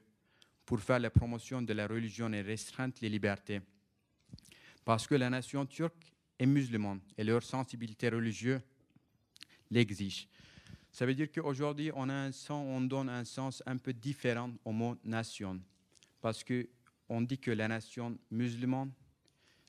pour 0.67 0.81
faire 0.81 0.99
la 0.99 1.11
promotion 1.11 1.63
de 1.63 1.73
la 1.73 1.87
religion 1.87 2.33
et 2.33 2.41
restreindre 2.41 2.95
les 3.01 3.09
libertés. 3.09 3.61
Parce 4.85 5.07
que 5.07 5.15
la 5.15 5.31
nation 5.31 5.65
turque 5.67 6.13
est 6.39 6.47
musulmane 6.47 7.01
et 7.17 7.25
leur 7.25 7.43
sensibilité 7.43 8.09
religieuse 8.09 8.61
l'exige. 9.71 10.29
Ça 10.91 11.07
veut 11.07 11.15
dire 11.15 11.31
qu'aujourd'hui, 11.31 11.91
on, 11.95 12.09
on 12.51 12.81
donne 12.81 13.09
un 13.09 13.25
sens 13.25 13.63
un 13.67 13.77
peu 13.77 13.93
différent 13.93 14.53
au 14.65 14.73
mot 14.73 14.97
nation. 15.05 15.61
Parce 16.21 16.45
qu'on 16.45 17.21
dit 17.21 17.39
que 17.39 17.51
la 17.51 17.69
nation 17.69 18.17
musulmane, 18.31 18.93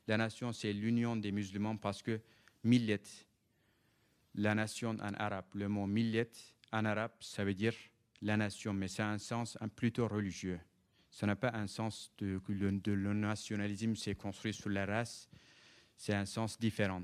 la 0.06 0.16
nation, 0.16 0.52
c'est 0.52 0.72
l'union 0.72 1.16
des 1.16 1.32
musulmans 1.32 1.76
parce 1.76 2.00
que 2.00 2.20
millet, 2.62 3.00
la 4.36 4.54
nation 4.54 4.90
en 4.90 5.14
arabe. 5.14 5.46
Le 5.54 5.68
mot 5.68 5.86
millet 5.86 6.30
en 6.72 6.84
arabe, 6.84 7.12
ça 7.20 7.44
veut 7.44 7.54
dire 7.54 7.74
la 8.22 8.36
nation, 8.36 8.72
mais 8.72 8.88
c'est 8.88 9.02
un 9.02 9.18
sens 9.18 9.58
plutôt 9.74 10.08
religieux. 10.08 10.60
Ça 11.10 11.26
n'a 11.26 11.36
pas 11.36 11.52
un 11.54 11.66
sens 11.66 12.12
de, 12.18 12.40
de 12.48 12.92
le 12.92 13.14
nationalisme, 13.14 13.94
c'est 13.96 14.14
construit 14.14 14.52
sur 14.52 14.70
la 14.70 14.84
race. 14.84 15.28
C'est 15.96 16.14
un 16.14 16.26
sens 16.26 16.58
différent. 16.58 17.02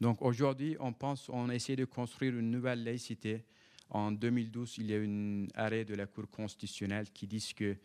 Donc 0.00 0.20
aujourd'hui, 0.20 0.76
on 0.80 0.92
pense, 0.92 1.28
on 1.30 1.48
essaie 1.48 1.76
de 1.76 1.84
construire 1.86 2.36
une 2.36 2.50
nouvelle 2.50 2.84
laïcité. 2.84 3.44
En 3.88 4.12
2012, 4.12 4.78
il 4.78 4.90
y 4.90 4.94
a 4.94 4.98
un 4.98 5.46
arrêt 5.54 5.84
de 5.84 5.94
la 5.94 6.06
Cour 6.06 6.28
constitutionnelle 6.30 7.10
qui 7.10 7.26
dit 7.26 7.52
que 7.56 7.76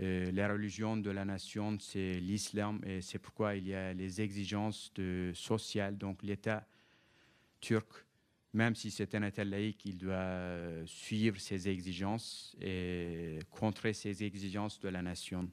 euh, 0.00 0.30
la 0.30 0.48
religion 0.48 0.96
de 0.96 1.10
la 1.10 1.24
nation, 1.24 1.76
c'est 1.80 2.20
l'islam 2.20 2.80
et 2.86 3.00
c'est 3.00 3.18
pourquoi 3.18 3.56
il 3.56 3.66
y 3.66 3.74
a 3.74 3.92
les 3.92 4.20
exigences 4.20 4.92
de 4.94 5.32
sociales. 5.34 5.96
Donc 5.96 6.22
l'État 6.22 6.68
turc, 7.60 7.88
même 8.52 8.74
si 8.74 8.90
c'est 8.90 9.14
un 9.14 9.22
État 9.22 9.44
laïque, 9.44 9.84
il 9.84 9.98
doit 9.98 10.86
suivre 10.86 11.38
ses 11.38 11.68
exigences 11.68 12.56
et 12.60 13.38
contrer 13.50 13.92
ses 13.92 14.24
exigences 14.24 14.80
de 14.80 14.88
la 14.88 15.02
nation. 15.02 15.48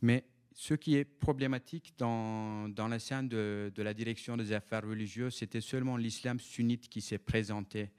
Mais 0.00 0.24
ce 0.54 0.74
qui 0.74 0.94
est 0.96 1.04
problématique 1.04 1.94
dans, 1.98 2.68
dans 2.68 2.86
la 2.86 2.98
scène 2.98 3.28
de, 3.28 3.72
la 3.76 3.94
direction 3.94 4.36
des 4.36 4.52
affaires 4.52 4.86
religieuses, 4.86 5.34
c'était 5.34 5.60
seulement 5.60 5.96
l'islam 5.96 6.38
sunnite 6.38 6.88
qui 6.88 7.00
s'est 7.00 7.18
présenté. 7.18 7.90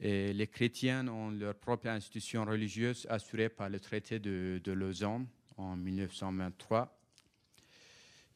Les 0.00 0.46
chrétiens 0.46 1.06
ont 1.08 1.30
leur 1.30 1.54
propre 1.54 1.88
institution 1.88 2.44
religieuse 2.44 3.06
assurée 3.10 3.48
par 3.48 3.68
le 3.68 3.80
traité 3.80 4.18
de, 4.18 4.60
de 4.62 4.72
Lausanne 4.72 5.26
en 5.56 5.76
1923. 5.76 6.95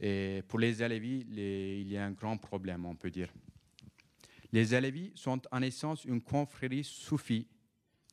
Et 0.01 0.42
pour 0.48 0.59
les 0.59 0.80
Alevis, 0.80 1.26
il 1.30 1.88
y 1.88 1.96
a 1.96 2.05
un 2.05 2.12
grand 2.12 2.38
problème, 2.38 2.86
on 2.86 2.96
peut 2.96 3.11
dire. 3.11 3.32
Les 4.53 4.74
Alevis 4.74 5.12
sont 5.14 5.42
en 5.53 5.61
essence 5.62 6.05
une 6.05 6.22
confrérie 6.22 6.82
soufie 6.82 7.46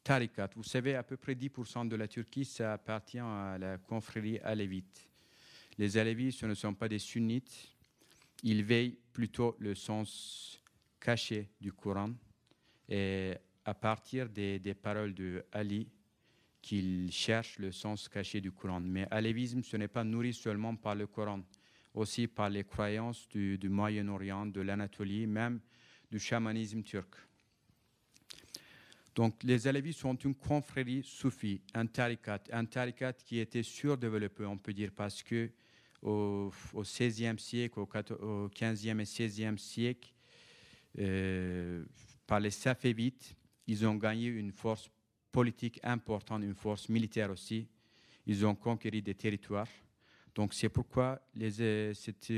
tarikat. 0.03 0.49
Vous 0.55 0.63
savez, 0.63 0.95
à 0.95 1.03
peu 1.03 1.17
près 1.17 1.33
10% 1.33 1.87
de 1.87 1.95
la 1.95 2.07
Turquie, 2.07 2.45
ça 2.45 2.73
appartient 2.73 3.19
à 3.19 3.57
la 3.57 3.77
confrérie 3.77 4.37
alévite. 4.39 5.09
Les 5.77 5.97
Alevis, 5.97 6.33
ce 6.33 6.45
ne 6.45 6.53
sont 6.53 6.73
pas 6.73 6.89
des 6.89 6.99
sunnites. 6.99 7.73
Ils 8.43 8.63
veillent 8.63 8.97
plutôt 9.13 9.55
le 9.59 9.73
sens 9.73 10.61
caché 10.99 11.49
du 11.59 11.71
Coran 11.71 12.11
et 12.89 13.33
à 13.65 13.73
partir 13.73 14.29
des, 14.29 14.59
des 14.59 14.73
paroles 14.73 15.13
de 15.13 15.45
Ali, 15.51 15.89
qu'ils 16.61 17.11
cherchent 17.11 17.59
le 17.59 17.71
sens 17.71 18.09
caché 18.09 18.41
du 18.41 18.51
Coran. 18.51 18.81
Mais 18.81 19.07
alévisme, 19.09 19.63
ce 19.63 19.77
n'est 19.77 19.87
pas 19.87 20.03
nourri 20.03 20.33
seulement 20.33 20.75
par 20.75 20.95
le 20.95 21.07
Coran, 21.07 21.41
aussi 21.93 22.27
par 22.27 22.49
les 22.49 22.63
croyances 22.63 23.27
du, 23.29 23.69
Moyen-Orient, 23.69 24.45
de 24.45 24.61
l'Anatolie, 24.61 25.27
même 25.27 25.59
du 26.11 26.19
chamanisme 26.19 26.83
turc. 26.83 27.15
Donc, 29.15 29.43
les 29.43 29.67
Alevis 29.67 29.93
sont 29.93 30.15
une 30.15 30.35
confrérie 30.35 31.01
soufie, 31.03 31.61
un 31.73 31.87
tarikat, 31.87 32.43
un 32.51 32.65
tarikat 32.65 33.13
qui 33.13 33.39
était 33.39 33.63
surdéveloppé, 33.63 34.45
on 34.45 34.57
peut 34.57 34.73
dire, 34.73 34.91
parce 34.95 35.23
que 35.23 35.49
au, 36.03 36.51
XVIe 36.75 37.39
siècle, 37.39 37.79
au 37.79 38.49
XVe 38.49 38.99
et 38.99 39.03
XVIe 39.03 39.57
siècle, 39.57 40.13
euh, 40.99 41.83
par 42.27 42.39
les 42.39 42.51
Safévites, 42.51 43.35
ils 43.65 43.85
ont 43.85 43.95
gagné 43.95 44.27
une 44.27 44.51
force 44.51 44.89
politique 45.31 45.79
importante, 45.83 46.43
une 46.43 46.55
force 46.55 46.89
militaire 46.89 47.31
aussi. 47.31 47.67
Ils 48.25 48.45
ont 48.45 48.55
conquéri 48.55 49.01
des 49.01 49.15
territoires. 49.15 49.67
Donc 50.37 50.53
c'est 50.53 50.69
pourquoi 50.69 51.19
les, 51.33 51.93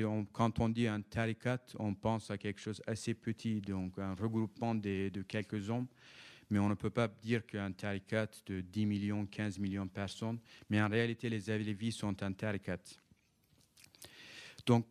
on, 0.05 0.23
quand 0.23 0.61
on 0.61 0.69
dit 0.69 0.87
un 0.87 1.01
tarikat, 1.01 1.59
on 1.79 1.93
pense 1.93 2.31
à 2.31 2.37
quelque 2.37 2.61
chose 2.61 2.81
assez 2.87 3.13
petit, 3.13 3.59
donc 3.59 3.99
un 3.99 4.15
regroupement 4.15 4.73
de, 4.73 5.09
de 5.09 5.21
quelques 5.21 5.69
hommes. 5.69 5.85
Mais 6.49 6.59
on 6.59 6.69
ne 6.69 6.75
peut 6.75 6.89
pas 6.89 7.09
dire 7.09 7.45
qu'un 7.45 7.73
tarikat 7.73 8.27
de 8.45 8.61
10 8.61 8.85
millions, 8.85 9.25
15 9.25 9.59
millions 9.59 9.85
de 9.85 9.91
personnes. 9.91 10.39
Mais 10.69 10.81
en 10.81 10.87
réalité, 10.87 11.27
les 11.27 11.49
Alevis 11.49 11.91
sont 11.91 12.23
un 12.23 12.31
tarikat. 12.31 12.79
Donc, 14.65 14.87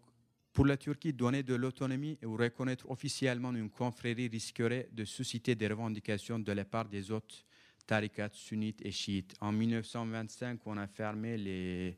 pour 0.53 0.67
la 0.67 0.77
Turquie, 0.77 1.15
donner 1.15 1.43
de 1.43 1.55
l'autonomie 1.55 2.19
ou 2.23 2.37
reconnaître 2.37 2.91
officiellement 2.91 3.55
une 3.55 3.71
confrérie 3.71 4.29
risquerait 4.29 4.91
de 4.93 5.07
susciter 5.07 5.55
des 5.55 5.69
revendications 5.69 6.39
de 6.39 6.53
la 6.53 6.67
part 6.67 6.91
des 6.91 7.11
autres 7.11 7.43
tarikats 7.87 8.29
sunnites 8.35 8.85
et 8.85 8.93
chiites. 8.93 9.35
En 9.41 9.51
1925, 9.51 10.61
on 10.67 10.77
a 10.77 10.87
fermé 10.87 11.39
les, 11.39 11.97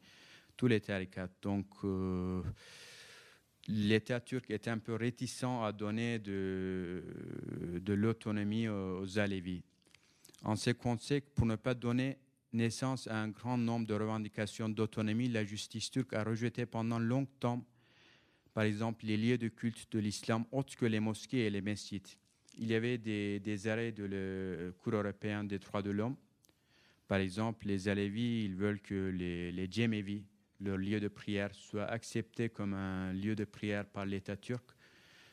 tous 0.61 0.69
les 0.69 0.83
tarikats. 0.83 1.31
Donc, 1.41 1.69
euh, 1.85 2.43
l'État 3.67 4.21
turc 4.21 4.51
est 4.51 4.69
un 4.69 4.77
peu 4.77 4.95
réticent 4.95 5.45
à 5.65 5.73
donner 5.73 6.19
de, 6.19 7.03
l'autonomie 7.89 8.69
aux 8.69 9.19
Alevis. 9.19 9.63
En 10.45 10.57
ce 10.57 10.69
contexte, 10.73 11.31
pour 11.35 11.47
ne 11.47 11.57
pas 11.57 11.73
donner 11.73 12.19
naissance 12.53 13.07
à 13.07 13.23
un 13.23 13.29
grand 13.29 13.57
nombre 13.57 13.87
de 13.87 13.95
revendications 13.95 14.69
d'autonomie, 14.69 15.31
la 15.31 15.47
justice 15.47 15.91
turque 15.91 16.13
a 16.13 16.25
rejeté 16.25 16.67
pendant 16.67 16.99
longtemps, 16.99 17.65
par 18.53 18.65
exemple, 18.65 19.07
les 19.07 19.17
lieux 19.17 19.39
de 19.39 19.49
culte 19.49 19.91
de 19.91 19.99
l'islam 19.99 20.45
autres 20.53 20.77
que 20.77 20.85
les 20.85 21.01
mosquées 21.01 21.47
et 21.47 21.51
les 21.51 21.63
mesjids. 21.63 22.19
Il 22.59 22.69
y 22.69 22.75
avait 22.75 22.99
des, 22.99 23.67
arrêts 23.67 23.93
de 23.93 24.05
la 24.05 24.73
Cour 24.73 24.93
européenne 24.93 25.49
des 25.49 25.59
droits 25.59 25.81
de 25.81 25.91
l'homme. 25.91 26.17
Par 27.09 27.19
exemple, 27.19 27.67
les 27.67 27.89
Alevis, 27.89 28.45
ils 28.45 28.55
veulent 28.55 28.83
que 28.83 29.09
les, 29.09 29.53
les 29.53 29.67
Djemevis, 29.71 30.23
leur 30.61 30.77
lieu 30.77 31.01
de 31.01 31.09
prière 31.09 31.55
soit 31.55 31.87
accepté 31.87 32.49
comme 32.49 32.75
un 32.75 33.13
lieu 33.13 33.35
de 33.35 33.45
prière 33.45 33.87
par 33.87 34.07
l'État 34.07 34.37
turc, 34.37 34.65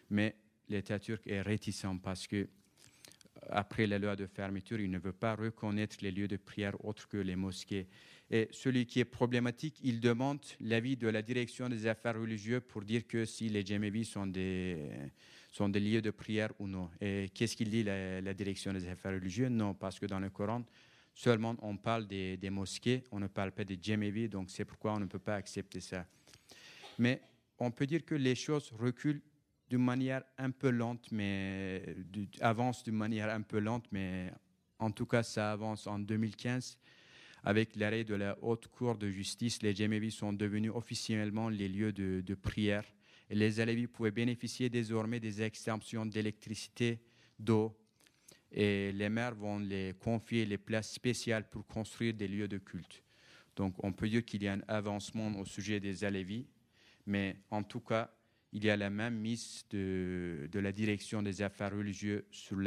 mais 0.09 0.36
l'État 0.69 0.99
turc 0.99 1.25
est 1.28 1.41
réticent 1.41 1.99
parce 2.01 2.28
que 2.28 2.47
après 3.49 3.88
la 3.88 3.99
loi 3.99 4.15
de 4.15 4.25
fermeture, 4.25 4.80
il 4.80 4.89
ne 4.89 4.99
veut 4.99 5.13
pas 5.13 5.36
reconnaître 5.36 5.97
les 6.01 6.11
lieux 6.11 6.28
de 6.28 6.38
prière 6.38 6.84
autres 6.84 7.07
que 7.07 7.17
les 7.17 7.36
mosquées. 7.36 7.88
Et 8.30 8.49
celui 8.51 8.86
qui 8.86 8.99
est 8.99 9.05
problématique, 9.05 9.80
il 9.84 9.99
demande 9.99 10.39
l'avis 10.59 10.97
de 10.97 11.07
la 11.07 11.21
direction 11.21 11.69
des 11.69 11.88
affaires 11.88 12.19
religieuses 12.19 12.61
pour 12.67 12.82
dire 12.82 13.07
que 13.07 13.25
si 13.25 13.47
les 13.47 13.65
Djemevis 13.65 14.05
sont 14.05 14.28
des, 14.28 14.89
sont 15.51 15.69
des 15.69 15.80
lieux 15.80 16.01
de 16.01 16.11
prière 16.11 16.51
ou 16.59 16.67
non. 16.67 16.89
Et 16.99 17.30
qu'est-ce 17.34 17.55
qu'il 17.55 17.69
dit 17.69 17.84
la, 17.84 18.34
direction 18.34 18.73
des 18.73 18.88
affaires 18.88 19.13
religieuses? 19.13 19.49
Non, 19.49 19.73
parce 19.73 19.97
que 19.97 20.05
dans 20.05 20.19
le 20.19 20.30
Coran, 20.30 20.63
Seulement, 21.18 21.55
on 21.63 21.78
parle 21.78 22.05
des, 22.05 22.38
mosquées, 22.51 23.03
on 23.11 23.20
ne 23.20 23.26
parle 23.26 23.51
pas 23.51 23.63
des 23.63 23.80
djemevis, 23.82 24.30
donc 24.30 24.51
c'est 24.51 24.65
pourquoi 24.65 24.93
on 24.93 24.99
ne 24.99 25.07
peut 25.07 25.18
pas 25.18 25.34
accepter 25.34 25.80
ça. 25.80 26.05
Mais 26.99 27.24
on 27.57 27.72
peut 27.72 27.88
dire 27.88 28.05
que 28.05 28.13
les 28.13 28.36
choses 28.36 28.72
reculent 28.78 29.24
d'une 29.68 29.84
manière 29.84 30.22
un 30.38 30.51
peu 30.51 30.70
lente, 30.70 31.11
mais 31.11 31.95
avance 32.39 32.84
d'une 32.84 32.97
manière 32.97 33.34
un 33.34 33.41
peu 33.41 33.57
lente, 33.57 33.88
mais 33.91 34.32
en 34.78 34.91
tout 34.91 35.07
cas, 35.07 35.24
ça 35.24 35.53
avance 35.53 35.88
en 35.88 35.97
2015. 35.97 36.78
Avec 37.43 37.76
l'arrêt 37.78 38.03
de 38.03 38.13
la 38.13 38.38
Haute 38.43 38.68
Cour 38.68 38.95
de 38.95 39.09
justice, 39.09 39.63
les 39.63 39.74
djemevis 39.74 40.11
sont 40.11 40.34
devenus 40.34 40.72
officiellement 40.72 41.49
les 41.49 41.68
lieux 41.68 41.93
de, 41.93 42.22
de 42.22 42.36
prière. 42.36 42.84
Et 43.32 43.34
les 43.34 43.59
Alevis 43.59 43.88
pouvaient 43.88 44.11
bénéficier 44.11 44.70
désormais 44.70 45.20
des 45.20 45.41
exemptions 45.41 46.05
d'électricité, 46.05 46.99
d'eau, 47.39 47.76
et 48.51 48.91
les 48.91 49.09
maires 49.09 49.35
vont 49.35 49.59
les 49.59 49.93
confier 49.99 50.45
les 50.45 50.57
places 50.57 50.91
spéciales 50.91 51.49
pour 51.49 51.65
construire 51.65 52.13
des 52.13 52.27
lieux 52.27 52.47
de 52.47 52.57
culte. 52.57 53.03
Donc 53.55 53.75
on 53.83 53.91
peut 53.91 54.07
dire 54.07 54.23
qu'il 54.23 54.43
y 54.43 54.47
a 54.47 54.53
un 54.53 54.61
avancement 54.67 55.27
au 55.39 55.45
sujet 55.45 55.79
des 55.79 56.03
Alevis, 56.03 56.45
mais 57.05 57.37
en 57.49 57.63
tout 57.63 57.79
cas, 57.79 58.11
il 58.53 58.63
y 58.63 58.69
a 58.69 58.77
la 58.77 58.89
même 58.89 59.15
mise 59.15 59.65
de, 59.69 60.49
la 60.53 60.71
direction 60.71 61.21
des 61.21 61.41
affaires 61.41 61.75
religieuses 61.75 62.23
sur 62.31 62.57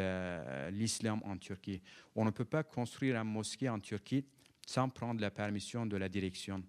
l'islam 0.71 1.21
en 1.25 1.37
Turquie. 1.39 1.81
On 2.15 2.25
ne 2.25 2.31
peut 2.31 2.45
pas 2.45 2.63
construire 2.63 3.19
un 3.19 3.25
mosquée 3.25 3.69
en 3.69 3.81
Turquie 3.81 4.25
sans 4.67 4.89
prendre 4.89 5.21
la 5.21 5.31
permission 5.31 5.87
de 5.87 5.97
la 5.97 6.09
direction. 6.09 6.63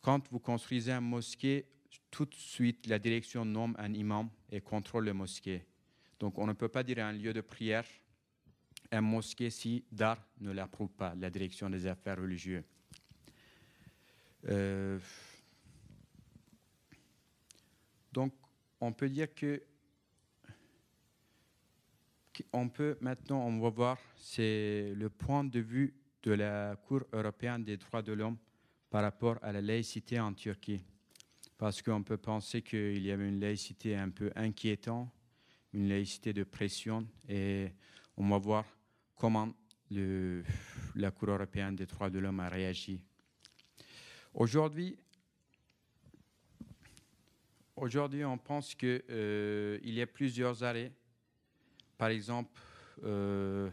Quand 0.00 0.28
vous 0.30 0.40
construisez 0.40 0.92
un 0.92 1.00
mosquée, 1.00 1.66
tout 2.10 2.24
de 2.24 2.34
suite, 2.34 2.86
la 2.86 2.98
direction 2.98 3.44
nomme 3.44 3.76
un 3.78 3.92
imam 3.92 4.28
et 4.50 4.60
contrôle 4.60 5.04
le 5.04 5.12
mosquée. 5.12 5.64
Donc 6.22 6.38
on 6.38 6.46
ne 6.46 6.52
peut 6.52 6.68
pas 6.68 6.84
dire 6.84 7.04
un 7.04 7.12
lieu 7.12 7.32
de 7.32 7.40
prière, 7.40 7.84
un 8.92 9.00
mosquée 9.00 9.50
si 9.50 9.84
DAR 9.90 10.24
ne 10.40 10.52
l'approuve 10.52 10.90
pas, 10.90 11.16
la 11.16 11.28
direction 11.30 11.68
des 11.68 11.84
affaires 11.84 12.16
religieuses. 12.16 12.62
Euh, 14.48 15.00
donc 18.12 18.32
on 18.80 18.92
peut 18.92 19.08
dire 19.08 19.34
que 19.34 19.64
on 22.52 22.68
peut 22.68 22.96
maintenant, 23.00 23.44
on 23.44 23.58
va 23.58 23.70
voir, 23.70 23.98
c'est 24.16 24.94
le 24.94 25.10
point 25.10 25.42
de 25.42 25.58
vue 25.58 25.92
de 26.22 26.34
la 26.34 26.76
Cour 26.86 27.02
européenne 27.12 27.64
des 27.64 27.78
droits 27.78 28.02
de 28.02 28.12
l'homme 28.12 28.38
par 28.90 29.02
rapport 29.02 29.40
à 29.42 29.50
la 29.50 29.60
laïcité 29.60 30.20
en 30.20 30.32
Turquie. 30.32 30.84
Parce 31.58 31.82
qu'on 31.82 32.04
peut 32.04 32.16
penser 32.16 32.62
qu'il 32.62 33.02
y 33.02 33.10
avait 33.10 33.28
une 33.28 33.40
laïcité 33.40 33.96
un 33.96 34.10
peu 34.10 34.30
inquiétante 34.36 35.10
une 35.72 35.88
laïcité 35.88 36.32
de 36.32 36.44
pression 36.44 37.06
et 37.28 37.68
on 38.16 38.28
va 38.28 38.38
voir 38.38 38.64
comment 39.16 39.52
la 40.94 41.10
Cour 41.10 41.30
européenne 41.30 41.76
des 41.76 41.86
droits 41.86 42.10
de 42.10 42.18
l'homme 42.18 42.40
a 42.40 42.48
réagi. 42.48 43.04
Aujourd'hui, 44.34 44.96
aujourd'hui, 47.76 48.24
on 48.24 48.38
pense 48.38 48.74
qu'il 48.74 49.02
euh, 49.10 49.78
y 49.82 50.00
a 50.00 50.06
plusieurs 50.06 50.64
arrêts. 50.64 50.92
Par 51.98 52.08
exemple, 52.08 52.58
euh, 53.04 53.68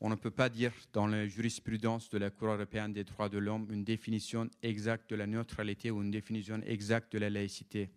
on 0.00 0.08
ne 0.08 0.14
peut 0.14 0.30
pas 0.30 0.48
dire 0.48 0.72
dans 0.92 1.06
la 1.06 1.26
jurisprudence 1.26 2.08
de 2.10 2.18
la 2.18 2.30
Cour 2.30 2.48
européenne 2.48 2.92
des 2.92 3.04
droits 3.04 3.28
de 3.28 3.38
l'homme 3.38 3.68
une 3.70 3.84
définition 3.84 4.48
exacte 4.62 5.10
de 5.10 5.16
la 5.16 5.26
neutralité 5.26 5.90
ou 5.90 6.02
une 6.02 6.10
définition 6.10 6.60
exacte 6.62 7.12
de 7.12 7.18
la 7.18 7.30
laïcité. 7.30 7.90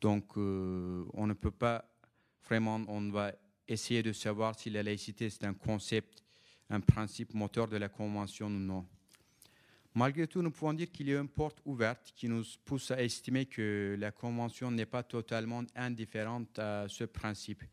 Donc, 0.00 0.36
euh, 0.36 1.04
on 1.14 1.26
ne 1.26 1.34
peut 1.34 1.50
pas 1.50 1.84
vraiment, 2.44 2.80
on 2.88 3.10
va 3.10 3.32
essayer 3.66 4.02
de 4.02 4.12
savoir 4.12 4.58
si 4.58 4.70
la 4.70 4.82
laïcité 4.82 5.28
c'est 5.28 5.44
un 5.44 5.54
concept, 5.54 6.24
un 6.70 6.80
principe 6.80 7.34
moteur 7.34 7.68
de 7.68 7.76
la 7.76 7.88
Convention 7.88 8.46
ou 8.46 8.50
non. 8.50 8.86
Malgré 9.94 10.26
tout, 10.26 10.42
nous 10.42 10.50
pouvons 10.50 10.74
dire 10.74 10.92
qu'il 10.92 11.08
y 11.08 11.16
a 11.16 11.20
une 11.20 11.28
porte 11.28 11.60
ouverte 11.64 12.12
qui 12.14 12.28
nous 12.28 12.44
pousse 12.64 12.90
à 12.90 13.02
estimer 13.02 13.46
que 13.46 13.96
la 13.98 14.12
Convention 14.12 14.70
n'est 14.70 14.86
pas 14.86 15.02
totalement 15.02 15.64
indifférente 15.74 16.58
à 16.58 16.86
ce 16.88 17.04
principe. 17.04 17.64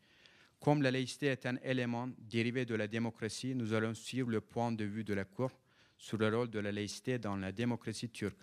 Comme 0.58 0.82
la 0.82 0.90
laïcité 0.90 1.26
est 1.26 1.46
un 1.46 1.56
élément 1.62 2.08
dérivé 2.18 2.64
de 2.64 2.74
la 2.74 2.88
démocratie, 2.88 3.54
nous 3.54 3.72
allons 3.72 3.94
suivre 3.94 4.30
le 4.30 4.40
point 4.40 4.72
de 4.72 4.84
vue 4.84 5.04
de 5.04 5.14
la 5.14 5.24
Cour 5.24 5.50
sur 5.98 6.18
le 6.18 6.34
rôle 6.34 6.50
de 6.50 6.58
la 6.58 6.72
laïcité 6.72 7.18
dans 7.18 7.36
la 7.36 7.52
démocratie 7.52 8.08
turque. 8.08 8.40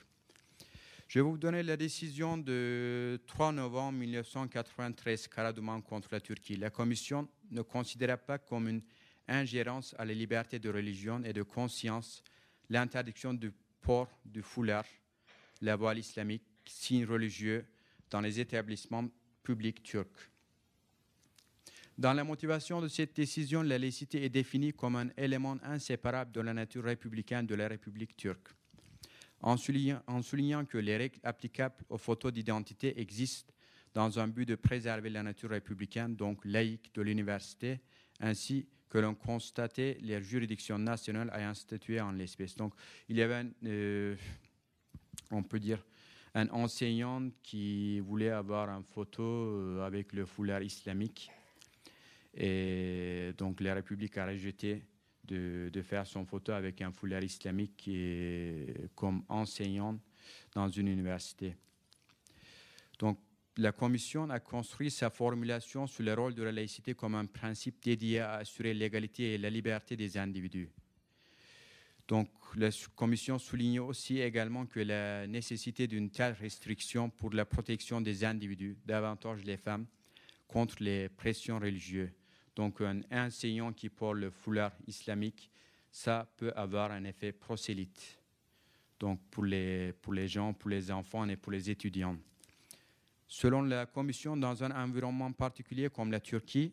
Je 1.13 1.19
vais 1.19 1.29
vous 1.29 1.37
donner 1.37 1.61
la 1.61 1.77
décision 1.77 2.39
de 2.39 3.21
3 3.27 3.51
novembre 3.51 3.99
1993, 3.99 5.27
Karaduman 5.27 5.79
contre 5.79 6.09
la 6.11 6.19
Turquie. 6.19 6.55
La 6.55 6.71
Commission 6.71 7.29
ne 7.51 7.61
considérait 7.61 8.17
pas 8.17 8.39
comme 8.39 8.67
une 8.67 8.81
ingérence 9.27 9.93
à 9.99 10.05
la 10.05 10.13
liberté 10.15 10.57
de 10.57 10.71
religion 10.71 11.23
et 11.23 11.31
de 11.31 11.43
conscience 11.43 12.23
l'interdiction 12.67 13.31
du 13.35 13.51
port 13.79 14.09
du 14.25 14.41
foulard, 14.41 14.87
la 15.61 15.75
voile 15.75 15.99
islamique, 15.99 16.47
signe 16.65 17.05
religieux, 17.05 17.63
dans 18.09 18.21
les 18.21 18.39
établissements 18.39 19.07
publics 19.43 19.83
turcs. 19.83 20.31
Dans 21.95 22.13
la 22.13 22.23
motivation 22.23 22.81
de 22.81 22.87
cette 22.87 23.15
décision, 23.15 23.61
la 23.61 23.77
laïcité 23.77 24.25
est 24.25 24.29
définie 24.29 24.73
comme 24.73 24.95
un 24.95 25.09
élément 25.15 25.57
inséparable 25.61 26.31
de 26.31 26.41
la 26.41 26.55
nature 26.55 26.85
républicaine 26.85 27.45
de 27.45 27.53
la 27.53 27.67
République 27.67 28.17
turque 28.17 28.49
en 29.43 29.57
soulignant, 29.57 30.65
que 30.65 30.77
les 30.77 30.97
règles 30.97 31.19
applicables 31.23 31.75
aux 31.89 31.97
photos 31.97 32.31
d'identité 32.31 32.99
existent 32.99 33.53
dans 33.93 34.19
un 34.19 34.27
but 34.27 34.47
de 34.47 34.55
préserver 34.55 35.09
la 35.09 35.21
nature 35.21 35.51
républicaine, 35.51 36.15
donc 36.15 36.43
laïque, 36.45 36.91
de 36.95 37.01
l'université, 37.01 37.79
ainsi 38.19 38.65
que 38.89 38.97
l'on 38.97 39.13
constatait 39.13 39.97
les 40.01 40.21
juridictions 40.23 40.79
nationales 40.79 41.31
ayant 41.35 41.53
statué 41.53 41.99
en 41.99 42.11
l'espèce. 42.11 42.55
Donc, 42.55 42.73
il 43.09 43.17
y 43.17 43.21
avait, 43.21 43.45
euh, 43.65 44.15
on 45.29 45.43
peut 45.43 45.59
dire, 45.59 45.85
un 46.33 46.47
enseignant 46.49 47.29
qui 47.43 47.99
voulait 47.99 48.29
avoir 48.29 48.69
une 48.69 48.83
photo 48.83 49.23
euh, 49.23 49.85
avec 49.85 50.13
le 50.13 50.25
foulard 50.25 50.63
islamique. 50.63 51.29
Et 52.35 53.33
donc, 53.37 53.61
la 53.61 53.75
République 53.75 54.17
a 54.17 54.25
rejeté 54.25 54.83
de, 55.25 55.81
faire 55.83 56.05
son 56.05 56.25
photo 56.25 56.51
avec 56.51 56.81
un 56.81 56.91
foulard 56.91 57.23
islamique 57.23 57.89
comme 58.95 59.23
enseignant 59.29 59.99
dans 60.53 60.69
une 60.69 60.87
université. 60.87 61.55
Donc, 62.99 63.19
la 63.57 63.71
Commission 63.71 64.29
a 64.29 64.39
construit 64.39 64.89
sa 64.89 65.09
formulation 65.09 65.85
sur 65.85 66.03
le 66.03 66.13
rôle 66.13 66.33
de 66.33 66.43
la 66.43 66.51
laïcité 66.51 66.95
comme 66.95 67.15
un 67.15 67.25
principe 67.25 67.83
dédié 67.83 68.19
à 68.19 68.35
assurer 68.35 68.73
l'égalité 68.73 69.33
et 69.33 69.37
la 69.37 69.49
liberté 69.49 69.95
des 69.95 70.17
individus. 70.17 70.69
Donc, 72.07 72.29
la 72.55 72.69
Commission 72.95 73.39
souligne 73.39 73.79
aussi 73.79 74.19
également 74.19 74.65
que 74.65 74.79
la 74.79 75.27
nécessité 75.27 75.87
d'une 75.87 76.09
telle 76.09 76.33
restriction 76.33 77.09
pour 77.09 77.33
la 77.33 77.45
protection 77.45 78.01
des 78.01 78.25
individus, 78.25 78.77
davantage 78.85 79.43
les 79.43 79.57
femmes, 79.57 79.85
contre 80.47 80.83
les 80.83 81.09
pressions 81.09 81.59
religieuses 81.59 82.11
donc 82.55 82.81
un 82.81 83.01
enseignant 83.11 83.73
qui 83.73 83.89
porte 83.89 84.17
le 84.17 84.29
foulard 84.29 84.73
islamique, 84.87 85.49
ça 85.91 86.27
peut 86.37 86.51
avoir 86.55 86.91
un 86.91 87.03
effet 87.03 87.31
prosélyte. 87.31 88.19
Donc 88.99 89.19
pour 89.29 89.43
les, 89.43 89.93
pour 89.93 90.13
les 90.13 90.27
gens, 90.27 90.53
pour 90.53 90.69
les 90.69 90.91
enfants 90.91 91.27
et 91.27 91.35
pour 91.35 91.51
les 91.51 91.69
étudiants. 91.69 92.17
Selon 93.27 93.63
la 93.63 93.85
Commission, 93.85 94.37
dans 94.37 94.63
un 94.63 94.71
environnement 94.71 95.31
particulier 95.31 95.89
comme 95.89 96.11
la 96.11 96.19
Turquie, 96.19 96.71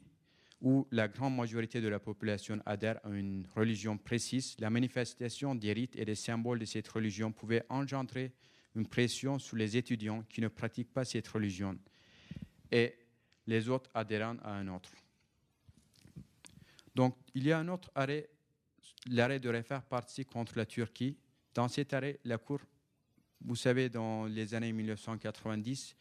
où 0.60 0.86
la 0.90 1.08
grande 1.08 1.34
majorité 1.34 1.80
de 1.80 1.88
la 1.88 1.98
population 1.98 2.60
adhère 2.66 3.00
à 3.04 3.08
une 3.08 3.46
religion 3.54 3.96
précise, 3.96 4.56
la 4.58 4.68
manifestation 4.68 5.54
des 5.54 5.72
rites 5.72 5.96
et 5.96 6.04
des 6.04 6.14
symboles 6.14 6.58
de 6.58 6.66
cette 6.66 6.88
religion 6.88 7.32
pouvait 7.32 7.64
engendrer 7.70 8.32
une 8.74 8.86
pression 8.86 9.38
sur 9.38 9.56
les 9.56 9.76
étudiants 9.76 10.22
qui 10.28 10.40
ne 10.40 10.48
pratiquent 10.48 10.92
pas 10.92 11.04
cette 11.04 11.28
religion 11.28 11.78
et 12.70 12.94
les 13.46 13.68
autres 13.68 13.90
adhérents 13.94 14.36
à 14.44 14.52
un 14.52 14.68
autre. 14.68 14.90
Donc, 16.94 17.16
il 17.34 17.46
y 17.46 17.52
a 17.52 17.58
un 17.58 17.68
autre 17.68 17.90
arrêt, 17.94 18.28
l'arrêt 19.08 19.38
de 19.40 19.48
référé 19.48 19.80
partie 19.88 20.24
contre 20.24 20.56
la 20.56 20.66
Turquie. 20.66 21.16
Dans 21.54 21.68
cet 21.68 21.94
arrêt, 21.94 22.18
la 22.24 22.38
Cour, 22.38 22.60
vous 23.42 23.56
savez, 23.56 23.88
dans 23.88 24.26
les 24.26 24.54
années 24.54 24.72
1990, 24.72 25.96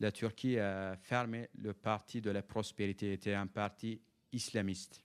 la 0.00 0.10
Turquie 0.10 0.58
a 0.58 0.96
fermé 0.96 1.48
le 1.58 1.74
parti 1.74 2.20
de 2.20 2.30
la 2.30 2.42
prospérité, 2.42 3.12
était 3.12 3.34
un 3.34 3.46
parti 3.46 4.00
islamiste. 4.32 5.02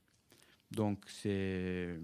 Donc, 0.71 1.05
c'est 1.07 1.97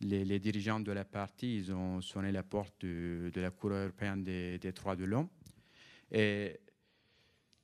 les, 0.00 0.38
dirigeants 0.38 0.80
de 0.80 0.92
la 0.92 1.04
partie, 1.04 1.58
ils 1.58 1.72
ont 1.72 2.00
sonné 2.00 2.32
la 2.32 2.42
porte 2.42 2.84
de, 2.84 3.30
la 3.34 3.50
Cour 3.50 3.70
européenne 3.70 4.24
des, 4.24 4.58
des 4.58 4.72
droits 4.72 4.96
de 4.96 5.04
l'homme. 5.04 5.28
Et 6.10 6.60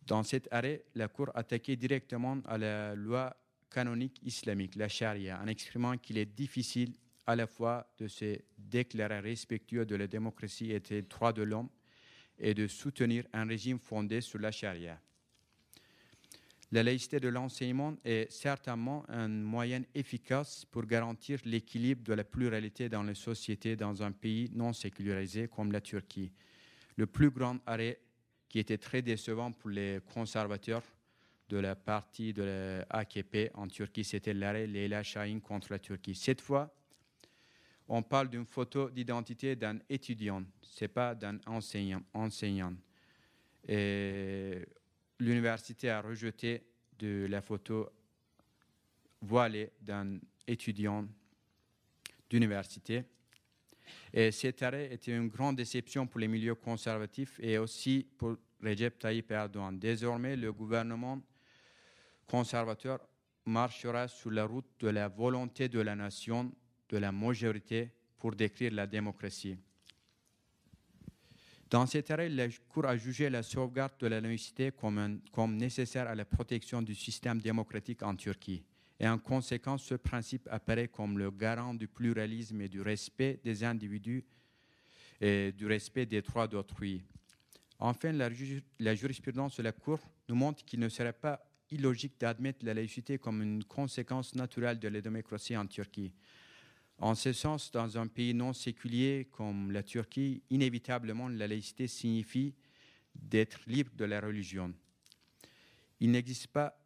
dans 0.06 0.22
cet 0.22 0.48
arrêt, 0.52 0.84
la 0.94 1.08
Cour 1.08 1.30
attaquait 1.34 1.76
directement 1.76 2.40
à 2.44 2.58
la 2.58 2.94
loi 2.94 3.36
canonique 3.72 4.20
islamique, 4.22 4.76
la 4.76 4.88
charia, 4.88 5.40
en 5.42 5.46
exprimant 5.46 5.96
qu'il 5.96 6.18
est 6.18 6.26
difficile 6.26 6.94
à 7.26 7.36
la 7.36 7.46
fois 7.46 7.86
de 7.98 8.08
se 8.08 8.38
déclarer 8.58 9.20
respectueux 9.20 9.86
de 9.86 9.96
la 9.96 10.06
démocratie 10.06 10.72
et 10.72 10.80
des 10.80 11.02
droits 11.02 11.32
de 11.32 11.42
l'homme 11.42 11.68
et 12.38 12.54
de 12.54 12.66
soutenir 12.66 13.24
un 13.32 13.46
régime 13.46 13.78
fondé 13.78 14.20
sur 14.20 14.38
la 14.38 14.50
charia. 14.50 15.00
La 16.72 16.82
laïcité 16.82 17.20
de 17.20 17.28
l'enseignement 17.28 17.94
est 18.02 18.32
certainement 18.32 19.04
un 19.08 19.28
moyen 19.28 19.82
efficace 19.94 20.64
pour 20.64 20.86
garantir 20.86 21.38
l'équilibre 21.44 22.02
de 22.02 22.14
la 22.14 22.24
pluralité 22.24 22.88
dans 22.88 23.02
les 23.02 23.14
sociétés 23.14 23.76
dans 23.76 24.02
un 24.02 24.10
pays 24.10 24.50
non 24.54 24.72
sécularisé 24.72 25.48
comme 25.48 25.70
la 25.70 25.82
Turquie. 25.82 26.32
Le 26.96 27.06
plus 27.06 27.30
grand 27.30 27.58
arrêt 27.66 28.00
qui 28.48 28.58
était 28.58 28.78
très 28.78 29.02
décevant 29.02 29.52
pour 29.52 29.68
les 29.68 30.00
conservateurs 30.14 30.82
de 31.52 31.58
la 31.58 31.76
partie 31.76 32.32
de 32.32 32.82
l'AKP 32.90 33.50
en 33.52 33.68
Turquie, 33.68 34.04
c'était 34.04 34.32
l'arrêt 34.32 34.66
Leila 34.66 35.02
Şahin 35.02 35.40
contre 35.40 35.70
la 35.70 35.78
Turquie. 35.78 36.14
Cette 36.14 36.40
fois, 36.40 36.74
on 37.88 38.02
parle 38.02 38.30
d'une 38.30 38.46
photo 38.46 38.88
d'identité 38.88 39.54
d'un 39.54 39.78
étudiant, 39.90 40.42
ce 40.62 40.84
n'est 40.84 40.88
pas 40.88 41.14
d'un 41.14 41.38
enseignant. 41.44 42.02
enseignant. 42.14 42.72
l'université 43.68 45.90
a 45.90 46.00
rejeté 46.00 46.62
de 46.98 47.26
la 47.28 47.42
photo 47.42 47.90
voilée 49.20 49.72
d'un 49.82 50.18
étudiant 50.46 51.06
d'université. 52.30 53.04
Et 54.14 54.30
cet 54.30 54.62
arrêt 54.62 54.90
était 54.90 55.14
une 55.14 55.28
grande 55.28 55.56
déception 55.56 56.06
pour 56.06 56.18
les 56.18 56.28
milieux 56.28 56.54
conservatifs 56.54 57.38
et 57.42 57.58
aussi 57.58 58.06
pour 58.16 58.38
Recep 58.62 58.98
Tayyip 58.98 59.30
Erdogan. 59.30 59.78
Désormais, 59.78 60.34
le 60.34 60.50
gouvernement 60.50 61.20
conservateur 62.26 63.00
marchera 63.44 64.08
sur 64.08 64.30
la 64.30 64.44
route 64.44 64.66
de 64.80 64.88
la 64.88 65.08
volonté 65.08 65.68
de 65.68 65.80
la 65.80 65.96
nation, 65.96 66.52
de 66.88 66.98
la 66.98 67.12
majorité, 67.12 67.92
pour 68.18 68.34
décrire 68.34 68.72
la 68.72 68.86
démocratie. 68.86 69.56
Dans 71.68 71.86
cet 71.86 72.10
arrêt, 72.10 72.28
la 72.28 72.48
Cour 72.68 72.84
a 72.84 72.96
jugé 72.96 73.30
la 73.30 73.42
sauvegarde 73.42 73.94
de 73.98 74.06
la 74.06 74.20
laïcité 74.20 74.72
comme, 74.72 75.56
nécessaire 75.56 76.06
à 76.06 76.14
la 76.14 76.26
protection 76.26 76.82
du 76.82 76.94
système 76.94 77.40
démocratique 77.40 78.02
en 78.02 78.14
Turquie. 78.14 78.62
Et 79.00 79.08
en 79.08 79.18
conséquence, 79.18 79.82
ce 79.82 79.94
principe 79.94 80.46
apparaît 80.50 80.88
comme 80.88 81.18
le 81.18 81.30
garant 81.30 81.72
du 81.72 81.88
pluralisme 81.88 82.60
et 82.60 82.68
du 82.68 82.82
respect 82.82 83.40
des 83.42 83.64
individus 83.64 84.22
et 85.18 85.50
du 85.52 85.66
respect 85.66 86.04
des 86.04 86.20
droits 86.20 86.46
d'autrui. 86.46 87.02
Enfin, 87.78 88.12
la, 88.12 88.28
la 88.78 88.94
jurisprudence 88.94 89.56
de 89.56 89.62
la 89.62 89.72
Cour 89.72 89.98
nous 90.28 90.36
montre 90.36 90.64
qu'il 90.64 90.78
ne 90.78 90.90
serait 90.90 91.12
pas 91.14 91.42
illogique 91.72 92.20
d'admettre 92.20 92.64
la 92.64 92.74
laïcité 92.74 93.18
comme 93.18 93.42
une 93.42 93.64
conséquence 93.64 94.34
naturelle 94.34 94.78
de 94.78 94.88
la 94.88 95.00
démocratie 95.00 95.56
en 95.56 95.66
Turquie. 95.66 96.12
En 96.98 97.14
ce 97.14 97.32
sens, 97.32 97.70
dans 97.72 97.98
un 97.98 98.06
pays 98.06 98.34
non 98.34 98.52
séculier 98.52 99.28
comme 99.32 99.72
la 99.72 99.82
Turquie, 99.82 100.42
inévitablement, 100.50 101.28
la 101.28 101.48
laïcité 101.48 101.88
signifie 101.88 102.54
d'être 103.14 103.60
libre 103.66 103.90
de 103.96 104.04
la 104.04 104.20
religion. 104.20 104.72
Il 106.00 106.10
n'existe 106.10 106.48
pas 106.48 106.78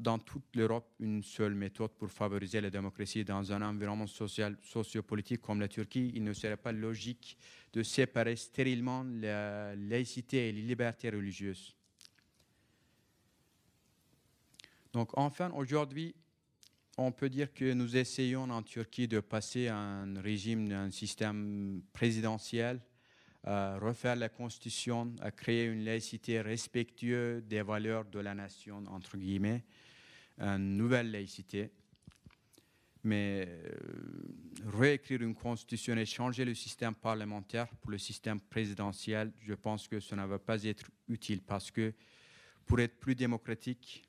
dans 0.00 0.18
toute 0.18 0.56
l'Europe 0.56 0.94
une 0.98 1.22
seule 1.22 1.54
méthode 1.54 1.92
pour 1.92 2.10
favoriser 2.10 2.60
la 2.60 2.70
démocratie 2.70 3.24
dans 3.24 3.52
un 3.52 3.60
environnement 3.62 4.06
social, 4.06 4.56
sociopolitique 4.62 5.42
comme 5.42 5.60
la 5.60 5.68
Turquie. 5.68 6.10
Il 6.14 6.24
ne 6.24 6.32
serait 6.32 6.56
pas 6.56 6.72
logique 6.72 7.36
de 7.72 7.82
séparer 7.82 8.36
stérilement 8.36 9.04
la 9.04 9.76
laïcité 9.76 10.48
et 10.48 10.52
les 10.52 10.62
libertés 10.62 11.10
religieuses. 11.10 11.76
Donc 14.92 15.16
enfin, 15.16 15.50
aujourd'hui, 15.52 16.14
on 16.98 17.12
peut 17.12 17.30
dire 17.30 17.52
que 17.52 17.72
nous 17.72 17.96
essayons 17.96 18.42
en 18.50 18.62
Turquie 18.62 19.08
de 19.08 19.20
passer 19.20 19.68
à 19.68 19.76
un 19.76 20.20
régime, 20.20 20.70
un 20.72 20.90
système 20.90 21.82
présidentiel, 21.92 22.80
à 23.44 23.78
refaire 23.78 24.16
la 24.16 24.28
constitution, 24.28 25.14
créer 25.36 25.66
une 25.66 25.84
laïcité 25.84 26.40
respectueuse 26.40 27.42
des 27.44 27.62
valeurs 27.62 28.04
de 28.04 28.18
la 28.18 28.34
nation, 28.34 28.84
entre 28.88 29.16
guillemets, 29.16 29.64
une 30.38 30.76
nouvelle 30.76 31.10
laïcité. 31.10 31.70
Mais 33.02 33.46
euh, 33.48 33.72
réécrire 34.66 35.22
une 35.22 35.34
constitution 35.34 35.96
et 35.96 36.04
changer 36.04 36.44
le 36.44 36.54
système 36.54 36.94
parlementaire 36.94 37.66
pour 37.80 37.90
le 37.92 37.96
système 37.96 38.38
présidentiel, 38.38 39.32
je 39.40 39.54
pense 39.54 39.88
que 39.88 40.00
ça 40.00 40.16
ne 40.16 40.26
va 40.26 40.38
pas 40.38 40.62
être 40.64 40.84
utile 41.08 41.40
parce 41.40 41.70
que 41.70 41.94
pour 42.66 42.78
être 42.78 43.00
plus 43.00 43.14
démocratique, 43.14 44.04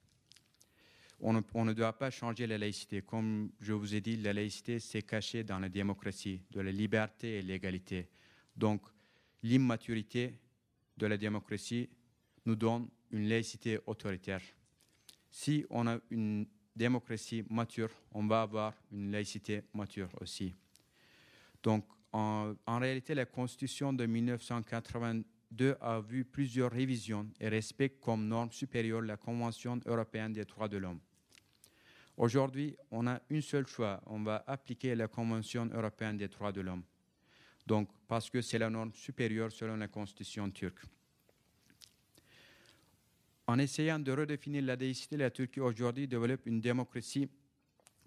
on 1.22 1.66
ne, 1.66 1.74
doit 1.74 1.94
pas 1.94 2.10
changer 2.10 2.48
la 2.48 2.58
laïcité. 2.58 3.02
Comme 3.02 3.52
je 3.60 3.74
vous 3.74 3.94
ai 3.94 4.02
dit, 4.02 4.18
la 4.18 4.34
laïcité, 4.34 4.80
c'est 4.80 5.04
caché 5.04 5.44
dans 5.44 5.60
la 5.60 5.70
démocratie, 5.70 6.42
de 6.52 6.62
la 6.62 6.72
liberté 6.72 7.40
et 7.40 7.42
l'égalité. 7.42 8.10
Donc, 8.56 8.82
l'immaturité 9.44 10.40
de 10.98 11.06
la 11.06 11.18
démocratie 11.18 11.90
nous 12.46 12.56
donne 12.56 12.88
une 13.12 13.28
laïcité 13.28 13.80
autoritaire. 13.86 14.42
Si 15.30 15.66
on 15.70 15.88
a 15.88 16.00
une 16.10 16.48
démocratie 16.76 17.44
mature, 17.50 17.92
on 18.14 18.26
va 18.26 18.42
avoir 18.42 18.74
une 18.92 19.12
laïcité 19.12 19.62
mature 19.74 20.10
aussi. 20.20 20.54
Donc, 21.62 21.86
en, 22.12 22.54
en 22.66 22.80
réalité, 22.80 23.14
la 23.14 23.26
Constitution 23.26 23.94
de 23.94 24.06
1982 24.06 25.78
a 25.80 26.00
vu 26.00 26.26
plusieurs 26.26 26.72
révisions 26.72 27.30
et 27.40 27.48
respecte 27.48 28.02
comme 28.02 28.28
norme 28.28 28.52
supérieure 28.52 29.02
la 29.02 29.18
Convention 29.18 29.80
européenne 29.86 30.34
des 30.34 30.46
droits 30.46 30.68
de 30.68 30.78
l'homme. 30.78 31.00
Aujourd'hui, 32.18 32.76
on 32.92 33.08
a 33.08 33.22
une 33.30 33.42
seule 33.42 33.68
choix, 33.68 34.02
on 34.06 34.22
va 34.22 34.44
appliquer 34.48 34.96
la 34.96 35.08
Convention 35.08 35.70
européenne 35.74 36.18
des 36.18 36.28
droits 36.28 36.52
de 36.52 36.62
l'homme. 36.62 36.84
Donc, 37.66 37.90
parce 38.08 38.30
que 38.30 38.42
c'est 38.42 38.58
la 38.58 38.70
norme 38.70 38.94
supérieure 38.94 39.52
selon 39.52 39.78
la 39.78 39.88
Constitution 39.88 40.50
turque. 40.52 40.84
En 43.48 43.60
essayant 43.60 44.00
de 44.00 44.12
redéfinir 44.12 44.64
la 44.64 44.76
laïcité, 44.76 45.18
la 45.18 45.30
Turquie 45.30 45.60
aujourd'hui 45.60 46.08
développe 46.08 46.46
une 46.46 46.62
démocratie 46.62 47.30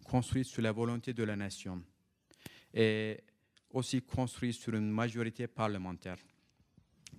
construite 0.05 0.47
sur 0.47 0.63
la 0.63 0.73
volonté 0.73 1.13
de 1.13 1.23
la 1.25 1.37
nation 1.37 1.83
et 2.73 3.21
aussi 3.71 4.03
construite 4.03 4.55
sur 4.55 4.75
une 4.75 4.91
majorité 4.91 5.47
parlementaire. 5.47 6.19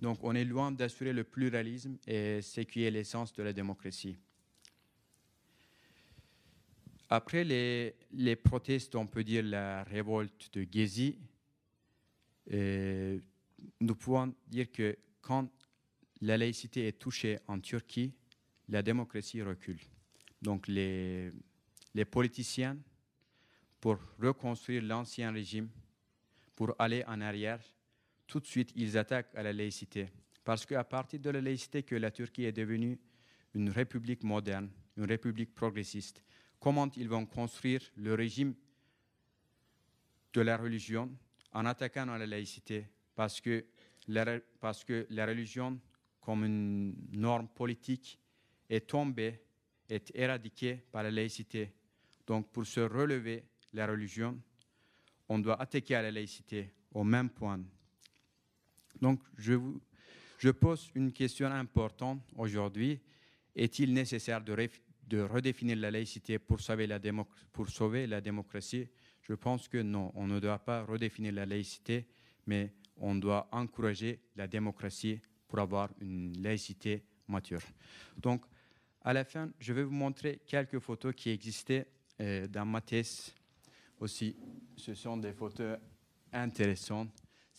Donc 0.00 0.18
on 0.22 0.34
est 0.34 0.44
loin 0.44 0.72
d'assurer 0.72 1.12
le 1.12 1.24
pluralisme 1.24 1.98
et 2.06 2.42
ce 2.42 2.60
qui 2.62 2.84
est 2.84 2.90
l'essence 2.90 3.32
de 3.32 3.42
la 3.42 3.52
démocratie. 3.52 4.16
Après 7.08 7.44
les, 7.44 7.94
les, 8.12 8.36
protestes, 8.36 8.96
on 8.96 9.06
peut 9.06 9.22
dire 9.22 9.44
la 9.44 9.84
révolte 9.84 10.52
de 10.52 10.66
Gezi, 10.70 11.16
euh, 12.52 13.18
nous 13.80 13.94
pouvons 13.94 14.34
dire 14.46 14.70
que 14.72 14.96
quand 15.20 15.48
la 16.20 16.36
laïcité 16.36 16.88
est 16.88 16.98
touchée 16.98 17.38
en 17.46 17.60
Turquie, 17.60 18.12
la 18.68 18.82
démocratie 18.82 19.42
recule. 19.42 19.78
Donc 20.42 20.66
les, 20.66 21.30
les 21.94 22.04
politiciens, 22.04 22.76
pour 23.80 23.98
reconstruire 24.18 24.82
l'ancien 24.82 25.30
régime, 25.30 25.68
pour 26.56 26.74
aller 26.78 27.04
en 27.06 27.20
arrière, 27.20 27.60
tout 28.26 28.40
de 28.40 28.46
suite, 28.46 28.72
ils 28.74 28.98
attaquent 28.98 29.34
à 29.34 29.42
la 29.42 29.52
laïcité. 29.52 30.08
Parce 30.42 30.66
qu'à 30.66 30.82
partir 30.84 31.20
de 31.20 31.30
la 31.30 31.40
laïcité 31.40 31.82
que 31.82 31.94
la 31.94 32.10
Turquie 32.10 32.44
est 32.44 32.52
devenue 32.52 32.98
une 33.54 33.70
république 33.70 34.24
moderne, 34.24 34.70
une 34.96 35.04
république 35.04 35.54
progressiste, 35.54 36.22
comment 36.60 36.88
ils 36.96 37.08
vont 37.08 37.26
construire 37.26 37.80
le 37.96 38.14
régime 38.14 38.54
de 40.32 40.40
la 40.40 40.56
religion 40.56 41.10
en 41.52 41.64
attaquant 41.66 42.04
la 42.04 42.26
laïcité 42.26 42.86
Parce 43.14 43.40
que 43.40 43.64
la 44.08 45.26
religion 45.26 45.80
comme 46.20 46.44
une 46.44 46.94
norme 47.12 47.46
politique 47.46 48.18
est 48.68 48.88
tombée, 48.88 49.40
est 49.88 50.10
éradiquée 50.12 50.82
par 50.90 51.04
la 51.04 51.10
laïcité. 51.12 51.72
Donc 52.26 52.50
pour 52.50 52.66
se 52.66 52.80
relever 52.80 53.44
la 53.72 53.86
religion, 53.86 54.36
on 55.28 55.38
doit 55.38 55.60
attaquer 55.60 55.94
à 55.94 56.02
la 56.02 56.10
laïcité 56.10 56.72
au 56.92 57.04
même 57.04 57.30
point. 57.30 57.60
Donc 59.00 59.20
je 59.38 60.50
pose 60.50 60.90
une 60.96 61.12
question 61.12 61.46
importante 61.46 62.20
aujourd'hui. 62.34 63.00
Est-il 63.54 63.92
nécessaire 63.92 64.42
de, 64.42 64.68
de, 65.06 65.20
redéfinir 65.20 65.76
la 65.76 65.90
laïcité 65.90 66.38
pour 66.38 66.60
sauver 66.60 66.86
la, 66.86 67.00
pour 67.52 67.68
sauver 67.68 68.06
la 68.06 68.20
démocratie 68.20 68.88
Je 69.22 69.34
pense 69.34 69.68
que 69.68 69.78
non, 69.78 70.12
on 70.14 70.26
ne 70.26 70.40
doit 70.40 70.58
pas 70.58 70.84
redéfinir 70.84 71.32
la 71.32 71.46
laïcité, 71.46 72.06
mais 72.46 72.72
on 72.96 73.14
doit 73.14 73.48
encourager 73.52 74.20
la 74.36 74.46
démocratie 74.46 75.20
pour 75.48 75.58
avoir 75.58 75.90
une 76.00 76.40
laïcité 76.42 77.04
mature. 77.28 77.62
Donc, 78.16 78.44
à 79.02 79.12
la 79.12 79.24
fin, 79.24 79.50
je 79.60 79.72
vais 79.72 79.84
vous 79.84 79.94
montrer 79.94 80.40
quelques 80.46 80.78
photos 80.80 81.14
qui 81.14 81.30
existaient 81.30 81.86
euh, 82.20 82.46
dans 82.48 82.64
ma 82.64 82.80
thèse 82.80 83.34
aussi. 84.00 84.36
Ce 84.76 84.94
sont 84.94 85.16
des 85.16 85.32
photos 85.32 85.78
intéressantes. 86.32 87.10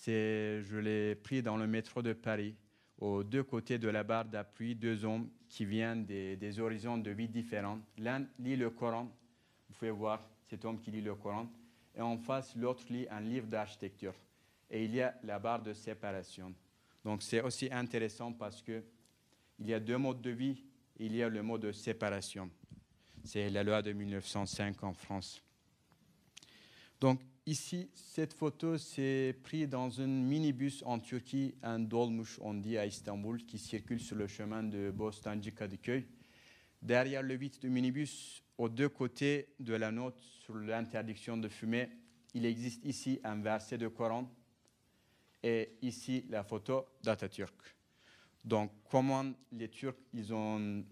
Je 0.05 0.77
l'ai 0.77 1.15
pris 1.15 1.41
dans 1.41 1.57
le 1.57 1.67
métro 1.67 2.01
de 2.01 2.13
Paris, 2.13 2.55
aux 2.97 3.23
deux 3.23 3.43
côtés 3.43 3.77
de 3.77 3.87
la 3.87 4.03
barre 4.03 4.25
d'appui, 4.25 4.75
deux 4.75 5.03
hommes 5.05 5.29
qui 5.49 5.65
viennent 5.65 6.05
des, 6.05 6.59
horizons 6.59 6.97
de 6.97 7.11
vie 7.11 7.27
différents. 7.27 7.79
L'un 7.97 8.25
lit 8.39 8.55
le 8.55 8.69
Coran, 8.69 9.09
vous 9.69 9.75
pouvez 9.75 9.91
voir 9.91 10.21
cet 10.49 10.65
homme 10.65 10.79
qui 10.79 10.91
lit 10.91 11.01
le 11.01 11.15
Coran, 11.15 11.47
et 11.95 12.01
en 12.01 12.17
face, 12.17 12.55
l'autre 12.55 12.83
lit 12.89 13.07
un 13.09 13.21
livre 13.21 13.47
d'architecture. 13.47 14.13
Et 14.69 14.85
il 14.85 14.93
y 14.93 15.01
a 15.01 15.15
la 15.23 15.39
barre 15.39 15.61
de 15.63 15.73
séparation. 15.73 16.53
Donc 17.03 17.23
c'est 17.23 17.41
aussi 17.41 17.69
intéressant 17.71 18.33
parce 18.33 18.61
qu'il 18.61 18.83
y 19.59 19.73
a 19.73 19.79
deux 19.79 19.97
modes 19.97 20.21
de 20.21 20.29
vie. 20.29 20.63
Il 20.99 21.15
y 21.15 21.23
a 21.23 21.29
le 21.29 21.41
mode 21.41 21.61
de 21.61 21.71
séparation. 21.71 22.49
C'est 23.23 23.49
la 23.49 23.63
loi 23.63 23.81
de 23.81 23.93
1905 23.93 24.83
en 24.83 24.93
France. 24.93 25.41
Donc 26.99 27.19
ici, 27.47 27.89
cette 27.95 28.33
photo, 28.33 28.77
c'est 28.77 29.33
pris 29.41 29.67
dans 29.67 30.01
un 30.01 30.07
minibus 30.07 30.83
en 30.85 30.99
Turquie, 30.99 31.55
un 31.63 31.79
dolmuş, 31.79 32.39
on 32.41 32.53
dit 32.55 32.77
à 32.77 32.85
Istanbul, 32.85 33.43
qui 33.45 33.57
circule 33.57 33.99
sur 33.99 34.17
le 34.17 34.27
chemin 34.27 34.63
de 34.63 34.91
Bostancı 34.91 35.51
Kadıköy. 35.55 36.05
Derrière 36.81 37.23
le 37.23 37.35
vide 37.35 37.57
du 37.59 37.69
minibus, 37.69 38.43
aux 38.57 38.69
deux 38.69 38.89
côtés 38.89 39.47
de 39.59 39.73
la 39.73 39.91
note 39.91 40.19
sur 40.19 40.55
l'interdiction 40.55 41.37
de 41.37 41.47
fumer, 41.47 41.89
il 42.33 42.45
existe 42.45 42.83
ici 42.85 43.19
un 43.23 43.41
verset 43.41 43.77
de 43.77 43.87
Coran 43.87 44.29
et 45.41 45.77
ici 45.81 46.25
la 46.29 46.43
photo 46.43 46.85
d'Atatürk. 47.01 47.55
Donc 48.43 48.71
comment 48.91 49.25
les 49.53 49.69
Turcs 49.69 49.95
ils 50.13 50.33
ont 50.33 50.83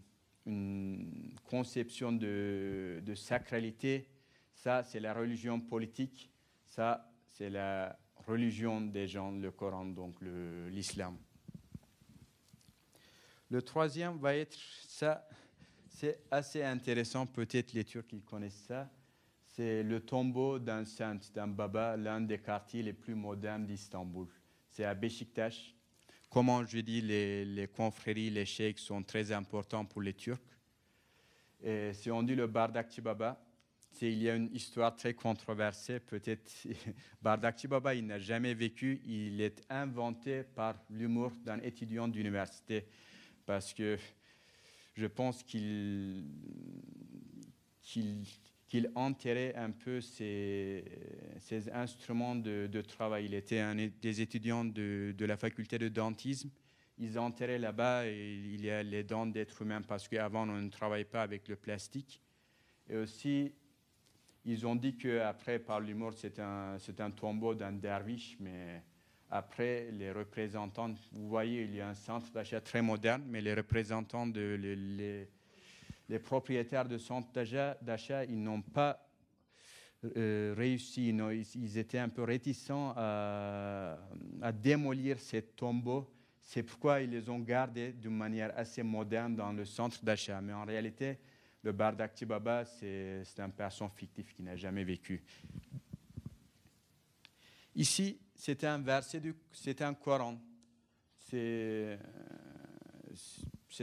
une 0.45 1.34
conception 1.43 2.14
de 2.14 3.14
sacralité, 3.16 4.08
ça 4.53 4.84
c'est 4.84 4.99
la 4.99 5.14
religion 5.14 5.60
politique, 5.60 6.32
ça 6.76 7.10
c'est 7.30 7.50
la 7.50 7.98
religion 8.28 8.82
des 8.82 9.08
gens, 9.08 9.32
le 9.32 9.50
Coran, 9.52 9.86
donc 9.86 10.16
l'islam. 10.70 11.18
Le, 13.50 13.62
troisième 13.62 14.18
va 14.18 14.36
être 14.36 14.58
ça, 14.86 15.26
c'est 15.88 16.20
assez 16.30 16.64
intéressant, 16.64 17.26
peut-être 17.28 17.72
les 17.72 17.86
Turcs 17.86 18.12
ils 18.12 18.24
connaissent 18.24 18.66
ça, 18.68 18.92
c'est 19.48 19.84
le 19.84 20.02
tombeau 20.02 20.60
d'un 20.60 20.84
saint, 20.84 21.18
d'un 21.34 21.48
baba, 21.48 21.96
l'un 21.96 22.20
des 22.20 22.40
quartiers 22.40 22.84
les 22.84 22.94
plus 22.94 23.16
modernes 23.16 23.66
d'Istanbul. 23.66 24.28
C'est 24.70 24.84
à 24.84 24.94
Beşiktaş. 24.94 25.74
Comment 26.30 26.66
je 26.66 26.80
dis, 26.80 27.00
les, 27.00 27.70
confréries, 27.74 28.30
les 28.30 28.46
sheikhs 28.46 28.80
sont 28.80 29.02
très 29.02 29.32
importants 29.32 29.86
pour 29.86 30.02
les 30.02 30.14
Turcs. 30.14 30.42
Et 31.64 31.94
si 31.94 32.12
on 32.12 32.22
dit 32.24 32.36
le 32.36 32.48
Bardakçı 32.48 33.02
Baba, 33.02 33.42
il 34.02 34.24
y 34.24 34.30
a 34.30 34.36
une 34.36 34.54
histoire 34.54 34.96
très 34.96 35.14
controversée. 35.14 36.00
Peut-être 36.00 36.52
Bardakçı 37.22 37.68
Baba, 37.68 37.93
il 37.96 38.06
n'a 38.06 38.20
jamais 38.20 38.54
vécu. 38.54 39.02
Il 39.06 39.41
est 39.41 39.62
inventé 39.70 40.43
par 40.43 40.76
l'humour 40.89 41.32
d'un 41.43 41.60
étudiant 41.60 42.08
d'université 42.08 42.86
parce 43.46 43.74
que 43.74 43.98
je 44.96 45.06
pense 45.08 45.43
qu'il 45.43 46.24
qu'il 48.68 48.91
enterrait 48.96 49.56
un 49.56 49.72
peu 49.72 50.02
ses, 50.02 50.84
instruments 51.72 52.36
de, 52.36 52.82
travail. 52.82 53.26
Il 53.26 53.34
était 53.34 53.60
un 53.60 53.76
des 53.76 54.22
étudiants 54.22 54.66
de, 54.66 55.14
la 55.20 55.38
faculté 55.38 55.78
de 55.78 55.88
dentisme. 55.88 56.50
Ils 56.98 57.20
enterraient 57.20 57.60
là-bas 57.60 58.08
il 58.08 58.64
y 58.64 58.70
a 58.70 58.82
les 58.82 59.04
dents 59.04 59.26
d'êtres 59.26 59.62
humains 59.62 59.82
parce 59.82 60.08
qu'avant 60.08 60.48
on 60.48 60.62
ne 60.62 60.70
travaillait 60.70 61.06
pas 61.06 61.22
avec 61.22 61.48
le 61.48 61.56
plastique. 61.56 62.22
Et 62.89 62.96
aussi, 62.96 63.54
ils 64.46 64.66
ont 64.66 64.76
dit 64.76 64.96
qu'après, 64.96 65.60
par 65.60 65.80
l'humour, 65.80 66.14
c'est 66.14 66.39
un, 66.39 66.78
un 67.00 67.12
tombeau 67.12 67.56
d'un 67.56 67.72
derviche, 67.72 68.38
mais 68.39 68.82
après, 69.30 69.89
les 69.91 70.12
représentants, 70.12 70.93
vous 71.12 71.28
voyez, 71.28 71.64
il 71.64 71.76
y 71.76 71.82
a 71.82 71.89
un 71.89 71.93
centre 71.96 72.32
d'achat 72.32 72.62
très 72.62 72.82
moderne, 72.82 73.24
mais 73.28 73.41
les 73.41 73.54
représentants 73.54 74.28
de 74.28 74.56
les, 74.60 75.28
les 76.10 76.20
propriétaires 76.20 76.88
de 76.88 76.98
centres 76.98 77.32
d'achat, 77.34 78.26
ils 78.26 78.41
n'ont 78.41 78.62
pas 78.62 79.02
euh, 80.18 80.54
réussi, 80.56 81.10
ils, 81.10 81.78
étaient 81.78 81.98
un 81.98 82.10
peu 82.10 82.24
réticents 82.24 82.93
à, 82.96 83.98
démolir 84.54 85.20
ces 85.20 85.41
tombeaux. 85.41 86.12
C'est 86.39 86.62
pourquoi 86.62 87.02
ils 87.02 87.10
les 87.10 87.28
ont 87.30 87.39
gardés 87.39 87.91
d'une 87.93 88.16
manière 88.16 88.52
assez 88.56 88.84
moderne 88.84 89.36
dans 89.36 89.52
le 89.52 89.66
centre 89.66 90.04
d'achat. 90.06 90.41
Mais 90.41 90.54
en 90.54 90.66
réalité, 90.66 91.18
le 91.66 91.72
Bardakti 91.72 92.26
Baba, 92.26 92.63
c'est 92.63 93.39
un 93.39 93.49
personne 93.49 93.89
fictif 93.89 94.34
qui 94.36 94.43
n'a 94.43 94.55
jamais 94.55 94.84
vécu. 94.84 95.24
Ici, 97.76 98.20
c'est 98.36 98.63
un 98.63 98.78
verset, 98.78 99.20
c'est 99.51 99.82
un 99.82 99.95
Coran. 99.95 100.39
C'est 101.18 101.97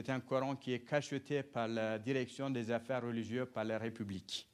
un 0.08 0.20
Coran 0.20 0.54
qui 0.54 0.72
est 0.72 0.88
cacheté 0.88 1.42
par 1.42 1.66
la 1.66 1.98
direction 1.98 2.50
des 2.50 2.70
affaires 2.70 3.02
religieuses 3.02 3.48
par 3.52 3.64
la 3.64 3.78
République. 3.78 4.48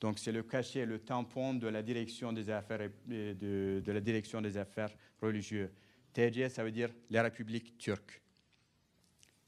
Donc 0.00 0.18
c'est 0.18 0.32
le 0.32 0.42
cachet, 0.42 0.86
le 0.86 1.00
tampon 1.00 1.54
de 1.54 1.68
la 1.68 1.82
direction 1.82 2.32
des 2.32 2.48
affaires, 2.48 2.88
de, 3.06 3.82
de 3.84 3.92
la 3.92 4.00
direction 4.00 4.40
des 4.40 4.56
affaires 4.56 4.90
religieuses. 5.20 5.70
TJ, 6.14 6.48
ça 6.48 6.64
veut 6.64 6.72
dire 6.72 6.90
la 7.10 7.22
République 7.22 7.76
turque. 7.76 8.22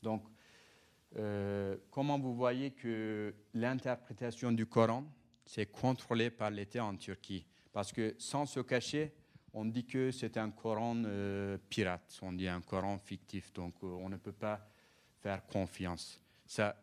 Donc, 0.03 0.29
euh, 1.17 1.77
comment 1.91 2.19
vous 2.19 2.35
voyez 2.35 2.73
que 2.73 3.35
l'interprétation 3.55 4.53
du 4.53 4.67
Coran, 4.67 5.05
c'est 5.45 5.67
contrôlé 5.67 6.31
par 6.31 6.51
l'État 6.51 6.85
en 6.85 6.97
Turquie? 6.97 7.47
Parce 7.73 7.93
que 7.93 8.15
sans 8.19 8.47
se 8.47 8.61
cacher, 8.61 9.13
on 9.53 9.65
dit 9.65 9.87
que 9.87 10.11
c'est 10.11 10.37
un 10.37 10.51
Coran 10.51 11.03
euh, 11.05 11.57
pirate, 11.69 12.19
on 12.23 12.33
dit 12.33 12.49
un 12.49 12.61
Coran 12.61 12.99
fictif, 12.99 13.53
donc 13.53 13.75
euh, 13.83 13.87
on 13.87 14.09
ne 14.09 14.17
peut 14.17 14.33
pas 14.33 14.69
faire 15.21 15.47
confiance. 15.47 16.21
Ça, 16.47 16.77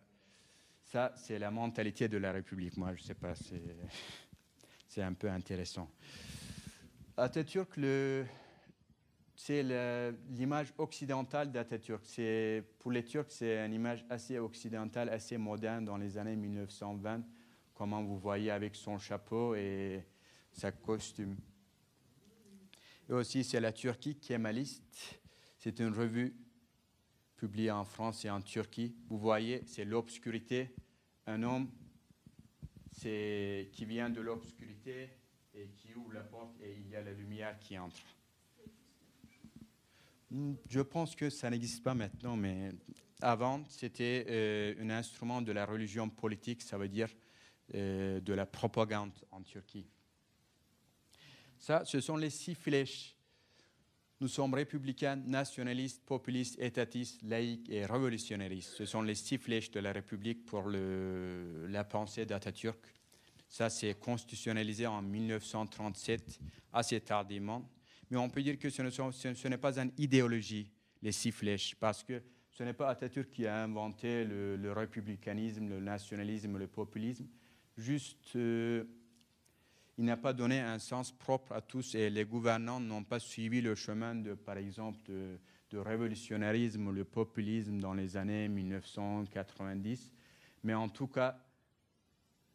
ça 0.84 1.14
c'est 1.16 1.40
la 1.40 1.52
mentalité 1.52 2.08
de 2.08 2.18
la 2.18 2.32
République. 2.32 2.76
Moi, 2.78 2.94
je 2.96 3.02
ne 3.02 3.08
sais 3.08 3.14
pas, 3.14 3.34
c'est 4.88 5.04
un 5.04 5.14
peu 5.14 5.30
intéressant. 5.30 5.90
Atatürk, 7.18 7.78
le, 7.78 8.26
c'est 9.36 9.64
l'image 10.30 10.74
occidentale 10.78 11.52
d'Atatürk. 11.52 12.04
Pour 12.80 12.92
les 12.92 13.04
Turcs, 13.04 13.30
c'est 13.30 13.66
une 13.66 13.74
image 13.74 14.06
assez 14.10 14.40
occidentale, 14.40 15.10
assez 15.10 15.38
moderne 15.38 15.86
dans 15.86 15.98
les 15.98 16.18
années 16.18 16.36
1920, 16.36 17.24
comme 17.74 18.06
vous 18.06 18.18
voyez 18.18 18.52
avec 18.52 18.76
son 18.76 18.98
chapeau 18.98 19.54
et 19.56 20.06
sa 20.52 20.72
costume. 20.72 21.36
Et 23.10 23.14
aussi, 23.14 23.44
c'est 23.44 23.60
la 23.60 23.74
Turquie 23.74 24.16
qui 24.16 24.34
est 24.34 24.38
maliste. 24.38 25.20
C'est 25.58 25.80
une 25.80 25.94
revue 25.94 26.34
publiée 27.36 27.72
en 27.72 27.84
France 27.84 28.24
et 28.24 28.30
en 28.30 28.42
Turquie. 28.42 28.96
Vous 29.10 29.18
voyez, 29.18 29.64
c'est 29.66 29.86
l'obscurité. 29.86 30.74
Un 31.28 31.44
homme 31.44 31.70
qui 33.02 33.86
vient 33.86 34.10
de 34.10 34.22
l'obscurité 34.22 35.10
et 35.54 35.68
qui 35.76 35.94
ouvre 35.94 36.14
la 36.14 36.24
porte 36.24 36.56
et 36.62 36.78
il 36.78 36.88
y 36.88 36.96
a 36.96 37.02
la 37.02 37.12
lumière 37.12 37.60
qui 37.60 37.78
entre. 37.78 38.15
Je 40.70 40.82
pense 40.82 41.16
que 41.16 41.30
ça 41.30 41.50
n'existe 41.50 41.84
pas 41.84 41.94
maintenant, 41.94 42.36
mais 42.36 42.72
avant, 43.22 43.64
c'était 43.70 44.26
euh, 44.30 44.76
un 44.82 44.90
instrument 44.90 45.42
de 45.42 45.52
la 45.52 45.66
religion 45.66 46.10
politique, 46.10 46.62
ça 46.62 46.78
veut 46.78 46.90
dire 46.90 47.10
euh, 47.74 48.20
de 48.20 48.34
la 48.34 48.46
propagande 48.46 49.14
en 49.32 49.42
Turquie. 49.42 49.88
Ça, 51.58 51.86
ce 51.86 52.02
sont 52.02 52.18
les 52.18 52.30
six 52.30 52.56
flèches. 52.56 53.16
Nous 54.22 54.28
sommes 54.28 54.54
républicains, 54.54 55.16
nationalistes, 55.16 56.04
populistes, 56.06 56.60
étatistes, 56.60 57.22
laïcs 57.24 57.70
et 57.70 57.86
révolutionnaristes. 57.86 58.74
Ce 58.76 58.86
sont 58.86 59.02
les 59.02 59.16
six 59.16 59.38
flèches 59.38 59.72
de 59.72 59.80
la 59.80 59.92
République 59.92 60.46
pour 60.46 60.70
la 60.70 61.84
pensée 61.84 62.26
d'Atatürk. 62.26 62.80
Ça, 63.48 63.70
c'est 63.70 63.94
constitutionnalisé 64.00 64.88
en 64.88 65.02
1937, 65.02 66.40
assez 66.74 67.02
tardivement. 67.02 67.70
Mais 68.10 68.18
on 68.18 68.30
peut 68.30 68.42
dire 68.42 68.58
que 68.58 68.70
ce, 68.70 69.48
n'est 69.48 69.58
pas 69.58 69.80
une 69.80 69.92
idéologie, 69.98 70.72
les 71.02 71.12
six 71.12 71.32
flèches, 71.32 71.76
parce 71.76 72.04
que 72.04 72.22
ce 72.52 72.64
n'est 72.64 72.74
pas 72.74 72.90
Atatürk 72.90 73.30
qui 73.30 73.48
a 73.48 73.64
inventé 73.64 74.24
le, 74.24 74.72
républicanisme, 74.72 75.68
le 75.68 75.80
nationalisme, 75.80 76.58
le 76.58 76.68
populisme. 76.68 77.28
Juste, 77.78 78.36
euh, 78.36 78.86
il 79.98 80.06
n'a 80.06 80.18
pas 80.18 80.34
donné 80.34 80.60
un 80.60 80.80
sens 80.80 81.12
propre 81.12 81.52
à 81.54 81.62
tous 81.62 81.96
et 81.96 82.10
les 82.10 82.26
gouvernants 82.26 82.80
n'ont 82.80 83.04
pas 83.04 83.20
suivi 83.20 83.62
le 83.62 83.76
chemin, 83.76 84.16
de, 84.16 84.34
par 84.34 84.58
exemple, 84.58 85.00
de, 85.06 85.38
de 85.72 85.78
révolutionnarisme 85.78 86.88
ou 86.88 86.92
le 86.92 87.04
populisme 87.04 87.80
dans 87.80 87.94
les 87.94 88.16
années 88.16 88.48
1990. 88.48 90.14
Mais 90.64 90.74
en 90.74 90.90
tout 90.90 91.08
cas, 91.08 91.38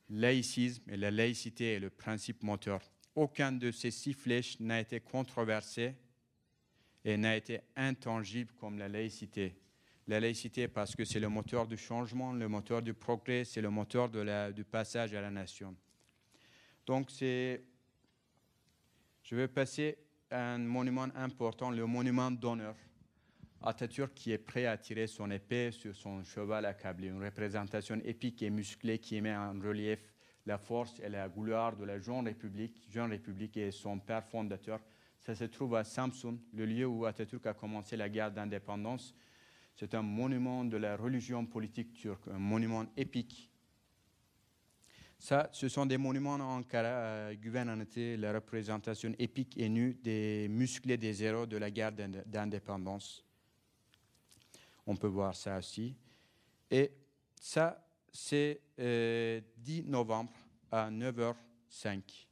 laïcisme 0.09 0.83
et 0.91 0.97
la 0.97 1.11
laïcité 1.11 1.75
est 1.75 1.81
le 1.81 1.91
principe 1.91 2.43
moteur 2.43 2.81
aucun 3.21 3.53
de 3.53 3.71
ces 3.71 3.91
six 3.91 4.15
flèches 4.15 4.59
n'a 4.61 4.81
été 4.81 4.99
controversé 4.99 5.95
et 7.05 7.19
n'a 7.19 7.37
été 7.37 7.61
intangible 7.77 8.51
comme 8.59 8.79
la 8.79 8.89
laïcité. 8.89 9.55
La 10.09 10.21
laïcité 10.21 10.69
parce 10.69 10.97
que 10.97 11.05
c'est 11.05 11.21
le 11.21 11.29
moteur 11.29 11.67
du 11.67 11.77
changement, 11.77 12.33
le 12.33 12.49
moteur 12.49 12.81
du 12.81 12.95
progrès, 12.95 13.45
c'est 13.45 13.61
le 13.61 13.69
moteur 13.69 14.09
du 14.09 14.65
passage 14.65 15.13
à 15.15 15.21
la 15.21 15.31
nation. 15.31 15.77
Donc 16.87 17.11
c'est, 17.11 17.63
je 19.23 19.37
vais 19.37 19.49
passer 19.49 19.99
à 20.31 20.55
un 20.55 20.59
monument 20.59 21.09
important, 21.15 21.71
le 21.71 21.85
monument 21.87 22.31
d'honneur. 22.31 22.75
Atatürk 23.63 24.15
qui 24.15 24.33
est 24.33 24.39
prêt 24.39 24.65
à 24.65 24.79
tirer 24.79 25.07
son 25.07 25.31
épée 25.31 25.71
sur 25.73 25.95
son 25.95 26.25
cheval 26.25 26.65
accablé, 26.65 27.09
une 27.09 27.23
représentation 27.23 28.01
épique 28.03 28.43
et 28.43 28.49
musclée 28.49 28.99
qui 28.99 29.21
met 29.21 29.37
en 29.37 29.53
relief 29.61 30.01
la 30.47 30.59
force 30.59 31.01
et 31.01 31.09
la 31.09 31.29
gloire 31.29 31.77
de 31.77 31.85
la 31.85 31.99
Jeune 31.99 32.27
République, 32.27 32.87
Jeune 32.89 33.11
République 33.11 33.57
et 33.57 33.71
son 33.71 33.99
père 33.99 34.25
fondateur. 34.25 34.81
Ça 35.21 35.35
se 35.35 35.45
trouve 35.45 35.75
à 35.75 35.85
Samsun, 35.85 36.39
le 36.55 36.65
lieu 36.65 36.87
où 36.87 37.05
Atatürk 37.05 37.47
a 37.47 37.55
commencé 37.55 37.97
la 37.97 38.09
guerre 38.09 38.33
d'indépendance. 38.33 39.15
C'est 39.77 39.95
un 39.95 40.03
monument 40.03 40.65
de 40.65 40.77
la 40.77 40.97
religion 40.97 41.47
politique 41.47 41.93
turque, 41.93 42.29
un 42.29 42.39
monument 42.39 42.87
épique. 42.97 43.51
Ça, 45.19 45.51
ce 45.53 45.69
sont 45.69 45.85
des 45.85 45.99
monuments 45.99 46.35
en 46.35 46.59
Ankara, 46.59 47.29
à 47.29 47.33
la 47.35 48.33
représentation 48.33 49.15
épique 49.19 49.59
et 49.59 49.69
nue 49.69 49.95
des 50.03 50.49
musclés 50.49 50.97
des 50.97 51.23
héros 51.23 51.45
de 51.45 51.59
la 51.59 51.71
guerre 51.71 51.93
d'indépendance. 51.93 53.23
On 54.87 54.97
peut 54.97 55.07
voir 55.07 55.35
ça 55.35 55.59
aussi. 55.59 55.95
Et 56.71 56.91
ça, 57.39 57.87
c'est 58.13 58.61
10 58.77 58.81
euh, 58.81 59.41
novembre 59.87 60.33
à 60.71 60.91
9h05. 60.91 62.27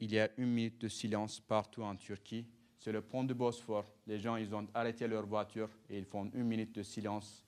Il 0.00 0.12
y 0.12 0.18
a 0.18 0.28
une 0.36 0.50
minute 0.50 0.80
de 0.80 0.88
silence 0.88 1.40
partout 1.40 1.82
en 1.82 1.96
Turquie. 1.96 2.46
C'est 2.78 2.92
le 2.92 3.02
pont 3.02 3.24
de 3.24 3.34
Bosphore. 3.34 3.86
Les 4.06 4.18
gens, 4.18 4.36
ils 4.36 4.54
ont 4.54 4.66
arrêté 4.74 5.08
leur 5.08 5.26
voiture 5.26 5.70
et 5.90 5.98
ils 5.98 6.04
font 6.04 6.30
une 6.34 6.44
minute 6.44 6.74
de 6.74 6.82
silence. 6.82 7.44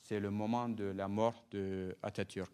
C'est 0.00 0.18
le 0.18 0.30
moment 0.30 0.68
de 0.68 0.84
la 0.84 1.08
mort 1.08 1.44
de 1.50 1.96
Atatürk. 2.02 2.52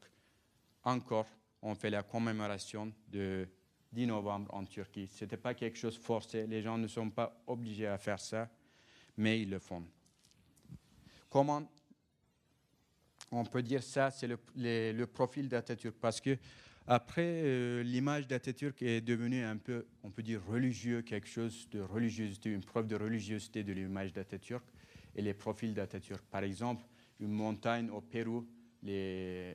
Encore, 0.84 1.26
on 1.62 1.74
fait 1.74 1.91
la 1.91 2.03
commémoration 2.03 2.93
de 3.09 3.49
10 3.93 4.07
novembre 4.07 4.53
en 4.55 4.64
Turquie. 4.64 5.09
Ce 5.09 5.24
n'était 5.24 5.36
pas 5.36 5.55
quelque 5.55 5.78
chose 5.78 5.97
forcé. 5.97 6.47
Les 6.47 6.61
gens 6.61 6.76
ne 6.76 6.86
sont 6.86 7.11
pas 7.11 7.43
obligés 7.47 7.86
à 7.86 7.99
faire 7.99 8.20
ça, 8.20 8.49
mais 9.16 9.41
ils 9.41 9.51
le 9.51 9.59
font. 9.59 9.84
Comment 11.30 11.70
on 13.31 13.45
peut 13.45 13.62
dire 13.62 13.83
ça, 13.83 14.11
c'est 14.11 14.26
le, 14.26 15.05
profil 15.07 15.49
d'Atatürk, 15.49 15.95
parce 16.01 16.20
que 16.20 16.37
après, 16.87 17.43
euh, 17.45 17.83
l'image 17.83 18.26
d'Atatürk 18.26 18.81
est 18.81 19.03
devenue 19.03 19.45
un 19.45 19.59
peu, 19.59 19.85
on 20.03 20.11
peut 20.11 20.22
dire, 20.22 20.41
religieux, 20.47 21.03
quelque 21.03 21.29
chose 21.29 21.68
de 21.70 21.81
religiosité, 21.81 22.51
une 22.51 22.64
preuve 22.64 22.87
de 22.87 22.97
religiosité 22.97 23.62
de 23.62 23.74
l'image 23.74 24.14
d'Atatürk 24.14 24.64
et 25.14 25.20
les 25.20 25.35
profils 25.35 25.74
d'Atatürk. 25.74 26.22
Par 26.31 26.45
exemple, 26.45 26.85
une 27.20 27.33
montagne 27.33 27.91
au 27.91 28.01
Pérou, 28.01 28.47
les, 28.83 29.55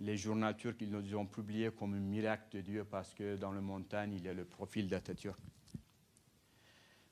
euh, 0.00 0.16
journaux 0.16 0.52
turcs, 0.52 0.76
ils 0.80 0.90
nous 0.90 1.16
ont 1.16 1.26
publié 1.26 1.70
comme 1.76 1.94
un 1.94 2.00
miracle 2.00 2.56
de 2.56 2.60
Dieu 2.60 2.84
parce 2.84 3.14
que 3.14 3.34
dans 3.34 3.52
la 3.52 3.60
montagne, 3.60 4.12
il 4.14 4.24
y 4.24 4.28
a 4.28 4.34
le 4.34 4.44
profil 4.44 4.86
d'Atatürk. 4.86 5.40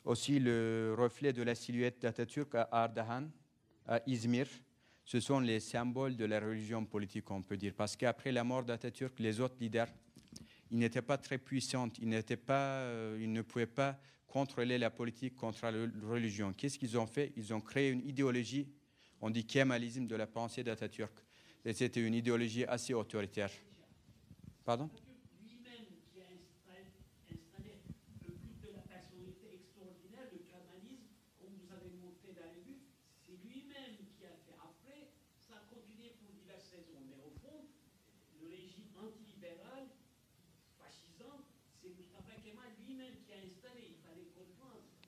Aussi, 0.05 0.39
le 0.39 0.95
reflet 0.97 1.33
de 1.33 1.43
la 1.43 1.57
silhouette 1.57 2.01
d'Atatürk 2.01 2.55
à 2.55 2.69
Ardahan, 2.71 3.25
à 3.89 4.01
Izmir, 4.07 4.47
ce 5.07 5.21
sont 5.21 5.39
les 5.39 5.61
symboles 5.61 6.17
de 6.17 6.25
la 6.25 6.41
religion 6.41 6.85
politique, 6.85 7.31
on 7.31 7.41
peut 7.41 7.57
dire. 7.57 7.73
Parce 7.75 7.97
qu'après 7.97 8.33
la 8.33 8.43
mort 8.43 8.65
d'Atatürk, 8.65 9.19
les 9.21 9.41
autres 9.41 9.55
leaders, 9.61 9.89
ils 10.73 10.79
n'étaient 10.79 11.01
pas 11.01 11.17
très 11.17 11.39
puissants, 11.39 11.89
ils, 12.03 12.13
euh, 12.51 13.27
ne 13.27 13.43
pouvaient 13.43 13.67
pas 13.67 13.99
contrôler 14.27 14.79
la 14.79 14.91
politique 14.91 15.37
contre 15.37 15.65
la 15.71 15.87
religion. 16.09 16.53
Qu'est-ce 16.53 16.77
qu'ils 16.77 16.99
ont 16.99 17.07
fait? 17.07 17.33
Ils 17.37 17.55
ont 17.55 17.61
créé 17.61 17.91
une 17.91 18.07
idéologie, 18.07 18.69
on 19.21 19.31
dit 19.31 19.47
kémalisme 19.47 20.09
de 20.09 20.17
la 20.17 20.27
pensée 20.27 20.65
d'Atatürk. 20.65 21.13
C'était 21.73 22.05
une 22.05 22.15
idéologie 22.15 22.65
assez 22.65 22.93
autoritaire. 22.93 23.51
Pardon? 24.65 24.91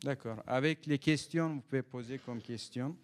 D'accord. 0.03 0.43
Avec 0.47 0.87
les 0.87 0.99
questions, 0.99 1.55
vous 1.55 1.61
pouvez 1.61 1.83
poser 1.83 2.19
comme 2.19 2.41
question. 2.41 2.97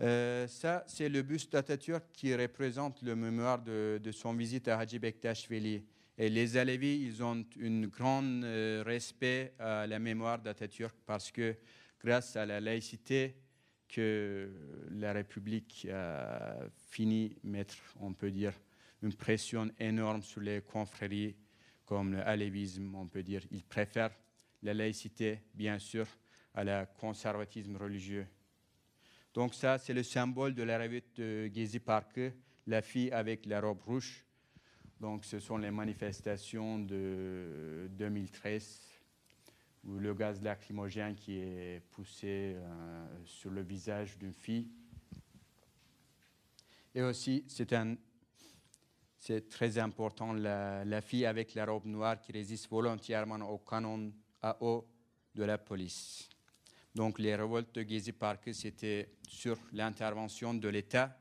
Euh, 0.00 0.46
ça, 0.48 0.84
c'est 0.86 1.10
le 1.10 1.20
buste 1.22 1.52
d'Atatürk 1.52 2.02
qui 2.14 2.34
représente 2.34 3.02
le 3.02 3.14
mémoire 3.14 3.62
de, 3.62 4.00
son 4.10 4.32
visite 4.32 4.68
à 4.68 4.78
Haji 4.78 4.98
Bektashvili. 4.98 5.84
Et 6.16 6.30
les 6.30 6.56
Alevis, 6.56 6.98
ils 7.02 7.22
ont 7.22 7.44
un 7.62 7.80
grand 7.88 8.22
euh, 8.24 8.82
respect 8.86 9.52
à 9.58 9.86
la 9.86 9.98
mémoire 9.98 10.38
d'Atatürk 10.38 10.94
parce 11.04 11.30
que 11.30 11.54
grâce 12.02 12.36
à 12.36 12.46
la 12.46 12.60
laïcité 12.60 13.36
que 13.88 14.50
la 14.92 15.12
République 15.12 15.86
a 15.92 16.56
fini 16.88 17.36
mettre, 17.44 17.76
on 18.00 18.14
peut 18.14 18.30
dire, 18.30 18.54
une 19.02 19.12
pression 19.12 19.70
énorme 19.78 20.22
sur 20.22 20.40
les 20.40 20.62
confréries 20.62 21.36
comme 21.84 22.14
le 22.14 22.26
halévisme, 22.26 22.94
on 22.94 23.06
peut 23.06 23.22
dire. 23.22 23.42
Ils 23.50 23.62
préfèrent 23.62 24.16
la 24.64 24.74
laïcité, 24.74 25.40
bien 25.54 25.78
sûr, 25.78 26.06
à 26.54 26.64
la 26.64 26.86
conservatisme 26.86 27.76
religieux. 27.76 28.26
Donc 29.34 29.54
ça, 29.54 29.78
c'est 29.78 29.92
le 29.92 30.02
symbole 30.02 30.54
de 30.54 30.62
la 30.62 30.78
revue 30.78 31.02
de 31.16 31.50
Gezi 31.52 31.80
Park, 31.80 32.18
la 32.66 32.82
fille 32.82 33.10
avec 33.10 33.46
la 33.46 33.60
robe 33.60 33.82
rouge. 33.82 34.24
Donc 35.00 35.24
ce 35.24 35.38
sont 35.38 35.58
les 35.58 35.70
manifestations 35.70 36.78
de 36.78 37.88
2013 37.90 38.80
où 39.84 39.98
le 39.98 40.14
gaz 40.14 40.40
lacrymogène 40.40 41.14
qui 41.14 41.36
est 41.38 41.82
poussé 41.90 42.54
euh, 42.56 43.06
sur 43.26 43.50
le 43.50 43.60
visage 43.60 44.16
d'une 44.16 44.32
fille. 44.32 44.70
Et 46.94 47.02
aussi, 47.02 47.44
c'est 49.18 49.48
très 49.50 49.78
important, 49.78 50.32
la, 50.32 51.00
fille 51.02 51.26
avec 51.26 51.54
la 51.54 51.66
robe 51.66 51.86
noire 51.86 52.18
qui 52.20 52.32
résiste 52.32 52.70
volontairement 52.70 53.50
au 53.50 53.58
canon 53.58 54.12
à 54.44 54.58
eau 54.60 54.86
de 55.34 55.42
la 55.42 55.56
police. 55.56 56.28
Donc 56.94 57.18
les 57.18 57.34
révoltes 57.34 57.74
de 57.74 57.82
Gezi 57.82 58.12
Park, 58.12 58.50
c'était 58.52 59.08
sur 59.26 59.56
l'intervention 59.72 60.52
de 60.52 60.68
l'État 60.68 61.18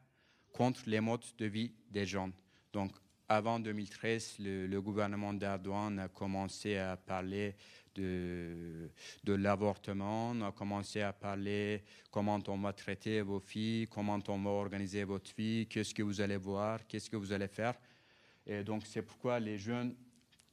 contre 0.51 0.83
les 0.87 0.99
modes 0.99 1.25
de 1.37 1.45
vie 1.45 1.73
des 1.89 2.05
gens. 2.05 2.31
Donc 2.73 2.91
avant 3.29 3.59
2013, 3.61 4.35
le, 4.39 4.79
gouvernement 4.81 5.33
d'Erdogan 5.33 5.99
a 5.99 6.09
commencé 6.09 6.75
à 6.77 6.97
parler 6.97 7.55
de, 7.95 8.91
de 9.23 9.33
l'avortement, 9.33 10.33
a 10.41 10.51
commencé 10.51 11.01
à 11.01 11.13
parler 11.13 11.81
comment 12.11 12.39
on 12.47 12.57
va 12.57 12.73
traiter 12.73 13.21
vos 13.21 13.39
filles, 13.39 13.87
comment 13.87 14.19
on 14.27 14.39
va 14.43 14.49
organiser 14.49 15.05
votre 15.05 15.33
vie, 15.33 15.65
qu'est-ce 15.67 15.93
que 15.93 16.03
vous 16.03 16.19
allez 16.19 16.37
voir, 16.37 16.85
qu'est-ce 16.87 17.09
que 17.09 17.15
vous 17.15 17.31
allez 17.31 17.47
faire. 17.47 17.75
Et 18.45 18.63
donc 18.65 18.85
c'est 18.85 19.01
pourquoi 19.01 19.39
les 19.39 19.57
jeunes 19.57 19.95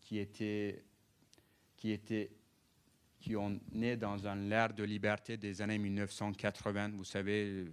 qui 0.01 0.19
étaient, 0.19 0.85
qui 1.77 1.91
étaient 1.91 2.31
qui 3.21 3.37
ont 3.37 3.61
né 3.73 3.97
dans 3.97 4.27
un 4.27 4.51
ère 4.51 4.73
de 4.73 4.83
liberté 4.83 5.37
des 5.37 5.63
années 5.63 5.79
1980, 5.79 6.93
vous 6.97 7.05
savez, 7.05 7.67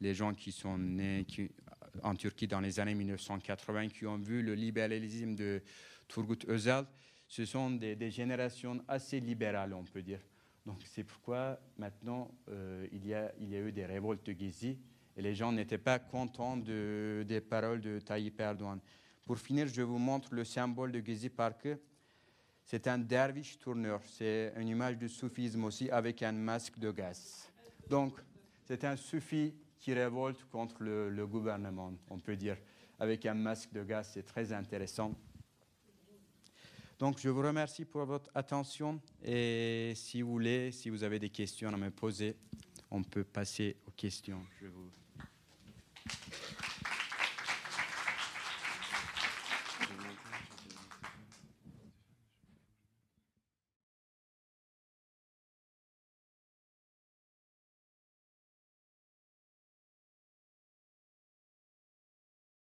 les 0.00 0.14
gens 0.14 0.34
qui 0.34 0.52
sont 0.52 0.78
nés 0.78 1.26
en 2.02 2.14
Turquie 2.14 2.46
dans 2.46 2.60
les 2.60 2.78
années 2.80 2.94
1980, 2.94 3.88
qui 3.88 4.06
ont 4.06 4.18
vu 4.18 4.42
le 4.42 4.54
libéralisme 4.54 5.34
de 5.34 5.62
Turgut 6.08 6.46
Özal, 6.48 6.86
ce 7.26 7.44
sont 7.44 7.70
des, 7.70 8.10
générations 8.10 8.84
assez 8.86 9.20
libérales, 9.20 9.72
on 9.72 9.84
peut 9.84 10.02
dire. 10.02 10.20
Donc 10.66 10.78
c'est 10.84 11.04
pourquoi 11.04 11.58
maintenant 11.78 12.30
euh, 12.48 12.86
il, 12.92 13.06
y 13.06 13.14
a, 13.14 13.32
eu 13.40 13.72
des 13.72 13.86
révoltes 13.86 14.24
de 14.24 14.32
Gezi 14.38 14.78
et 15.16 15.22
les 15.22 15.34
gens 15.34 15.52
n'étaient 15.52 15.78
pas 15.78 15.98
contents 15.98 16.56
de, 16.56 17.24
des 17.26 17.40
paroles 17.40 17.80
de 17.80 18.00
Tayyip 18.00 18.40
Erdogan. 18.40 18.80
Pour 19.24 19.38
finir, 19.38 19.66
je 19.66 19.82
vous 19.82 19.98
montre 19.98 20.34
le 20.34 20.44
symbole 20.44 20.92
de 20.92 21.04
Gezi 21.04 21.30
Park. 21.30 21.68
C'est 22.64 22.86
un 22.86 22.98
derviche 22.98 23.58
tourneur. 23.58 24.00
C'est 24.04 24.52
une 24.56 24.68
image 24.68 24.96
du 24.96 25.08
soufisme 25.08 25.64
aussi 25.64 25.90
avec 25.90 26.22
un 26.22 26.32
masque 26.32 26.78
de 26.78 26.90
gaz. 26.90 27.50
Donc, 27.88 28.18
c'est 28.64 28.84
un 28.84 28.96
soufi 28.96 29.54
qui 29.78 29.92
révolte 29.92 30.44
contre 30.50 30.82
le, 30.82 31.26
gouvernement, 31.26 31.92
on 32.08 32.18
peut 32.18 32.36
dire, 32.36 32.56
avec 32.98 33.26
un 33.26 33.34
masque 33.34 33.72
de 33.72 33.82
gaz. 33.84 34.10
C'est 34.14 34.22
très 34.22 34.52
intéressant. 34.52 35.14
Donc, 36.98 37.18
je 37.18 37.28
vous 37.28 37.42
remercie 37.42 37.84
pour 37.84 38.06
votre 38.06 38.30
attention 38.34 39.00
et 39.22 39.92
si 39.94 40.22
vous 40.22 40.30
voulez, 40.30 40.72
si 40.72 40.88
vous 40.88 41.02
avez 41.02 41.18
des 41.18 41.28
questions 41.28 41.68
à 41.68 41.76
me 41.76 41.90
poser, 41.90 42.36
on 42.90 43.02
peut 43.02 43.24
passer 43.24 43.76
aux 43.86 43.90
questions. 43.90 44.40
Je 44.60 44.68
vous 44.68 44.90